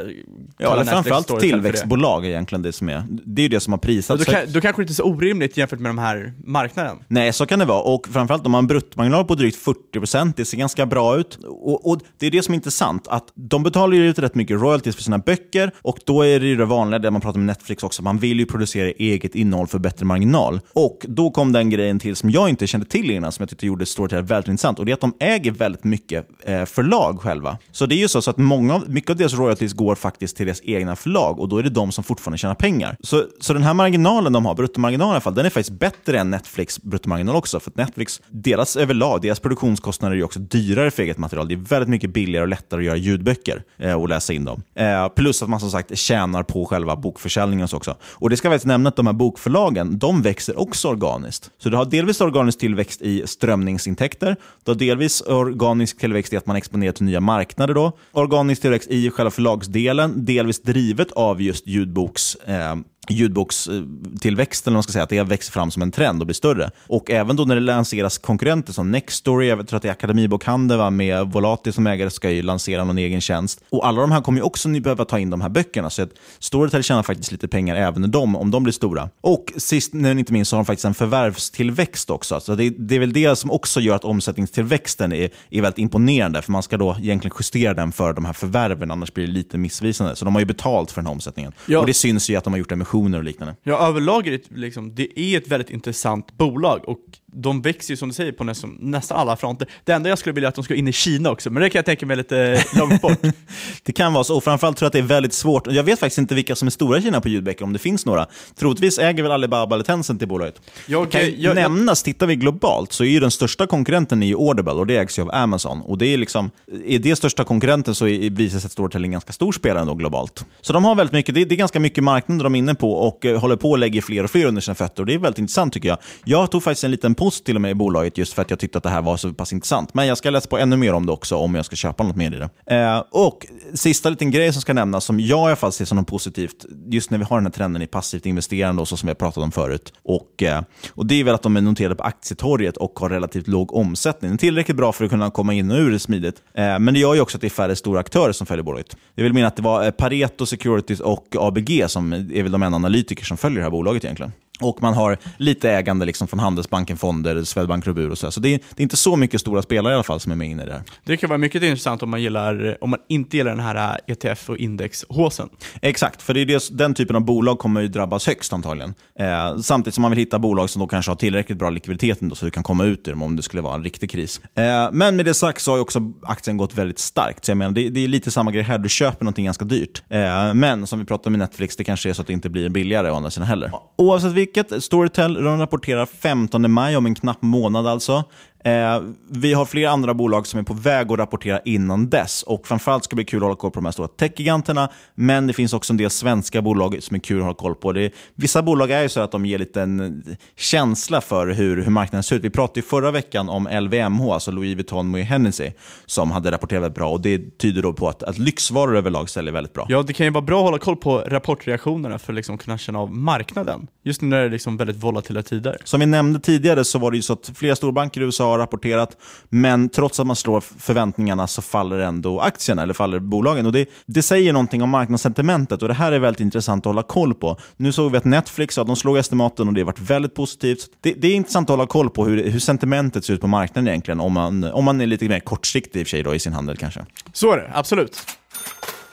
Ja, 0.58 0.68
kalla 0.68 0.72
eller 0.72 0.84
Netflix 0.84 0.92
framförallt 0.92 1.40
tillväxtbolag 1.40 2.24
är 2.24 2.28
egentligen 2.28 2.62
det 2.62 2.72
som 2.72 2.88
är. 2.88 3.04
Det 3.08 3.40
är 3.40 3.42
ju 3.42 3.48
det 3.48 3.60
som 3.60 3.72
har 3.72 3.78
Ja, 3.78 3.86
prisats 3.86 4.24
då, 4.24 4.32
kan, 4.32 4.52
då 4.52 4.60
kanske 4.60 4.82
det 4.82 4.84
inte 4.84 4.92
är 4.92 4.94
så 4.94 5.04
orimligt 5.04 5.56
jämfört 5.56 5.78
med 5.80 5.90
de 5.90 5.98
här 5.98 6.32
marknaden. 6.44 6.96
Nej, 7.08 7.32
så 7.32 7.46
kan 7.46 7.58
det 7.58 7.64
vara. 7.64 7.80
Och 7.82 8.08
framförallt 8.08 8.46
om 8.46 8.52
man 8.52 8.58
har 8.58 8.62
en 8.62 8.66
bruttomarginal 8.66 9.24
på 9.24 9.34
drygt 9.34 9.66
40%, 9.94 10.32
det 10.36 10.44
ser 10.44 10.56
ganska 10.58 10.86
bra 10.86 11.16
ut. 11.16 11.38
Och, 11.44 11.90
och 11.90 12.00
Det 12.18 12.26
är 12.26 12.30
det 12.30 12.42
som 12.42 12.54
är 12.54 12.56
intressant, 12.56 13.08
att 13.08 13.32
de 13.34 13.62
betalar 13.62 13.94
ju 13.94 14.08
ut 14.08 14.18
rätt 14.18 14.34
mycket 14.34 14.60
royalties 14.60 14.96
för 14.96 15.02
sina 15.02 15.18
böcker 15.18 15.70
och 15.82 15.98
då 16.04 16.22
är 16.22 16.40
det 16.40 16.46
ju 16.46 16.56
det 16.56 16.64
vanliga, 16.64 16.98
det 16.98 17.10
man 17.10 17.20
pratar 17.20 17.38
med 17.38 17.46
Netflix 17.46 17.82
också, 17.82 18.02
man 18.02 18.18
vill 18.18 18.38
ju 18.38 18.46
producera 18.46 18.88
eget 18.90 19.34
innehåll 19.34 19.66
för 19.66 19.78
bättre 19.78 20.06
marginal. 20.06 20.60
Och 20.72 21.06
då 21.08 21.30
kom 21.30 21.52
den 21.52 21.70
grejen 21.70 21.98
till 21.98 22.16
som 22.16 22.30
jag 22.30 22.48
inte 22.48 22.66
kände 22.66 22.86
till 22.86 23.10
innan, 23.10 23.32
som 23.32 23.42
jag 23.42 23.48
tyckte 23.48 23.66
gjorde 23.66 23.86
Storytel 23.86 24.22
väldigt 24.24 24.48
intressant. 24.48 24.67
Och 24.76 24.86
det 24.86 24.92
är 24.92 24.94
att 24.94 25.00
de 25.00 25.14
äger 25.20 25.52
väldigt 25.52 25.84
mycket 25.84 26.28
eh, 26.44 26.64
förlag 26.64 27.20
själva. 27.20 27.58
Så 27.72 27.86
det 27.86 27.94
är 27.94 27.96
ju 27.96 28.08
så, 28.08 28.22
så 28.22 28.30
att 28.30 28.36
många, 28.36 28.82
mycket 28.86 29.10
av 29.10 29.16
deras 29.16 29.34
royalties 29.34 29.72
går 29.72 29.94
faktiskt 29.94 30.36
till 30.36 30.46
deras 30.46 30.60
egna 30.64 30.96
förlag 30.96 31.40
och 31.40 31.48
då 31.48 31.58
är 31.58 31.62
det 31.62 31.70
de 31.70 31.92
som 31.92 32.04
fortfarande 32.04 32.38
tjänar 32.38 32.54
pengar. 32.54 32.96
Så, 33.00 33.24
så 33.40 33.52
den 33.52 33.62
här 33.62 33.74
marginalen 33.74 34.32
de 34.32 34.46
har, 34.46 34.54
bruttomarginalen 34.54 35.10
i 35.10 35.14
alla 35.14 35.20
fall, 35.20 35.34
den 35.34 35.46
är 35.46 35.50
faktiskt 35.50 35.78
bättre 35.78 36.18
än 36.18 36.30
Netflix 36.30 36.82
bruttomarginal 36.82 37.36
också. 37.36 37.60
För 37.60 37.70
att 37.70 37.76
Netflix, 37.76 38.20
deras 38.28 38.76
överlag, 38.76 39.22
deras 39.22 39.40
produktionskostnader 39.40 40.14
är 40.14 40.18
ju 40.18 40.24
också 40.24 40.40
dyrare 40.40 40.90
för 40.90 41.02
eget 41.02 41.18
material. 41.18 41.48
Det 41.48 41.54
är 41.54 41.56
väldigt 41.56 41.88
mycket 41.88 42.10
billigare 42.10 42.42
och 42.42 42.48
lättare 42.48 42.80
att 42.80 42.86
göra 42.86 42.96
ljudböcker 42.96 43.62
eh, 43.76 43.92
och 43.92 44.08
läsa 44.08 44.32
in 44.32 44.44
dem. 44.44 44.62
Eh, 44.74 45.08
plus 45.08 45.42
att 45.42 45.48
man 45.48 45.60
som 45.60 45.70
sagt 45.70 45.98
tjänar 45.98 46.42
på 46.42 46.64
själva 46.64 46.96
bokförsäljningen 46.96 47.68
också. 47.72 47.96
Och 48.02 48.30
det 48.30 48.36
ska 48.36 48.48
faktiskt 48.48 48.66
nämna 48.66 48.88
att 48.88 48.96
de 48.96 49.06
här 49.06 49.12
bokförlagen, 49.12 49.98
de 49.98 50.22
växer 50.22 50.60
också 50.60 50.88
organiskt. 50.88 51.50
Så 51.58 51.68
du 51.68 51.76
har 51.76 51.84
delvis 51.84 52.20
organisk 52.20 52.58
tillväxt 52.58 53.02
i 53.02 53.22
strömningsintäkter, 53.26 54.36
du 54.68 54.72
har 54.72 54.78
delvis 54.78 55.20
organisk 55.20 55.98
tillväxt 55.98 56.32
i 56.32 56.36
att 56.36 56.46
man 56.46 56.56
exponerar 56.56 56.92
till 56.92 57.04
nya 57.04 57.20
marknader. 57.20 57.74
Då. 57.74 57.92
Organisk 58.12 58.62
tillväxt 58.62 58.90
i 58.90 59.10
själva 59.10 59.30
förlagsdelen, 59.30 60.24
delvis 60.24 60.62
drivet 60.62 61.12
av 61.12 61.42
just 61.42 61.66
ljudboks 61.66 62.34
eh, 62.34 62.76
ljudbokstillväxten, 63.10 64.70
eller 64.70 64.76
man 64.76 64.82
ska 64.82 64.92
säga, 64.92 65.02
att 65.02 65.08
det 65.08 65.22
växer 65.22 65.52
fram 65.52 65.70
som 65.70 65.82
en 65.82 65.90
trend 65.90 66.20
och 66.22 66.26
blir 66.26 66.34
större. 66.34 66.70
Och 66.86 67.10
även 67.10 67.36
då 67.36 67.44
när 67.44 67.54
det 67.54 67.60
lanseras 67.60 68.18
konkurrenter 68.18 68.72
som 68.72 68.90
Nextory, 68.90 69.48
jag 69.48 69.68
tror 69.68 69.76
att 69.76 69.82
det 69.82 69.88
är 69.88 69.92
Akademibokhandeln 69.92 70.78
va, 70.78 70.90
med 70.90 71.26
Volati 71.26 71.72
som 71.72 71.86
ägare 71.86 72.10
ska 72.10 72.30
ju 72.30 72.42
lansera 72.42 72.84
någon 72.84 72.98
egen 72.98 73.20
tjänst. 73.20 73.60
Och 73.70 73.86
alla 73.86 74.00
de 74.00 74.12
här 74.12 74.20
kommer 74.20 74.38
ju 74.38 74.42
också 74.42 74.68
behöva 74.68 75.04
ta 75.04 75.18
in 75.18 75.30
de 75.30 75.40
här 75.40 75.48
böckerna, 75.48 75.90
så 75.90 76.02
att 76.02 76.10
Storytel 76.38 76.82
tjänar 76.82 77.02
faktiskt 77.02 77.32
lite 77.32 77.48
pengar 77.48 77.76
även 77.76 78.02
när 78.02 78.08
de, 78.08 78.36
om 78.36 78.50
de 78.50 78.62
blir 78.62 78.72
stora. 78.72 79.10
Och 79.20 79.52
sist 79.56 79.92
men 79.92 80.18
inte 80.18 80.32
minst 80.32 80.50
så 80.50 80.56
har 80.56 80.62
de 80.62 80.66
faktiskt 80.66 80.84
en 80.84 80.94
förvärvstillväxt 80.94 82.10
också. 82.10 82.40
Så 82.40 82.54
det, 82.54 82.70
det 82.70 82.94
är 82.94 83.00
väl 83.00 83.12
det 83.12 83.36
som 83.36 83.50
också 83.50 83.80
gör 83.80 83.96
att 83.96 84.04
omsättningstillväxten 84.04 85.12
är, 85.12 85.30
är 85.50 85.62
väldigt 85.62 85.78
imponerande, 85.78 86.42
för 86.42 86.52
man 86.52 86.62
ska 86.62 86.76
då 86.76 86.96
egentligen 87.00 87.36
justera 87.38 87.74
den 87.74 87.92
för 87.92 88.12
de 88.12 88.24
här 88.24 88.32
förvärven, 88.32 88.90
annars 88.90 89.14
blir 89.14 89.26
det 89.26 89.32
lite 89.32 89.58
missvisande. 89.58 90.16
Så 90.16 90.24
de 90.24 90.34
har 90.34 90.40
ju 90.40 90.46
betalt 90.46 90.90
för 90.90 91.00
den 91.00 91.06
här 91.06 91.12
omsättningen. 91.12 91.52
Ja. 91.66 91.80
Och 91.80 91.86
det 91.86 91.94
syns 91.94 92.30
ju 92.30 92.36
att 92.36 92.44
de 92.44 92.52
har 92.52 92.58
gjort 92.58 92.72
optioner 92.98 93.18
och 93.18 93.24
liknande. 93.24 93.56
Ja, 93.62 93.88
överlag 93.88 94.26
är 94.26 94.30
det, 94.30 94.50
liksom, 94.50 94.94
det 94.94 95.20
är 95.20 95.38
ett 95.38 95.48
väldigt 95.48 95.70
intressant 95.70 96.32
bolag 96.32 96.88
och 96.88 96.98
de 97.32 97.62
växer 97.62 97.90
ju 97.92 97.96
som 97.96 98.08
du 98.08 98.14
säger 98.14 98.32
på 98.32 98.44
nästan, 98.44 98.76
nästan 98.80 99.18
alla 99.18 99.36
fronter. 99.36 99.68
Det 99.84 99.92
enda 99.92 100.08
jag 100.08 100.18
skulle 100.18 100.32
vilja 100.32 100.46
är 100.46 100.48
att 100.48 100.54
de 100.54 100.64
ska 100.64 100.74
in 100.74 100.88
i 100.88 100.92
Kina 100.92 101.30
också, 101.30 101.50
men 101.50 101.62
det 101.62 101.70
kan 101.70 101.78
jag 101.78 101.86
tänka 101.86 102.06
mig 102.06 102.16
lite 102.16 102.64
långt 102.78 103.02
bort. 103.02 103.18
Det 103.82 103.92
kan 103.92 104.12
vara 104.12 104.24
så, 104.24 104.36
och 104.36 104.44
framförallt 104.44 104.76
tror 104.76 104.84
jag 104.84 104.88
att 104.88 104.92
det 104.92 104.98
är 104.98 105.02
väldigt 105.16 105.32
svårt. 105.32 105.66
Jag 105.72 105.82
vet 105.82 105.98
faktiskt 105.98 106.18
inte 106.18 106.34
vilka 106.34 106.56
som 106.56 106.66
är 106.68 106.70
stora 106.70 106.98
i 106.98 107.02
Kina 107.02 107.20
på 107.20 107.28
ljudböcker, 107.28 107.64
om 107.64 107.72
det 107.72 107.78
finns 107.78 108.06
några. 108.06 108.26
Troligtvis 108.58 108.98
äger 108.98 109.22
väl 109.22 109.32
Alibaba 109.32 109.74
eller 109.76 109.84
Tencent 109.84 110.22
i 110.22 110.26
bolaget. 110.26 110.60
Jag- 110.86 111.10
kan 111.10 111.20
ju 111.20 111.34
jag- 111.38 111.54
nämnas, 111.54 112.02
tittar 112.02 112.26
vi 112.26 112.36
globalt, 112.36 112.92
så 112.92 113.04
är 113.04 113.08
ju 113.08 113.20
den 113.20 113.30
största 113.30 113.66
konkurrenten 113.66 114.22
i 114.22 114.34
Audible, 114.34 114.72
och 114.72 114.86
det 114.86 114.96
ägs 114.96 115.18
ju 115.18 115.22
av 115.22 115.30
Amazon. 115.34 115.80
Och 115.80 115.98
det 115.98 116.06
är 116.06 116.18
liksom, 116.18 116.50
är 116.86 116.98
det 116.98 117.16
största 117.16 117.44
konkurrenten 117.44 117.94
så 117.94 118.06
är- 118.08 118.30
visar 118.30 118.58
sig 118.58 118.66
att 118.66 118.72
Storytel 118.72 119.04
en 119.04 119.10
ganska 119.10 119.32
stor 119.32 119.52
spelare 119.52 119.80
ändå 119.80 119.94
globalt. 119.94 120.44
Så 120.60 120.72
de 120.72 120.84
har 120.84 120.94
väldigt 120.94 121.12
mycket, 121.12 121.34
det 121.34 121.40
är, 121.40 121.44
det 121.46 121.54
är 121.54 121.56
ganska 121.56 121.80
mycket 121.80 122.04
marknader 122.04 122.44
de 122.44 122.54
är 122.54 122.58
inne 122.58 122.74
på 122.74 122.92
och 122.92 123.24
eh, 123.24 123.40
håller 123.40 123.56
på 123.56 123.74
att 123.74 123.80
lägga 123.80 124.02
fler 124.02 124.24
och 124.24 124.30
fler 124.30 124.46
under 124.46 124.60
sina 124.60 124.74
fötter. 124.74 125.02
Och 125.02 125.06
det 125.06 125.14
är 125.14 125.18
väldigt 125.18 125.38
intressant 125.38 125.72
tycker 125.72 125.88
jag. 125.88 125.98
Jag 126.24 126.50
tog 126.50 126.62
faktiskt 126.62 126.84
en 126.84 126.90
liten 126.90 127.14
post 127.18 127.44
till 127.44 127.54
och 127.54 127.60
med 127.60 127.70
i 127.70 127.74
bolaget 127.74 128.18
just 128.18 128.32
för 128.32 128.42
att 128.42 128.50
jag 128.50 128.58
tyckte 128.58 128.78
att 128.78 128.84
det 128.84 128.90
här 128.90 129.02
var 129.02 129.16
så 129.16 129.32
pass 129.32 129.52
intressant. 129.52 129.94
Men 129.94 130.06
jag 130.06 130.18
ska 130.18 130.30
läsa 130.30 130.48
på 130.48 130.58
ännu 130.58 130.76
mer 130.76 130.92
om 130.92 131.06
det 131.06 131.12
också 131.12 131.36
om 131.36 131.54
jag 131.54 131.64
ska 131.64 131.76
köpa 131.76 132.04
något 132.04 132.16
mer 132.16 132.34
i 132.34 132.38
det. 132.38 132.76
Eh, 132.76 133.04
och 133.10 133.46
sista 133.74 134.10
liten 134.10 134.30
grej 134.30 134.52
som 134.52 134.62
ska 134.62 134.74
nämnas, 134.74 135.04
som 135.04 135.20
jag 135.20 135.38
i 135.38 135.46
alla 135.46 135.56
fall 135.56 135.72
ser 135.72 135.84
som 135.84 135.98
något 135.98 136.06
positivt, 136.06 136.64
just 136.86 137.10
när 137.10 137.18
vi 137.18 137.24
har 137.24 137.36
den 137.36 137.46
här 137.46 137.52
trenden 137.52 137.82
i 137.82 137.86
passivt 137.86 138.26
investerande 138.26 138.82
och 138.82 138.88
så 138.88 138.96
som 138.96 139.06
vi 139.06 139.10
har 139.10 139.14
pratat 139.14 139.44
om 139.44 139.52
förut. 139.52 139.92
Och, 140.02 140.42
eh, 140.42 140.62
och 140.90 141.06
Det 141.06 141.14
är 141.14 141.24
väl 141.24 141.34
att 141.34 141.42
de 141.42 141.56
är 141.56 141.60
noterade 141.60 141.94
på 141.94 142.02
aktietorget 142.02 142.76
och 142.76 142.98
har 142.98 143.08
relativt 143.08 143.48
låg 143.48 143.74
omsättning. 143.74 144.30
Det 144.30 144.34
är 144.34 144.38
tillräckligt 144.38 144.76
bra 144.76 144.92
för 144.92 145.04
att 145.04 145.10
kunna 145.10 145.30
komma 145.30 145.54
in 145.54 145.70
och 145.70 145.78
ur 145.78 145.90
det 145.90 145.98
smidigt. 145.98 146.36
Eh, 146.54 146.78
men 146.78 146.94
det 146.94 147.00
gör 147.00 147.14
ju 147.14 147.20
också 147.20 147.36
att 147.36 147.40
det 147.40 147.46
är 147.46 147.50
färre 147.50 147.76
stora 147.76 148.00
aktörer 148.00 148.32
som 148.32 148.46
följer 148.46 148.64
bolaget. 148.64 148.96
Jag 149.14 149.24
vill 149.24 149.32
mena 149.32 149.46
att 149.46 149.56
det 149.56 149.62
var 149.62 149.84
eh, 149.84 149.90
Pareto 149.90 150.46
Securities 150.46 151.00
och 151.00 151.36
ABG 151.38 151.84
som 151.88 152.12
är 152.12 152.42
väl 152.42 152.52
de 152.52 152.62
enda 152.62 152.76
analytiker 152.76 153.24
som 153.24 153.36
följer 153.36 153.58
det 153.58 153.64
här 153.64 153.70
bolaget 153.70 154.04
egentligen. 154.04 154.32
Och 154.60 154.82
man 154.82 154.94
har 154.94 155.18
lite 155.36 155.70
ägande 155.70 156.06
liksom 156.06 156.28
från 156.28 156.40
Handelsbanken, 156.40 156.96
fonder, 157.08 157.44
Swedbank 157.44 157.86
Robur 157.86 158.10
och 158.10 158.18
så. 158.18 158.30
Så 158.30 158.40
det 158.40 158.54
är, 158.54 158.58
det 158.58 158.80
är 158.80 158.82
inte 158.82 158.96
så 158.96 159.16
mycket 159.16 159.40
stora 159.40 159.62
spelare 159.62 159.92
i 159.92 159.94
alla 159.94 160.02
fall 160.02 160.20
som 160.20 160.32
är 160.32 160.36
med 160.36 160.48
inne 160.48 160.62
i 160.62 160.66
det 160.66 160.72
här. 160.72 160.82
Det 161.04 161.16
kan 161.16 161.28
vara 161.28 161.38
mycket 161.38 161.62
intressant 161.62 162.02
om 162.02 162.10
man, 162.10 162.22
gillar, 162.22 162.76
om 162.80 162.90
man 162.90 162.98
inte 163.08 163.36
gillar 163.36 163.50
den 163.50 163.60
här 163.60 164.00
ETF 164.06 164.50
och 164.50 164.56
indexhåsen. 164.56 165.48
Exakt, 165.82 166.22
för 166.22 166.34
det 166.34 166.40
är 166.40 166.46
det, 166.46 166.68
den 166.70 166.94
typen 166.94 167.16
av 167.16 167.24
bolag 167.24 167.58
kommer 167.58 167.80
ju 167.80 167.88
drabbas 167.88 168.26
högst 168.26 168.52
antagligen. 168.52 168.94
Eh, 169.18 169.58
samtidigt 169.58 169.94
som 169.94 170.02
man 170.02 170.10
vill 170.10 170.18
hitta 170.18 170.38
bolag 170.38 170.70
som 170.70 170.80
då 170.80 170.86
kanske 170.86 171.10
har 171.10 171.16
tillräckligt 171.16 171.58
bra 171.58 171.70
likviditet 171.70 172.22
ändå, 172.22 172.34
så 172.34 172.44
du 172.44 172.50
kan 172.50 172.62
komma 172.62 172.84
ut 172.84 173.08
ur 173.08 173.12
dem 173.12 173.22
om 173.22 173.36
det 173.36 173.42
skulle 173.42 173.62
vara 173.62 173.74
en 173.74 173.84
riktig 173.84 174.10
kris. 174.10 174.40
Eh, 174.54 174.88
men 174.92 175.16
med 175.16 175.24
det 175.24 175.34
sagt 175.34 175.62
så 175.62 175.72
har 175.72 175.78
också 175.78 176.12
aktien 176.22 176.56
gått 176.56 176.74
väldigt 176.74 176.98
starkt. 176.98 177.44
Så 177.44 177.50
jag 177.50 177.58
menar, 177.58 177.72
det, 177.72 177.88
det 177.88 178.04
är 178.04 178.08
lite 178.08 178.30
samma 178.30 178.50
grej 178.50 178.62
här, 178.62 178.78
du 178.78 178.88
köper 178.88 179.24
någonting 179.24 179.44
ganska 179.44 179.64
dyrt. 179.64 180.02
Eh, 180.08 180.54
men 180.54 180.86
som 180.86 180.98
vi 180.98 181.04
pratade 181.04 181.30
med 181.30 181.38
Netflix, 181.38 181.76
det 181.76 181.84
kanske 181.84 182.08
är 182.08 182.12
så 182.12 182.20
att 182.20 182.26
det 182.26 182.32
inte 182.32 182.50
blir 182.50 182.68
billigare 182.68 183.10
å 183.10 183.14
andra 183.14 183.30
sidan 183.30 183.48
heller. 183.48 183.72
Oavsett 183.98 184.32
vilket, 184.32 184.84
Storytel 184.84 185.34
de 185.34 185.58
rapporterar 185.58 186.06
15 186.06 186.70
maj, 186.70 186.96
om 186.98 187.06
en 187.06 187.14
knapp 187.14 187.42
månad 187.42 187.86
alltså. 187.86 188.24
Eh, 188.64 189.02
vi 189.30 189.52
har 189.54 189.64
flera 189.64 189.90
andra 189.90 190.14
bolag 190.14 190.46
som 190.46 190.60
är 190.60 190.64
på 190.64 190.74
väg 190.74 191.12
att 191.12 191.18
rapportera 191.18 191.60
innan 191.64 192.08
dess. 192.10 192.42
Och 192.42 192.66
Framförallt 192.66 193.04
ska 193.04 193.10
det 193.10 193.16
bli 193.16 193.24
kul 193.24 193.38
att 193.38 193.42
hålla 193.42 193.56
koll 193.56 193.70
på 193.70 193.80
de 193.80 193.84
här 193.84 193.92
stora 193.92 194.08
techgiganterna, 194.08 194.88
men 195.14 195.46
det 195.46 195.52
finns 195.52 195.72
också 195.72 195.92
en 195.92 195.96
del 195.96 196.10
svenska 196.10 196.62
bolag 196.62 197.02
som 197.02 197.14
är 197.14 197.20
kul 197.20 197.38
att 197.38 197.44
hålla 197.44 197.54
koll 197.54 197.74
på. 197.74 197.92
Det 197.92 198.12
vissa 198.34 198.62
bolag 198.62 198.90
är 198.90 199.02
ju 199.02 199.08
så 199.08 199.20
att 199.20 199.32
de 199.32 199.46
ger 199.46 199.58
lite 199.58 199.82
en 199.82 200.22
känsla 200.56 201.20
för 201.20 201.46
hur, 201.46 201.82
hur 201.82 201.90
marknaden 201.90 202.22
ser 202.22 202.36
ut. 202.36 202.44
Vi 202.44 202.50
pratade 202.50 202.80
ju 202.80 202.86
förra 202.86 203.10
veckan 203.10 203.48
om 203.48 203.68
LVMH, 203.80 204.32
alltså 204.32 204.50
Louis 204.50 204.74
Vuitton 204.74 205.08
Moet 205.08 205.26
Hennessy, 205.26 205.70
som 206.06 206.30
hade 206.30 206.50
rapporterat 206.50 206.82
väldigt 206.82 206.96
bra. 206.96 207.10
och 207.10 207.20
Det 207.20 207.58
tyder 207.58 207.82
då 207.82 207.92
på 207.92 208.08
att, 208.08 208.22
att 208.22 208.38
lyxvaror 208.38 208.96
överlag 208.96 209.30
säljer 209.30 209.52
väldigt 209.52 209.72
bra. 209.72 209.86
Ja, 209.88 210.02
det 210.02 210.12
kan 210.12 210.26
ju 210.26 210.32
vara 210.32 210.44
bra 210.44 210.58
att 210.58 210.64
hålla 210.64 210.78
koll 210.78 210.96
på 210.96 211.18
rapportreaktionerna 211.18 212.18
för 212.18 212.32
att 212.32 212.36
liksom 212.36 212.58
kunna 212.58 212.78
känna 212.78 212.98
av 212.98 213.16
marknaden. 213.16 213.86
Just 214.04 214.22
nu 214.22 214.28
när 214.28 214.38
det 214.38 214.44
är 214.44 214.50
liksom 214.50 214.76
väldigt 214.76 214.96
volatila 214.96 215.42
tider. 215.42 215.76
Som 215.84 216.00
vi 216.00 216.06
nämnde 216.06 216.40
tidigare 216.40 216.84
så 216.84 216.98
var 216.98 217.10
det 217.10 217.16
ju 217.16 217.22
så 217.22 217.32
att 217.32 217.50
flera 217.54 217.76
storbanker 217.76 218.20
i 218.20 218.24
USA 218.24 218.47
har 218.48 218.58
rapporterat, 218.58 219.16
men 219.48 219.88
trots 219.88 220.20
att 220.20 220.26
man 220.26 220.36
slår 220.36 220.60
förväntningarna 220.60 221.46
så 221.46 221.62
faller 221.62 221.98
ändå 221.98 222.40
aktierna, 222.40 222.82
eller 222.82 222.94
faller 222.94 223.18
bolagen. 223.18 223.66
Och 223.66 223.72
det, 223.72 223.88
det 224.06 224.22
säger 224.22 224.52
någonting 224.52 224.82
om 224.82 224.90
marknadssentimentet 224.90 225.82
och 225.82 225.88
det 225.88 225.94
här 225.94 226.12
är 226.12 226.18
väldigt 226.18 226.40
intressant 226.40 226.82
att 226.82 226.90
hålla 226.90 227.02
koll 227.02 227.34
på. 227.34 227.56
Nu 227.76 227.92
såg 227.92 228.12
vi 228.12 228.18
att 228.18 228.24
Netflix, 228.24 228.76
ja, 228.76 228.84
de 228.84 228.96
slog 228.96 229.18
estimaten 229.18 229.68
och 229.68 229.74
det 229.74 229.80
har 229.80 229.86
varit 229.86 230.00
väldigt 230.00 230.34
positivt. 230.34 230.80
Det, 231.00 231.12
det 231.12 231.28
är 231.28 231.34
intressant 231.34 231.70
att 231.70 231.76
hålla 231.76 231.86
koll 231.86 232.10
på 232.10 232.24
hur, 232.24 232.50
hur 232.50 232.60
sentimentet 232.60 233.24
ser 233.24 233.34
ut 233.34 233.40
på 233.40 233.46
marknaden 233.46 233.88
egentligen, 233.88 234.20
om 234.20 234.32
man, 234.32 234.64
om 234.64 234.84
man 234.84 235.00
är 235.00 235.06
lite 235.06 235.28
mer 235.28 235.40
kortsiktig 235.40 236.00
i 236.00 236.02
och 236.02 236.06
för 236.06 236.10
sig 236.10 236.22
då, 236.22 236.34
i 236.34 236.38
sin 236.38 236.52
handel 236.52 236.76
kanske. 236.76 237.06
Så 237.32 237.52
är 237.52 237.56
det, 237.56 237.70
absolut. 237.74 238.18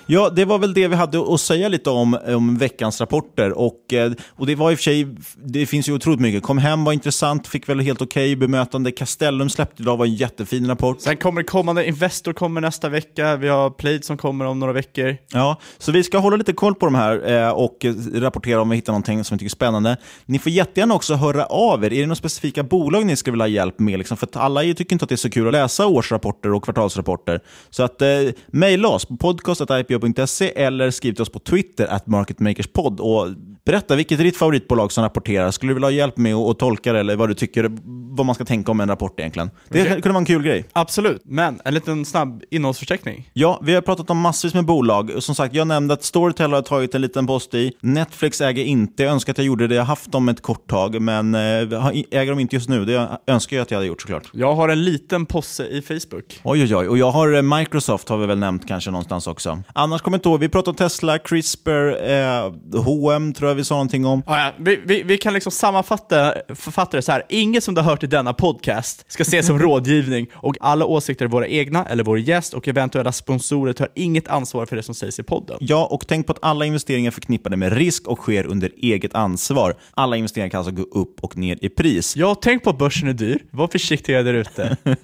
Ja, 0.07 0.29
det 0.29 0.45
var 0.45 0.59
väl 0.59 0.73
det 0.73 0.87
vi 0.87 0.95
hade 0.95 1.33
att 1.33 1.41
säga 1.41 1.67
lite 1.67 1.89
om, 1.89 2.17
om 2.27 2.57
veckans 2.57 3.01
rapporter. 3.01 3.57
Och, 3.57 3.93
eh, 3.93 4.11
och 4.29 4.47
det 4.47 4.55
var 4.55 4.71
i 4.71 4.73
och 4.73 4.77
för 4.77 4.83
sig, 4.83 5.07
det 5.35 5.65
finns 5.65 5.89
ju 5.89 5.93
otroligt 5.93 6.19
mycket. 6.19 6.43
Kom 6.43 6.57
hem 6.57 6.83
var 6.83 6.93
intressant, 6.93 7.47
fick 7.47 7.69
väl 7.69 7.79
helt 7.79 8.01
okej 8.01 8.35
bemötande. 8.35 8.91
Castellum 8.91 9.49
släppte 9.49 9.83
idag, 9.83 9.97
var 9.97 10.05
en 10.05 10.15
jättefin 10.15 10.67
rapport. 10.67 11.01
Sen 11.01 11.17
kommer 11.17 11.43
kommande 11.43 11.87
Investor 11.87 12.33
kommer 12.33 12.61
nästa 12.61 12.89
vecka, 12.89 13.35
vi 13.35 13.47
har 13.47 13.69
Plate 13.69 14.01
som 14.01 14.17
kommer 14.17 14.45
om 14.45 14.59
några 14.59 14.73
veckor. 14.73 15.17
Ja, 15.31 15.59
så 15.77 15.91
vi 15.91 16.03
ska 16.03 16.17
hålla 16.17 16.37
lite 16.37 16.53
koll 16.53 16.75
på 16.75 16.85
de 16.85 16.95
här 16.95 17.31
eh, 17.31 17.49
och 17.49 17.85
rapportera 18.13 18.61
om 18.61 18.69
vi 18.69 18.75
hittar 18.75 18.93
någonting 18.93 19.23
som 19.23 19.35
vi 19.35 19.39
tycker 19.39 19.47
är 19.47 19.49
spännande. 19.49 19.97
Ni 20.25 20.39
får 20.39 20.51
jättegärna 20.51 20.93
också 20.93 21.13
höra 21.13 21.45
av 21.45 21.83
er. 21.83 21.93
Är 21.93 21.99
det 21.99 22.05
några 22.05 22.15
specifika 22.15 22.63
bolag 22.63 23.05
ni 23.05 23.15
skulle 23.15 23.31
vilja 23.31 23.43
ha 23.43 23.49
hjälp 23.49 23.79
med? 23.79 23.97
Liksom? 23.97 24.17
För 24.17 24.27
att 24.27 24.35
alla 24.35 24.61
tycker 24.61 24.93
inte 24.93 25.03
att 25.03 25.09
det 25.09 25.15
är 25.15 25.17
så 25.17 25.29
kul 25.29 25.47
att 25.47 25.53
läsa 25.53 25.87
årsrapporter 25.87 26.53
och 26.53 26.63
kvartalsrapporter. 26.63 27.39
Så 27.69 27.83
att 27.83 28.01
eh, 28.01 28.07
mejla 28.47 28.87
oss 28.87 29.05
på 29.05 29.17
podcast.ipo 29.17 29.94
ipo.se 29.95 30.51
eller 30.55 30.91
skriv 30.91 31.13
till 31.13 31.21
oss 31.21 31.29
på 31.29 31.39
Twitter, 31.39 31.87
at 31.87 32.07
marketmakerspod. 32.07 32.99
Och 32.99 33.27
berätta, 33.65 33.95
vilket 33.95 34.19
är 34.19 34.23
ditt 34.23 34.37
favoritbolag 34.37 34.91
som 34.91 35.03
rapporterar? 35.03 35.51
Skulle 35.51 35.69
du 35.69 35.73
vilja 35.73 35.87
ha 35.87 35.91
hjälp 35.91 36.17
med 36.17 36.35
att 36.35 36.59
tolka 36.59 36.93
det, 36.93 36.99
eller 36.99 37.15
vad 37.15 37.29
du 37.29 37.33
tycker, 37.33 37.71
vad 38.15 38.25
man 38.25 38.35
ska 38.35 38.45
tänka 38.45 38.71
om 38.71 38.79
en 38.79 38.89
rapport 38.89 39.19
egentligen? 39.19 39.49
Det 39.69 39.81
Okej. 39.81 39.91
kunde 39.93 40.09
vara 40.09 40.17
en 40.17 40.25
kul 40.25 40.43
grej. 40.43 40.65
Absolut, 40.73 41.21
men 41.25 41.61
en 41.65 41.73
liten 41.73 42.05
snabb 42.05 42.43
innehållsförteckning. 42.51 43.29
Ja, 43.33 43.59
vi 43.63 43.73
har 43.73 43.81
pratat 43.81 44.09
om 44.09 44.19
massvis 44.19 44.53
med 44.53 44.65
bolag. 44.65 45.11
Som 45.19 45.35
sagt, 45.35 45.55
jag 45.55 45.67
nämnde 45.67 45.93
att 45.93 46.03
Storytel 46.03 46.53
har 46.53 46.61
tagit 46.61 46.95
en 46.95 47.01
liten 47.01 47.27
post 47.27 47.53
i. 47.53 47.71
Netflix 47.81 48.41
äger 48.41 48.63
inte. 48.63 49.03
Jag 49.03 49.11
önskar 49.11 49.33
att 49.33 49.37
jag 49.37 49.47
gjorde 49.47 49.67
det. 49.67 49.75
Jag 49.75 49.81
har 49.81 49.87
haft 49.87 50.11
dem 50.11 50.29
ett 50.29 50.41
kort 50.41 50.69
tag, 50.69 51.01
men 51.01 51.35
eh, 51.35 51.41
äger 51.41 52.29
de 52.29 52.39
inte 52.39 52.55
just 52.55 52.69
nu. 52.69 52.85
Det 52.85 53.19
önskar 53.27 53.57
jag 53.57 53.61
att 53.63 53.71
jag 53.71 53.77
hade 53.77 53.87
gjort 53.87 54.01
såklart. 54.01 54.29
Jag 54.33 54.55
har 54.55 54.69
en 54.69 54.83
liten 54.83 55.25
posse 55.25 55.65
i 55.67 55.81
Facebook. 55.81 56.39
Oj, 56.43 56.63
oj, 56.63 56.75
oj. 56.75 56.87
Och 56.87 56.97
jag 56.97 57.11
har 57.11 57.33
eh, 57.35 57.41
Microsoft 57.41 58.09
har 58.09 58.17
vi 58.17 58.25
väl 58.25 58.37
nämnt 58.37 58.67
kanske 58.67 58.91
någonstans 58.91 59.27
också. 59.27 59.61
Annars 59.73 60.01
kommer 60.01 60.15
jag 60.15 60.19
inte 60.19 60.29
ihåg. 60.29 60.39
Vi 60.39 60.49
pratade 60.49 60.69
om 60.69 60.75
Tesla, 60.75 61.17
CRISPR, 61.19 62.09
eh, 62.11 62.53
H&M 62.83 63.33
tror 63.33 63.49
jag 63.49 63.54
vi 63.55 63.63
sa 63.63 63.75
någonting 63.75 64.05
om. 64.05 64.23
Ja, 64.27 64.39
ja, 64.45 64.51
vi, 64.57 64.79
vi, 64.85 65.03
vi 65.03 65.17
kan 65.17 65.33
liksom 65.33 65.51
sammanfatta 65.51 66.33
författa 66.55 66.97
det 66.97 67.01
så 67.01 67.11
här. 67.11 67.23
Inget 67.29 67.63
som 67.63 67.75
du 67.75 67.81
har 67.81 67.89
hört 67.91 68.03
i 68.03 68.07
denna 68.07 68.33
podcast 68.33 69.05
ska 69.11 69.21
ses 69.21 69.47
som 69.47 69.59
rådgivning 69.65 70.27
och 70.33 70.55
alla 70.61 70.85
åsikter 70.85 71.25
är 71.25 71.29
våra 71.29 71.47
egna 71.47 71.85
eller 71.85 72.03
vår 72.03 72.19
gäst 72.19 72.53
och 72.53 72.67
eventuella 72.67 73.11
sponsorer 73.11 73.73
tar 73.73 73.87
inget 73.95 74.27
ansvar 74.27 74.65
för 74.65 74.75
det 74.75 74.83
som 74.83 74.95
sägs 74.95 75.19
i 75.19 75.23
podden. 75.23 75.57
Ja, 75.59 75.85
och 75.85 76.07
tänk 76.07 76.27
på 76.27 76.31
att 76.33 76.39
alla 76.41 76.65
investeringar 76.65 77.07
är 77.07 77.11
förknippade 77.11 77.57
med 77.57 77.73
risk 77.73 78.07
och 78.07 78.17
sker 78.19 78.45
under 78.45 78.71
eget 78.77 79.15
ansvar. 79.15 79.75
Alla 79.93 80.15
investeringar 80.17 80.49
kan 80.49 80.57
alltså 80.57 80.71
gå 80.71 80.99
upp 80.99 81.19
och 81.23 81.37
ner 81.37 81.57
i 81.61 81.69
pris. 81.69 82.15
Ja, 82.15 82.35
tänk 82.41 82.63
på 82.63 82.69
att 82.69 82.77
börsen 82.77 83.07
är 83.09 83.13
dyr. 83.13 83.39
Var 83.51 83.67
försiktiga 83.67 84.23
där 84.23 84.33
ute. 84.33 84.77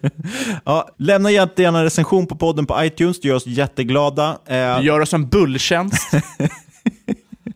Ja, 0.66 0.90
lämna 0.98 1.32
jättegärna 1.32 1.78
en 1.78 1.84
recension 1.84 2.28
på 2.28 2.36
podden 2.36 2.66
på 2.66 2.84
iTunes, 2.86 3.22
det 3.22 3.28
gör 3.28 3.36
oss 3.36 3.48
jätteglada. 3.48 4.38
Eh, 4.46 4.78
Du 4.80 4.86
gör 4.86 5.00
oss 5.00 5.14
en 5.14 5.30
bulltjänst. 5.30 6.12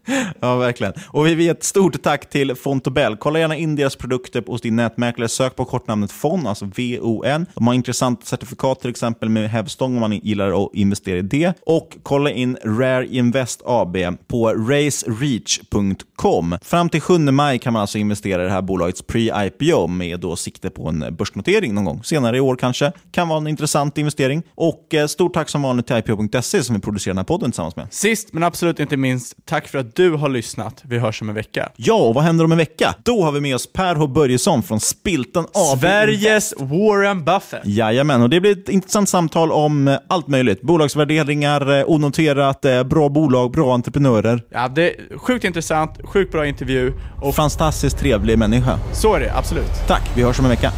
Ja, 0.39 0.55
verkligen. 0.55 0.93
Och 1.07 1.25
vi 1.25 1.35
vill 1.35 1.45
ge 1.45 1.51
ett 1.51 1.63
stort 1.63 2.01
tack 2.01 2.29
till 2.29 2.55
Fontobel. 2.55 3.15
Kolla 3.15 3.39
gärna 3.39 3.55
in 3.55 3.75
deras 3.75 3.95
produkter 3.95 4.43
hos 4.47 4.61
din 4.61 4.75
nätmäklare. 4.75 5.29
Sök 5.29 5.55
på 5.55 5.65
kortnamnet 5.65 6.11
FON, 6.11 6.47
alltså 6.47 6.69
V-O-N. 6.75 7.45
De 7.55 7.67
har 7.67 7.73
intressanta 7.73 8.25
certifikat 8.25 8.79
till 8.79 8.89
exempel 8.89 9.29
med 9.29 9.49
hävstång 9.49 9.95
om 9.95 9.99
man 9.99 10.13
gillar 10.13 10.65
att 10.65 10.69
investera 10.73 11.17
i 11.17 11.21
det. 11.21 11.53
Och 11.65 11.97
kolla 12.03 12.31
in 12.31 12.57
Rare 12.63 13.07
Invest 13.07 13.61
AB 13.65 13.97
på 14.27 14.49
racereach.com. 14.49 16.57
Fram 16.61 16.89
till 16.89 17.01
7 17.01 17.17
maj 17.17 17.59
kan 17.59 17.73
man 17.73 17.81
alltså 17.81 17.97
investera 17.97 18.41
i 18.41 18.45
det 18.45 18.51
här 18.51 18.61
bolagets 18.61 19.03
pre-IPO 19.07 19.87
med 19.87 20.19
då 20.19 20.35
sikte 20.35 20.69
på 20.69 20.89
en 20.89 21.15
börsnotering 21.15 21.73
någon 21.73 21.85
gång 21.85 22.03
senare 22.03 22.37
i 22.37 22.39
år 22.39 22.55
kanske. 22.55 22.91
Kan 23.11 23.27
vara 23.27 23.37
en 23.37 23.47
intressant 23.47 23.97
investering. 23.97 24.43
Och 24.55 24.93
eh, 24.93 25.07
stort 25.07 25.33
tack 25.33 25.49
som 25.49 25.61
vanligt 25.61 25.87
till 25.87 25.95
IPO.se 25.95 26.63
som 26.63 26.75
vi 26.75 26.81
producerar 26.81 27.13
den 27.13 27.17
här 27.17 27.23
podden 27.23 27.51
tillsammans 27.51 27.75
med. 27.75 27.93
Sist 27.93 28.33
men 28.33 28.43
absolut 28.43 28.79
inte 28.79 28.97
minst, 28.97 29.35
tack 29.45 29.67
för 29.67 29.77
att 29.77 29.94
du 29.95 30.11
har 30.11 30.29
lyssnat. 30.29 30.81
Vi 30.83 30.99
hörs 30.99 31.21
om 31.21 31.29
en 31.29 31.35
vecka. 31.35 31.69
Ja, 31.75 31.93
och 31.93 32.15
vad 32.15 32.23
händer 32.23 32.45
om 32.45 32.51
en 32.51 32.57
vecka? 32.57 32.95
Då 33.03 33.23
har 33.23 33.31
vi 33.31 33.41
med 33.41 33.55
oss 33.55 33.73
Per 33.73 33.95
H. 33.95 34.07
Börjesson 34.07 34.63
från 34.63 34.79
Spiltan 34.79 35.45
AB. 35.53 35.79
Sveriges 35.79 36.53
Warren 36.57 37.23
Buffett. 37.25 37.61
Jajamän, 37.65 38.21
och 38.21 38.29
det 38.29 38.39
blir 38.41 38.51
ett 38.51 38.69
intressant 38.69 39.09
samtal 39.09 39.51
om 39.51 39.87
eh, 39.87 39.97
allt 40.07 40.27
möjligt. 40.27 40.61
Bolagsvärderingar, 40.61 41.79
eh, 41.79 41.83
onoterat, 41.89 42.65
eh, 42.65 42.83
bra 42.83 43.09
bolag, 43.09 43.51
bra 43.51 43.73
entreprenörer. 43.73 44.43
Ja, 44.49 44.67
det 44.67 44.89
är 44.89 45.17
sjukt 45.17 45.45
intressant, 45.45 45.91
sjukt 46.03 46.31
bra 46.31 46.47
intervju 46.47 46.93
och 47.21 47.35
Fantastiskt 47.35 47.97
trevlig 47.97 48.37
människa. 48.37 48.79
så 48.93 49.15
är 49.15 49.19
det, 49.19 49.33
absolut. 49.35 49.71
Tack, 49.87 50.11
vi 50.15 50.23
hörs 50.23 50.39
om 50.39 50.45
en 50.45 50.51
vecka. 50.51 50.71